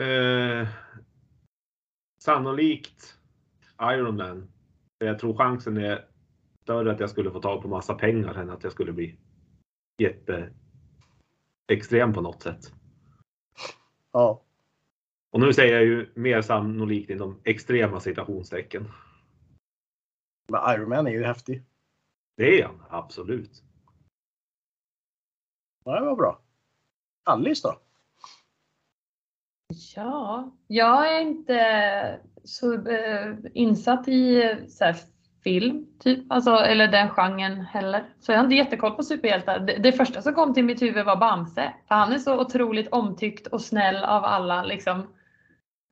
eh, 0.00 0.68
sannolikt 2.18 3.18
Iron 3.82 4.16
Man. 4.16 4.52
Jag 4.98 5.18
tror 5.18 5.36
chansen 5.36 5.76
är 5.76 6.08
större 6.62 6.92
att 6.92 7.00
jag 7.00 7.10
skulle 7.10 7.30
få 7.30 7.40
tag 7.40 7.62
på 7.62 7.68
massa 7.68 7.94
pengar 7.94 8.34
än 8.34 8.50
att 8.50 8.62
jag 8.64 8.72
skulle 8.72 8.92
bli 8.92 9.18
jätte 9.98 10.52
extrem 11.68 12.12
på 12.12 12.20
något 12.20 12.42
sätt. 12.42 12.72
Ja, 14.12 14.42
Och 15.30 15.40
nu 15.40 15.52
säger 15.52 15.74
jag 15.74 15.84
ju 15.84 16.12
mer 16.14 16.42
sannolikt 16.42 17.10
inom 17.10 17.40
extrema 17.44 18.00
citationstecken. 18.00 18.88
men 20.48 20.74
Iron 20.74 20.88
Man 20.88 21.06
är 21.06 21.10
ju 21.10 21.24
häftig. 21.24 21.62
Det 22.36 22.60
är 22.60 22.66
han, 22.66 22.82
absolut. 22.90 23.62
Ja, 25.84 26.00
det 26.00 26.06
var 26.06 26.16
bra. 26.16 26.40
Alice 27.24 27.68
då? 27.68 27.80
Ja, 29.96 30.52
jag 30.66 31.16
är 31.16 31.20
inte 31.20 32.20
så 32.44 32.88
eh, 32.88 33.36
insatt 33.54 34.08
i 34.08 34.42
eh, 34.42 34.66
så 34.66 34.84
här, 34.84 34.96
film, 35.44 35.86
typ. 35.98 36.32
Alltså, 36.32 36.50
eller 36.50 36.88
den 36.88 37.10
genren 37.10 37.60
heller. 37.60 38.04
Så 38.20 38.32
jag 38.32 38.38
har 38.38 38.44
inte 38.44 38.56
jättekoll 38.56 38.94
på 38.94 39.02
superhjältar. 39.02 39.58
Det, 39.58 39.76
det 39.76 39.92
första 39.92 40.22
som 40.22 40.34
kom 40.34 40.54
till 40.54 40.64
mitt 40.64 40.82
huvud 40.82 41.04
var 41.04 41.16
Bamse. 41.16 41.74
För 41.88 41.94
han 41.94 42.12
är 42.12 42.18
så 42.18 42.40
otroligt 42.40 42.88
omtyckt 42.92 43.46
och 43.46 43.60
snäll 43.60 44.04
av 44.04 44.24
alla. 44.24 44.62
Liksom. 44.62 45.14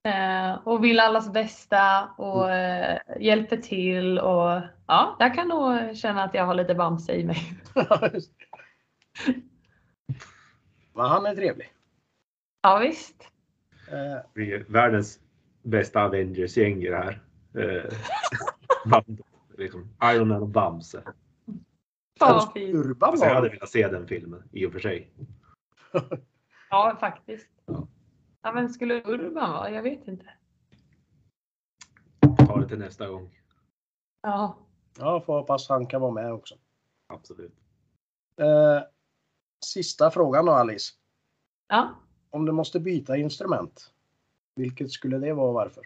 Eh, 0.08 0.54
och 0.64 0.84
vill 0.84 1.00
allas 1.00 1.32
bästa 1.32 2.08
och 2.16 2.50
eh, 2.50 2.98
hjälper 3.20 3.56
till. 3.56 4.18
Och, 4.18 4.60
ja, 4.86 5.16
jag 5.18 5.34
kan 5.34 5.48
nog 5.48 5.96
känna 5.96 6.22
att 6.24 6.34
jag 6.34 6.46
har 6.46 6.54
lite 6.54 6.74
Bamse 6.74 7.12
i 7.12 7.24
mig. 7.24 7.38
Men 10.94 11.06
han 11.06 11.26
är 11.26 11.34
trevlig. 11.34 11.72
Ja, 12.62 12.78
visst. 12.78 13.28
Eh, 13.90 14.18
Vi 14.34 14.52
är 14.52 14.64
världens 14.68 15.18
bästa 15.62 16.02
Avengers-gäng 16.02 16.82
i 16.82 16.88
det 16.88 16.96
här. 16.96 17.20
Eh, 17.58 17.92
liksom, 19.62 19.88
Iron 20.04 20.28
Man 20.28 20.42
och 20.42 20.48
Bamse. 20.48 21.02
Fan 22.18 22.34
vad 22.34 22.52
fint. 22.52 22.74
Urban 22.74 23.10
Alltså, 23.10 23.26
jag 23.26 23.34
hade 23.34 23.48
velat 23.48 23.68
se 23.68 23.88
den 23.88 24.06
filmen 24.06 24.42
i 24.52 24.66
och 24.66 24.72
för 24.72 24.78
sig. 24.80 25.12
Ja, 26.70 26.96
faktiskt. 27.00 27.50
Ja. 27.66 27.88
Ja, 28.42 28.52
vem 28.52 28.68
skulle 28.68 29.02
Urban 29.04 29.52
vara? 29.52 29.70
Jag 29.70 29.82
vet 29.82 30.08
inte. 30.08 30.24
Ta 32.46 32.60
det 32.60 32.68
till 32.68 32.78
nästa 32.78 33.08
gång. 33.08 33.38
Ja. 34.22 34.58
Ja, 34.98 35.20
får 35.20 35.38
hoppas 35.38 35.68
han 35.68 35.86
kan 35.86 36.00
vara 36.00 36.12
med 36.12 36.32
också. 36.32 36.54
Absolut. 37.06 37.54
Eh, 38.36 38.82
sista 39.64 40.10
frågan 40.10 40.46
då 40.46 40.52
Alice. 40.52 40.92
ja. 41.68 41.94
Om 42.30 42.44
du 42.46 42.52
måste 42.52 42.80
byta 42.80 43.16
instrument, 43.16 43.92
vilket 44.54 44.90
skulle 44.90 45.18
det 45.18 45.32
vara 45.32 45.48
och 45.48 45.54
varför? 45.54 45.84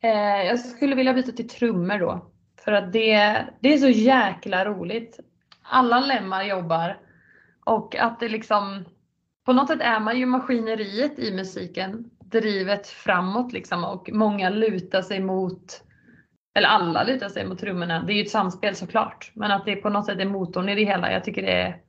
Eh, 0.00 0.46
jag 0.46 0.60
skulle 0.60 0.94
vilja 0.94 1.14
byta 1.14 1.32
till 1.32 1.48
trummor 1.48 1.98
då. 1.98 2.30
För 2.64 2.72
att 2.72 2.92
det, 2.92 3.46
det 3.60 3.72
är 3.74 3.78
så 3.78 3.88
jäkla 3.88 4.64
roligt. 4.64 5.20
Alla 5.62 6.00
lemmar 6.00 6.42
jobbar. 6.42 6.98
Och 7.64 7.96
att 7.96 8.20
det 8.20 8.28
liksom, 8.28 8.84
på 9.44 9.52
något 9.52 9.68
sätt 9.68 9.80
är 9.80 10.00
man 10.00 10.18
ju 10.18 10.26
maskineriet 10.26 11.18
i 11.18 11.34
musiken. 11.34 12.10
Drivet 12.20 12.86
framåt 12.86 13.52
liksom 13.52 13.84
och 13.84 14.10
många 14.12 14.50
lutar 14.50 15.02
sig 15.02 15.20
mot, 15.20 15.82
eller 16.54 16.68
alla 16.68 17.04
lutar 17.04 17.28
sig 17.28 17.46
mot 17.46 17.58
trummorna. 17.58 18.02
Det 18.02 18.12
är 18.12 18.14
ju 18.14 18.22
ett 18.22 18.30
samspel 18.30 18.76
såklart. 18.76 19.32
Men 19.34 19.50
att 19.50 19.66
det 19.66 19.76
på 19.76 19.88
något 19.88 20.06
sätt 20.06 20.20
är 20.20 20.24
motorn 20.24 20.68
i 20.68 20.74
det 20.74 20.84
hela. 20.84 21.12
Jag 21.12 21.24
tycker 21.24 21.42
det 21.42 21.52
är, 21.52 21.80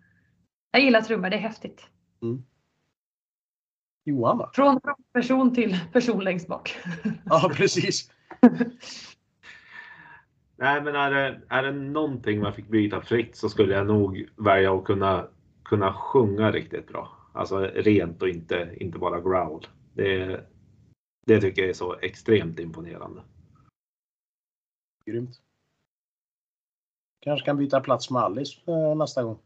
jag 0.72 0.82
gillar 0.82 1.01
trummor, 1.01 1.30
det 1.30 1.36
är 1.36 1.41
häftigt. 1.41 1.88
Mm 2.22 2.43
då? 4.12 4.49
Från 4.53 4.80
person 5.14 5.53
till 5.53 5.80
person 5.93 6.24
längst 6.24 6.47
bak. 6.47 6.78
Ja, 7.26 7.51
precis. 7.55 8.12
Nej, 10.55 10.82
men 10.82 10.95
är 10.95 11.12
det, 11.12 11.41
är 11.49 11.64
det 11.64 11.72
någonting 11.72 12.41
man 12.41 12.53
fick 12.53 12.68
byta 12.68 13.01
fritt 13.01 13.36
så 13.36 13.49
skulle 13.49 13.74
jag 13.74 13.88
nog 13.88 14.30
välja 14.36 14.74
att 14.74 14.84
kunna, 14.84 15.28
kunna 15.64 15.93
sjunga 15.93 16.51
riktigt 16.51 16.88
bra. 16.88 17.12
Alltså 17.34 17.60
rent 17.60 18.22
och 18.22 18.30
inte, 18.30 18.76
inte 18.80 18.99
bara 18.99 19.22
growl. 19.22 19.68
Det, 19.93 20.41
det 21.26 21.41
tycker 21.41 21.62
jag 21.62 21.70
är 21.70 21.74
så 21.74 21.95
extremt 21.99 22.60
imponerande. 22.60 23.22
Grymt. 25.05 25.41
Kanske 27.20 27.45
kan 27.45 27.57
byta 27.57 27.82
plats 27.82 28.12
med 28.12 28.22
Alice 28.22 28.62
eh, 28.66 28.95
nästa 28.95 29.24
gång. 29.24 29.39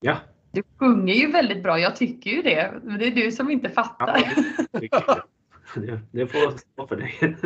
Ja, 0.00 0.16
Du 0.56 0.62
sjunger 0.78 1.14
ju 1.14 1.32
väldigt 1.32 1.62
bra, 1.62 1.78
jag 1.78 1.96
tycker 1.96 2.30
ju 2.30 2.42
det. 2.42 2.80
Men 2.82 2.98
det 2.98 3.06
är 3.06 3.10
du 3.10 3.32
som 3.32 3.50
inte 3.50 3.68
fattar. 3.68 4.34
ja 4.90 5.24
det, 5.74 5.80
det, 5.80 6.00
det 6.10 6.26
får 6.26 6.58
stå 6.58 6.86
för 6.86 6.96
dig. 6.96 7.14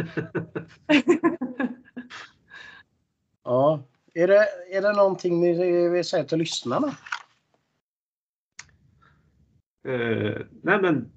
Ja. 3.44 3.82
Är 4.14 4.26
det, 4.28 4.46
är 4.72 4.82
det 4.82 4.92
någonting 4.92 5.40
ni 5.40 5.88
vill 5.88 6.04
säga 6.04 6.24
till 6.24 6.38
lyssnarna? 6.38 6.88
Eh, 9.88 10.40
nej 10.62 10.82
men, 10.82 11.12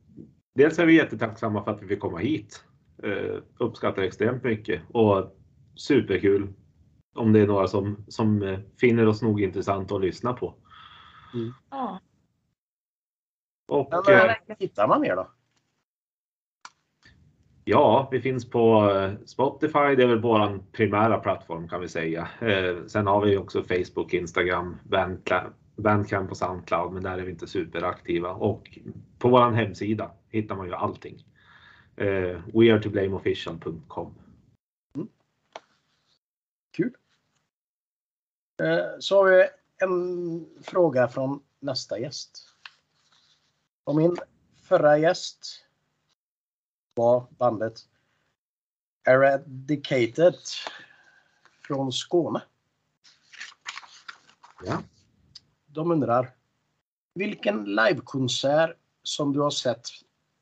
dels 0.56 0.80
är 0.80 0.86
vi 0.86 0.96
jättetacksamma 0.96 1.64
för 1.64 1.72
att 1.72 1.84
vi 1.84 1.88
fick 1.88 2.00
komma 2.00 2.18
hit. 2.18 2.64
Eh, 3.04 3.42
uppskattar 3.58 4.02
extremt 4.02 4.44
mycket 4.44 4.82
och 4.88 5.38
superkul 5.76 6.54
om 7.16 7.34
det 7.34 7.40
är 7.40 7.48
några 7.48 7.68
som, 7.68 8.06
som 8.08 8.44
eh, 8.44 8.60
finner 8.80 9.08
oss 9.08 9.22
nog 9.22 9.42
intressant 9.42 9.92
att 9.92 10.02
lyssna 10.02 10.34
på. 10.34 10.56
Ja. 11.70 12.00
Och 13.68 13.90
Men, 14.08 14.16
eh, 14.16 14.26
eh, 14.48 14.56
hittar 14.60 14.88
man 14.88 15.06
er 15.06 15.16
då? 15.16 15.32
ja, 17.66 18.08
vi 18.12 18.22
finns 18.22 18.50
på 18.50 18.92
eh, 18.92 19.26
Spotify. 19.26 19.96
Det 19.96 20.04
är 20.04 20.08
väl 20.08 20.22
vår 20.22 20.64
primära 20.72 21.20
plattform 21.20 21.70
kan 21.70 21.82
vi 21.82 21.88
säga. 21.90 22.28
Eh, 22.42 22.86
sen 22.86 23.08
har 23.08 23.26
vi 23.26 23.38
också 23.38 23.64
Facebook, 23.64 24.14
Instagram, 24.14 24.78
Bandcamp, 25.76 26.32
och 26.32 26.38
Soundcloud, 26.38 26.94
men 26.94 27.04
där 27.04 27.18
är 27.18 27.22
vi 27.24 27.32
inte 27.32 27.48
superaktiva. 27.48 28.30
Och 28.30 28.78
på 29.20 29.30
vår 29.30 29.52
hemsida 29.52 30.12
hittar 30.30 30.56
man 30.56 30.68
ju 30.68 30.74
allting. 30.74 31.26
Eh, 31.96 32.40
wearetoblameofficial.com. 32.54 34.16
Kul. 36.78 36.96
Eh, 38.64 38.86
Så 39.00 39.18
har 39.18 39.30
vi 39.32 39.48
en 39.84 40.64
fråga 40.64 41.08
från 41.08 41.44
nästa 41.60 42.00
gäst. 42.00 42.48
Och 43.84 43.96
min 43.96 44.18
förra 44.64 44.98
gäst 44.98 45.66
var 46.94 47.28
bandet 47.38 47.80
Eradicated 49.04 50.36
från 51.68 51.94
Skåne. 51.94 52.42
Ja. 54.66 54.84
De 55.66 55.92
undrar 55.92 56.36
vilken 57.14 57.64
livekonsert 57.64 58.78
som 59.04 59.34
du 59.34 59.40
har 59.40 59.50
sett 59.50 59.88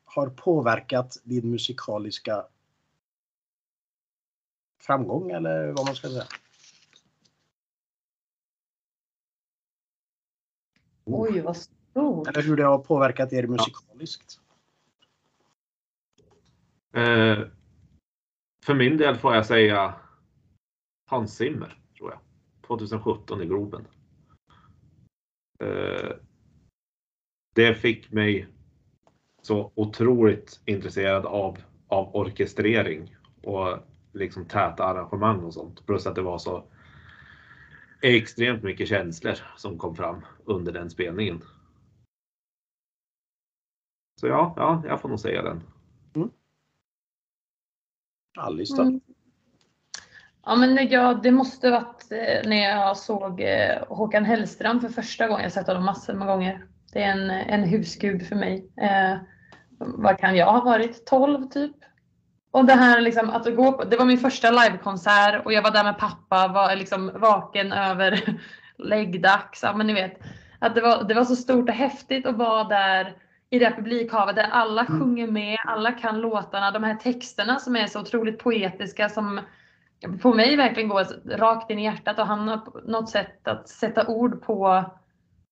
har 0.05 0.29
påverkat 0.29 1.17
din 1.23 1.51
musikaliska 1.51 2.45
framgång 4.79 5.31
eller 5.31 5.71
vad 5.71 5.85
man 5.85 5.95
ska 5.95 6.07
säga? 6.07 6.27
Oj, 11.13 11.41
vad 11.41 11.57
stort. 11.57 12.27
Eller 12.27 12.41
hur 12.41 12.57
det 12.57 12.63
har 12.63 12.77
påverkat 12.77 13.33
er 13.33 13.47
musikaliskt. 13.47 14.39
Eh, 16.93 17.39
för 18.65 18.73
min 18.73 18.97
del 18.97 19.15
får 19.15 19.35
jag 19.35 19.45
säga 19.45 19.93
Hans 21.07 21.35
Zimmer, 21.35 21.77
tror 21.97 22.11
jag. 22.11 22.19
2017 22.67 23.41
i 23.41 23.45
Globen. 23.45 23.87
Eh, 25.59 26.11
det 27.53 27.75
fick 27.75 28.11
mig 28.11 28.47
så 29.41 29.71
otroligt 29.75 30.61
intresserad 30.65 31.25
av, 31.25 31.57
av 31.87 32.15
orkestrering 32.15 33.15
och 33.43 33.77
liksom 34.13 34.45
täta 34.45 34.83
arrangemang 34.83 35.39
och 35.39 35.53
sånt. 35.53 35.85
Plus 35.85 36.07
att 36.07 36.15
det 36.15 36.21
var 36.21 36.37
så 36.37 36.63
extremt 38.01 38.63
mycket 38.63 38.87
känslor 38.87 39.35
som 39.57 39.77
kom 39.77 39.95
fram 39.95 40.25
under 40.45 40.71
den 40.71 40.89
spelningen. 40.89 41.41
Så 44.19 44.27
ja, 44.27 44.53
ja 44.57 44.83
jag 44.87 45.01
får 45.01 45.09
nog 45.09 45.19
säga 45.19 45.41
den. 45.41 45.63
Alice 48.37 48.75
då? 48.75 48.81
Mm. 48.81 49.01
Ja, 50.45 50.55
men 50.55 50.87
ja, 50.89 51.13
det 51.13 51.31
måste 51.31 51.71
varit 51.71 52.11
eh, 52.11 52.49
när 52.49 52.69
jag 52.69 52.97
såg 52.97 53.41
eh, 53.41 53.83
Håkan 53.87 54.25
Hellström 54.25 54.81
för 54.81 54.89
första 54.89 55.27
gången. 55.27 55.41
Jag 55.41 55.45
har 55.45 55.51
sett 55.51 55.67
honom 55.67 55.85
massor 55.85 56.13
med 56.13 56.27
gånger. 56.27 56.65
Det 56.93 57.03
är 57.03 57.11
en, 57.11 57.29
en 57.29 57.63
husgud 57.63 58.27
för 58.27 58.35
mig. 58.35 58.71
Eh, 58.77 59.17
vad 59.79 60.17
kan 60.17 60.35
jag 60.35 60.51
ha 60.51 60.61
varit? 60.61 61.05
12 61.05 61.49
typ. 61.49 61.75
Och 62.51 62.65
det 62.65 62.73
här 62.73 63.01
liksom 63.01 63.29
att 63.29 63.55
gå 63.55 63.71
på, 63.71 63.83
det 63.83 63.97
var 63.97 64.05
min 64.05 64.17
första 64.17 64.51
livekonsert 64.51 65.45
och 65.45 65.53
jag 65.53 65.61
var 65.61 65.71
där 65.71 65.83
med 65.83 65.97
pappa, 65.97 66.47
var 66.47 66.75
liksom 66.75 67.11
vaken 67.15 67.73
över 67.73 68.39
läggdags. 68.77 69.63
Ja, 69.63 69.73
men 69.73 69.87
ni 69.87 69.93
vet, 69.93 70.19
att 70.59 70.75
det 70.75 70.81
var, 70.81 71.03
det 71.03 71.13
var 71.13 71.25
så 71.25 71.35
stort 71.35 71.69
och 71.69 71.75
häftigt 71.75 72.25
att 72.25 72.35
vara 72.35 72.63
där 72.63 73.15
i 73.49 73.59
det 73.59 73.65
här 73.65 73.75
publikhavet 73.75 74.35
där 74.35 74.49
alla 74.51 74.81
Mm. 74.85 74.99
sjunger 74.99 75.27
med, 75.27 75.57
alla 75.67 75.91
kan 75.91 76.21
låtarna, 76.21 76.71
de 76.71 76.83
här 76.83 76.95
texterna 76.95 77.59
som 77.59 77.75
är 77.75 77.87
så 77.87 78.01
otroligt 78.01 78.39
poetiska 78.39 79.09
som 79.09 79.39
på 80.21 80.33
mig 80.33 80.55
verkligen 80.55 80.89
går 80.89 81.37
rakt 81.37 81.71
in 81.71 81.79
i 81.79 81.83
hjärtat 81.83 82.19
och 82.19 82.27
han 82.27 82.47
har 82.47 82.57
på 82.57 82.79
något 82.85 83.09
sätt 83.09 83.47
att 83.47 83.69
sätta 83.69 84.07
ord 84.07 84.41
på, 84.41 84.83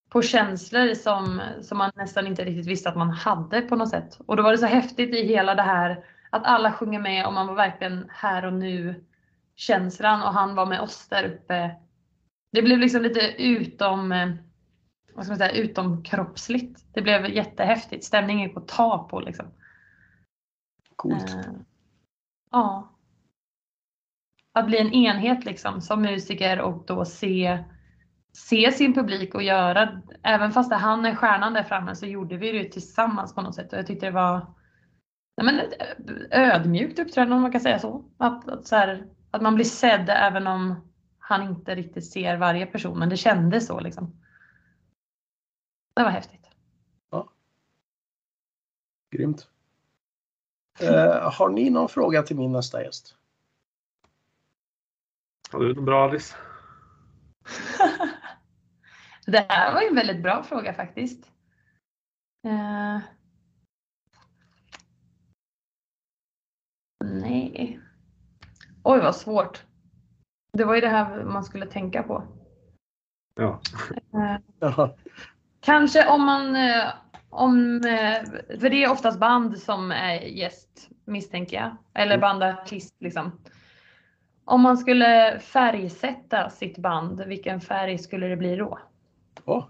på 0.10 0.22
känslor 0.22 0.94
som, 0.94 1.42
som 1.62 1.78
man 1.78 1.92
nästan 1.96 2.28
inte 2.28 2.46
riktigt 2.46 2.68
visste 2.68 2.90
att 2.90 2.98
man 2.98 3.10
hade 3.10 3.62
på 3.62 3.76
något 3.76 3.90
sätt. 3.90 4.20
Och 4.26 4.36
då 4.36 4.44
var 4.44 4.52
det 4.52 4.58
så 4.58 4.66
häftigt 4.66 5.16
i 5.16 5.28
hela 5.28 5.56
det 5.56 5.62
här 5.62 6.04
att 6.30 6.46
alla 6.46 6.74
sjunger 6.74 7.00
med 7.00 7.26
och 7.26 7.34
man 7.34 7.48
var 7.48 7.56
verkligen 7.56 8.10
här 8.10 8.46
och 8.46 8.54
nu 8.54 9.06
känslan 9.56 10.22
och 10.22 10.34
han 10.34 10.56
var 10.56 10.66
med 10.66 10.82
oss 10.82 11.08
där 11.08 11.24
uppe. 11.24 11.76
Det 12.52 12.62
blev 12.62 12.80
liksom 12.80 13.02
lite 13.02 13.44
utom, 13.44 14.12
eh, 14.12 14.30
vad 15.14 15.26
ska 15.26 15.32
man 15.32 15.38
säga, 15.38 15.52
utomkroppsligt. 15.52 16.86
Det 16.94 17.02
blev 17.02 17.30
jättehäftigt. 17.30 18.04
Stämningen 18.04 18.48
gick 18.48 18.58
att 18.58 18.68
ta 18.68 19.08
på 19.12 19.20
liksom. 19.20 19.46
Coolt. 20.96 21.30
Eh, 21.30 21.54
ja. 22.52 22.96
Att 24.54 24.66
bli 24.66 24.78
en 24.78 24.94
enhet 24.94 25.46
liksom 25.46 25.82
som 25.82 26.02
musiker 26.02 26.62
och 26.62 26.84
då 26.86 27.06
se, 27.06 27.64
se 28.34 28.72
sin 28.72 28.94
publik 28.94 29.36
och 29.36 29.44
göra, 29.44 30.02
även 30.24 30.52
fast 30.52 30.74
han 30.74 31.06
är 31.06 31.16
stjärnan 31.16 31.54
där 31.54 31.64
framme 31.64 31.96
så 31.96 32.06
gjorde 32.06 32.38
vi 32.38 32.52
det 32.52 32.72
tillsammans 32.72 33.36
på 33.36 33.42
något 33.42 33.56
sätt 33.56 33.74
och 33.74 33.80
jag 33.80 33.88
tyckte 33.88 34.06
det 34.06 34.12
var 34.12 34.59
nej 35.44 35.46
men, 35.46 35.60
ett 35.60 35.74
ödmjukt 36.32 37.00
uppträdande 37.00 37.36
om 37.36 37.42
man 37.42 37.52
kan 37.52 37.62
säga 37.62 37.80
så. 37.80 38.06
Att, 38.18 38.50
att, 38.50 38.68
så 38.68 38.76
här, 38.76 39.08
att 39.32 39.42
man 39.42 39.56
blir 39.56 39.66
sedd 39.66 40.10
även 40.10 40.48
om 40.48 40.90
han 41.20 41.44
inte 41.44 41.76
riktigt 41.76 42.12
ser 42.12 42.38
varje 42.38 42.66
person 42.66 43.00
men 43.00 43.10
det 43.10 43.18
kändes 43.18 43.68
så 43.68 43.80
liksom. 43.80 44.22
Det 45.94 46.04
var 46.04 46.10
häftigt. 46.10 46.40
Grymt. 49.12 49.48
Eh, 50.80 51.32
har 51.32 51.50
ni 51.50 51.70
någon 51.70 51.90
fråga 51.90 52.24
till 52.24 52.38
min 52.38 52.52
nästa 52.52 52.84
gäst? 52.84 53.16
Har 55.52 55.60
du 55.60 55.74
något 55.74 55.86
bra 55.86 56.04
Alice? 56.04 56.36
Det 59.26 59.46
här 59.50 59.74
var 59.74 59.82
ju 59.82 59.88
en 59.88 59.96
väldigt 59.96 60.24
bra 60.24 60.44
fråga 60.44 60.74
faktiskt. 60.74 61.32
Eh, 62.44 63.00
nej. 67.06 67.80
Oj 68.84 69.00
vad 69.00 69.16
svårt. 69.16 69.64
Det 70.54 70.64
var 70.66 70.76
ju 70.76 70.82
det 70.82 70.88
här 70.90 71.24
man 71.24 71.44
skulle 71.44 71.66
tänka 71.66 72.04
på. 72.04 72.24
Ja. 73.36 73.62
Eh, 74.14 74.90
kanske 75.60 76.08
om 76.10 76.26
man, 76.26 76.56
eh, 76.56 76.88
om, 77.30 77.76
eh, 77.76 78.24
för 78.60 78.70
det 78.70 78.84
är 78.84 78.92
oftast 78.92 79.20
band 79.20 79.58
som 79.58 79.92
är 79.92 80.22
gäst 80.22 80.90
misstänker 81.06 81.58
jag. 81.58 81.76
Eller 81.94 82.12
Mm. 82.16 82.22
bandartist 82.22 82.96
liksom. 83.00 83.32
Om 84.46 84.62
man 84.62 84.78
skulle 84.78 85.40
färgsätta 85.40 86.50
sitt 86.50 86.78
band, 86.78 87.22
vilken 87.22 87.62
färg 87.62 87.98
skulle 87.98 88.28
det 88.28 88.38
bli 88.38 88.56
då? 88.56 88.80
Åh, 89.46 89.66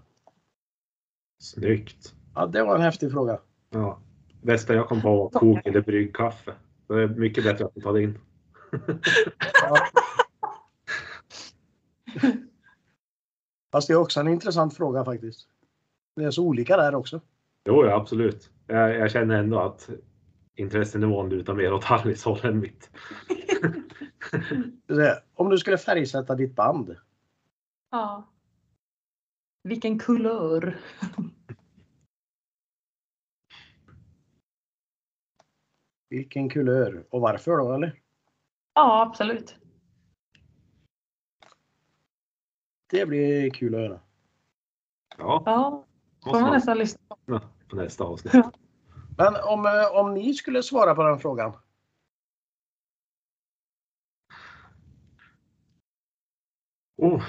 Snyggt. 1.42 2.14
ja, 2.34 2.46
det 2.46 2.62
var 2.64 2.74
en 2.76 2.82
häftig 2.82 3.12
fråga. 3.12 3.38
Ja. 3.70 3.98
Bästa 4.42 4.74
jag 4.74 4.88
kom 4.88 5.00
på 5.02 5.16
var 5.16 5.30
kok 5.40 5.66
eller 5.66 5.80
bryggkaffe. 5.80 6.54
Det 6.90 7.02
är 7.02 7.08
mycket 7.08 7.44
bättre 7.44 7.64
att 7.64 7.82
ta 7.82 7.92
det 7.92 8.02
in. 8.02 8.18
Ja. 9.62 9.76
Fast 13.72 13.88
det 13.88 13.94
är 13.94 13.98
också 13.98 14.20
en 14.20 14.28
intressant 14.28 14.76
fråga 14.76 15.04
faktiskt. 15.04 15.48
Det 16.16 16.24
är 16.24 16.30
så 16.30 16.44
olika 16.44 16.76
där 16.76 16.94
också. 16.94 17.20
Jo, 17.64 17.84
ja, 17.84 17.96
absolut. 17.96 18.50
Jag, 18.66 18.96
jag 18.96 19.10
känner 19.10 19.38
ändå 19.38 19.60
att 19.60 19.90
intressenivån 20.54 21.28
lutar 21.28 21.54
mer 21.54 21.72
åt 21.72 21.90
Alice 21.90 22.28
håll 22.28 22.40
än 22.42 22.58
mitt. 22.58 22.90
Om 25.34 25.50
du 25.50 25.58
skulle 25.58 25.78
färgsätta 25.78 26.34
ditt 26.34 26.56
band, 26.56 26.96
Ja. 27.90 28.32
Vilken 29.62 29.98
kulör. 29.98 30.78
Vilken 36.10 36.48
kulör 36.50 37.06
och 37.10 37.20
varför 37.20 37.56
då 37.56 37.72
eller? 37.72 38.00
Ja, 38.74 39.02
absolut. 39.02 39.56
Det 42.90 43.06
blir 43.06 43.50
kul 43.50 43.74
att 43.74 43.80
höra. 43.80 44.00
Ja, 45.18 45.42
Ja, 45.46 45.84
får 46.24 46.40
man 46.40 46.52
nästan 46.52 46.78
lyssna 46.78 47.16
på. 47.26 47.40
på 47.68 47.76
nästa 47.76 48.04
avsnitt. 48.04 48.34
Ja. 48.34 48.52
Men 49.18 49.34
om, 49.44 49.66
eh, 49.66 50.00
om 50.00 50.14
ni 50.14 50.34
skulle 50.34 50.62
svara 50.62 50.94
på 50.94 51.02
den 51.02 51.18
frågan. 51.18 51.52
Oh. 56.96 57.22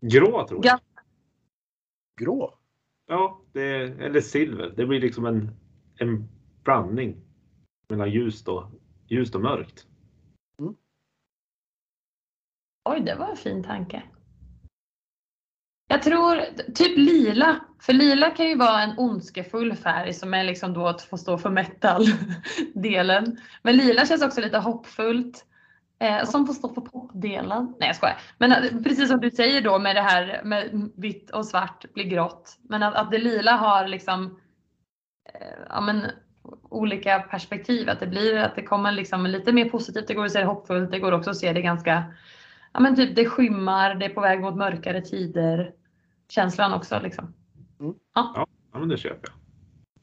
Grå 0.00 0.48
tror 0.48 0.66
jag. 0.66 0.74
Ja. 0.74 0.78
Grå? 2.20 2.58
Ja, 3.06 3.40
det, 3.52 3.64
eller 3.82 4.20
silver. 4.20 4.72
Det 4.76 4.86
blir 4.86 5.00
liksom 5.00 5.26
en, 5.26 5.50
en 5.98 6.28
blandning 6.64 7.16
mellan 7.88 8.10
ljust 8.10 8.48
och, 8.48 8.64
ljust 9.08 9.34
och 9.34 9.40
mörkt. 9.40 9.86
Oj, 12.84 13.00
det 13.00 13.14
var 13.14 13.28
en 13.28 13.36
fin 13.36 13.64
tanke. 13.64 14.02
Jag 15.88 16.02
tror 16.02 16.40
typ 16.74 16.98
lila. 16.98 17.60
För 17.80 17.92
lila 17.92 18.30
kan 18.30 18.46
ju 18.46 18.56
vara 18.56 18.82
en 18.82 18.98
ondskefull 18.98 19.74
färg 19.74 20.12
som 20.12 20.34
är 20.34 20.44
liksom 20.44 20.72
då 20.72 20.86
att 20.86 21.02
få 21.02 21.18
stå 21.18 21.38
för 21.38 21.50
metal-delen. 21.50 23.40
Men 23.62 23.76
lila 23.76 24.06
känns 24.06 24.22
också 24.22 24.40
lite 24.40 24.58
hoppfullt. 24.58 25.46
Eh, 25.98 26.24
som 26.24 26.46
får 26.46 26.54
stå 26.54 26.68
för 26.68 26.80
pop-delen. 26.80 27.74
Nej 27.78 27.88
jag 27.88 27.96
skojar. 27.96 28.20
Men 28.38 28.82
precis 28.84 29.08
som 29.08 29.20
du 29.20 29.30
säger 29.30 29.60
då 29.60 29.78
med 29.78 29.96
det 29.96 30.02
här 30.02 30.42
med 30.44 30.90
vitt 30.96 31.30
och 31.30 31.46
svart 31.46 31.92
blir 31.92 32.04
grått. 32.04 32.58
Men 32.62 32.82
att, 32.82 32.94
att 32.94 33.10
det 33.10 33.18
lila 33.18 33.52
har 33.52 33.88
liksom 33.88 34.40
eh, 35.34 35.64
ja, 35.68 35.80
men, 35.80 36.06
olika 36.62 37.20
perspektiv. 37.20 37.88
Att 37.88 38.00
det 38.00 38.06
blir 38.06 38.36
att 38.36 38.56
det 38.56 38.62
kommer 38.62 38.92
liksom 38.92 39.26
lite 39.26 39.52
mer 39.52 39.68
positivt. 39.70 40.08
Det 40.08 40.14
går 40.14 40.24
att 40.24 40.32
se 40.32 40.38
det 40.38 40.46
hoppfullt. 40.46 40.90
Det 40.90 40.98
går 40.98 41.12
också 41.12 41.30
att 41.30 41.36
se 41.36 41.52
det 41.52 41.62
ganska 41.62 42.04
ja 42.72 42.80
men 42.80 42.96
typ 42.96 43.16
det 43.16 43.24
skymmer, 43.24 43.94
det 43.94 44.06
är 44.06 44.14
på 44.14 44.20
väg 44.20 44.40
mot 44.40 44.56
mörkare 44.56 45.00
tider. 45.00 45.72
Känslan 46.28 46.72
också 46.72 47.00
liksom. 47.02 47.34
Ja, 48.14 48.46
men 48.72 48.88
det 48.88 48.96
köper 48.96 49.28
jag. 49.28 49.36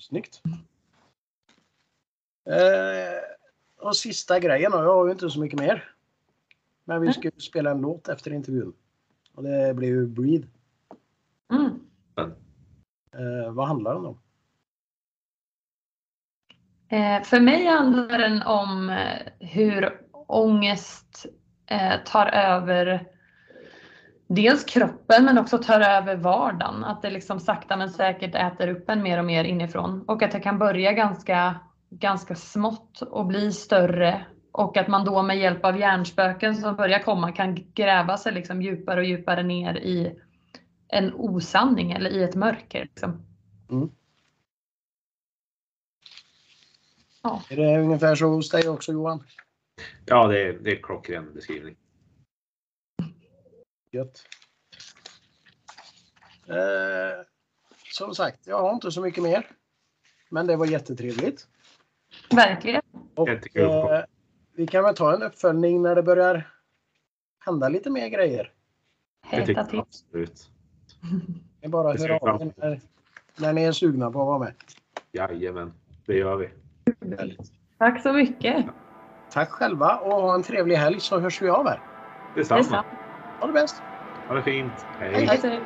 Snyggt. 0.01 0.41
Eh, 2.45 3.85
och 3.87 3.95
sista 3.95 4.39
grejen 4.39 4.71
då, 4.71 4.77
jag 4.77 4.93
har 4.93 5.05
ju 5.05 5.11
inte 5.11 5.29
så 5.29 5.39
mycket 5.39 5.59
mer. 5.59 5.93
Men 6.83 7.01
vi 7.01 7.13
ska 7.13 7.23
ju 7.23 7.31
spela 7.39 7.71
en 7.71 7.81
låt 7.81 8.09
efter 8.09 8.33
intervjun. 8.33 8.73
Och 9.33 9.43
det 9.43 9.73
blir 9.75 9.87
ju 9.87 10.07
Breathe. 10.07 10.47
Mm. 11.51 11.81
Eh, 13.13 13.51
vad 13.51 13.67
handlar 13.67 13.95
den 13.95 14.05
om? 14.05 14.19
Eh, 16.91 17.23
för 17.23 17.39
mig 17.39 17.65
handlar 17.65 18.17
den 18.17 18.41
om 18.41 18.89
eh, 18.89 19.47
hur 19.47 19.89
ångest 20.27 21.25
eh, 21.67 21.93
tar 22.05 22.25
över 22.25 23.07
dels 24.27 24.63
kroppen 24.63 25.25
men 25.25 25.37
också 25.37 25.57
tar 25.57 25.81
över 25.81 26.15
vardagen. 26.15 26.83
Att 26.83 27.01
det 27.01 27.09
liksom 27.09 27.39
sakta 27.39 27.77
men 27.77 27.89
säkert 27.89 28.35
äter 28.35 28.67
upp 28.67 28.89
en 28.89 29.03
mer 29.03 29.17
och 29.19 29.25
mer 29.25 29.43
inifrån. 29.43 30.03
Och 30.07 30.23
att 30.23 30.31
det 30.31 30.39
kan 30.39 30.59
börja 30.59 30.91
ganska, 30.91 31.55
ganska 31.89 32.35
smått 32.35 33.01
och 33.01 33.25
bli 33.25 33.51
större. 33.51 34.25
Och 34.51 34.77
att 34.77 34.87
man 34.87 35.05
då 35.05 35.21
med 35.21 35.37
hjälp 35.37 35.65
av 35.65 35.79
hjärnspöken 35.79 36.55
som 36.55 36.75
börjar 36.75 36.99
komma 36.99 37.31
kan 37.31 37.57
gräva 37.73 38.17
sig 38.17 38.33
liksom 38.33 38.61
djupare 38.61 38.99
och 38.99 39.05
djupare 39.05 39.43
ner 39.43 39.77
i 39.77 40.19
en 40.87 41.13
osanning 41.13 41.91
eller 41.91 42.09
i 42.09 42.23
ett 42.23 42.35
mörker. 42.35 42.81
Liksom. 42.81 43.25
Mm. 43.69 43.89
Ja. 47.21 47.43
Är 47.49 47.55
det 47.55 47.79
ungefär 47.79 48.15
så 48.15 48.25
hos 48.27 48.49
dig 48.49 48.69
också 48.69 48.91
Johan? 48.91 49.23
Ja, 50.05 50.27
det 50.27 50.41
är, 50.41 50.53
det 50.53 50.71
är 50.71 50.83
klockren 50.83 51.33
beskrivning. 51.33 51.75
Gött. 53.91 54.23
Eh, 56.47 57.25
som 57.93 58.15
sagt, 58.15 58.47
jag 58.47 58.61
har 58.61 58.73
inte 58.73 58.91
så 58.91 59.01
mycket 59.01 59.23
mer. 59.23 59.47
Men 60.29 60.47
det 60.47 60.55
var 60.55 60.65
jättetrevligt. 60.65 61.47
Verkligen. 62.35 62.81
Och, 63.15 63.57
eh, 63.57 64.03
vi 64.55 64.67
kan 64.67 64.83
väl 64.83 64.95
ta 64.95 65.15
en 65.15 65.23
uppföljning 65.23 65.81
när 65.81 65.95
det 65.95 66.03
börjar 66.03 66.51
hända 67.45 67.69
lite 67.69 67.89
mer 67.89 68.07
grejer. 68.07 68.53
Heta 69.27 69.65
till. 69.65 69.79
absolut. 69.79 70.49
Det 71.59 71.65
är 71.65 71.69
bara 71.69 71.97
ser 71.97 72.09
höra 72.09 72.33
av 72.33 72.41
er 72.41 72.53
när, 72.57 72.81
när 73.37 73.53
ni 73.53 73.63
är 73.63 73.71
sugna 73.71 74.11
på 74.11 74.21
att 74.21 74.27
vara 74.27 74.39
med. 74.39 74.53
Jajamän, 75.11 75.73
det 76.05 76.17
gör 76.17 76.35
vi. 76.35 76.49
Tack 77.77 78.01
så 78.01 78.13
mycket. 78.13 78.65
Tack 79.31 79.49
själva 79.49 79.95
och 79.97 80.21
ha 80.21 80.35
en 80.35 80.43
trevlig 80.43 80.75
helg 80.75 80.99
så 80.99 81.19
hörs 81.19 81.41
vi 81.41 81.49
av 81.49 81.67
här. 81.67 81.79
Detsamma. 82.35 82.57
Detsamma. 82.57 82.83
Ha 83.39 83.47
det 83.47 83.53
bäst! 83.53 83.81
Ha 84.27 84.35
det 84.35 84.43
fint. 84.43 84.85
Hej. 84.99 85.13
Hej. 85.13 85.39
Hej. 85.43 85.61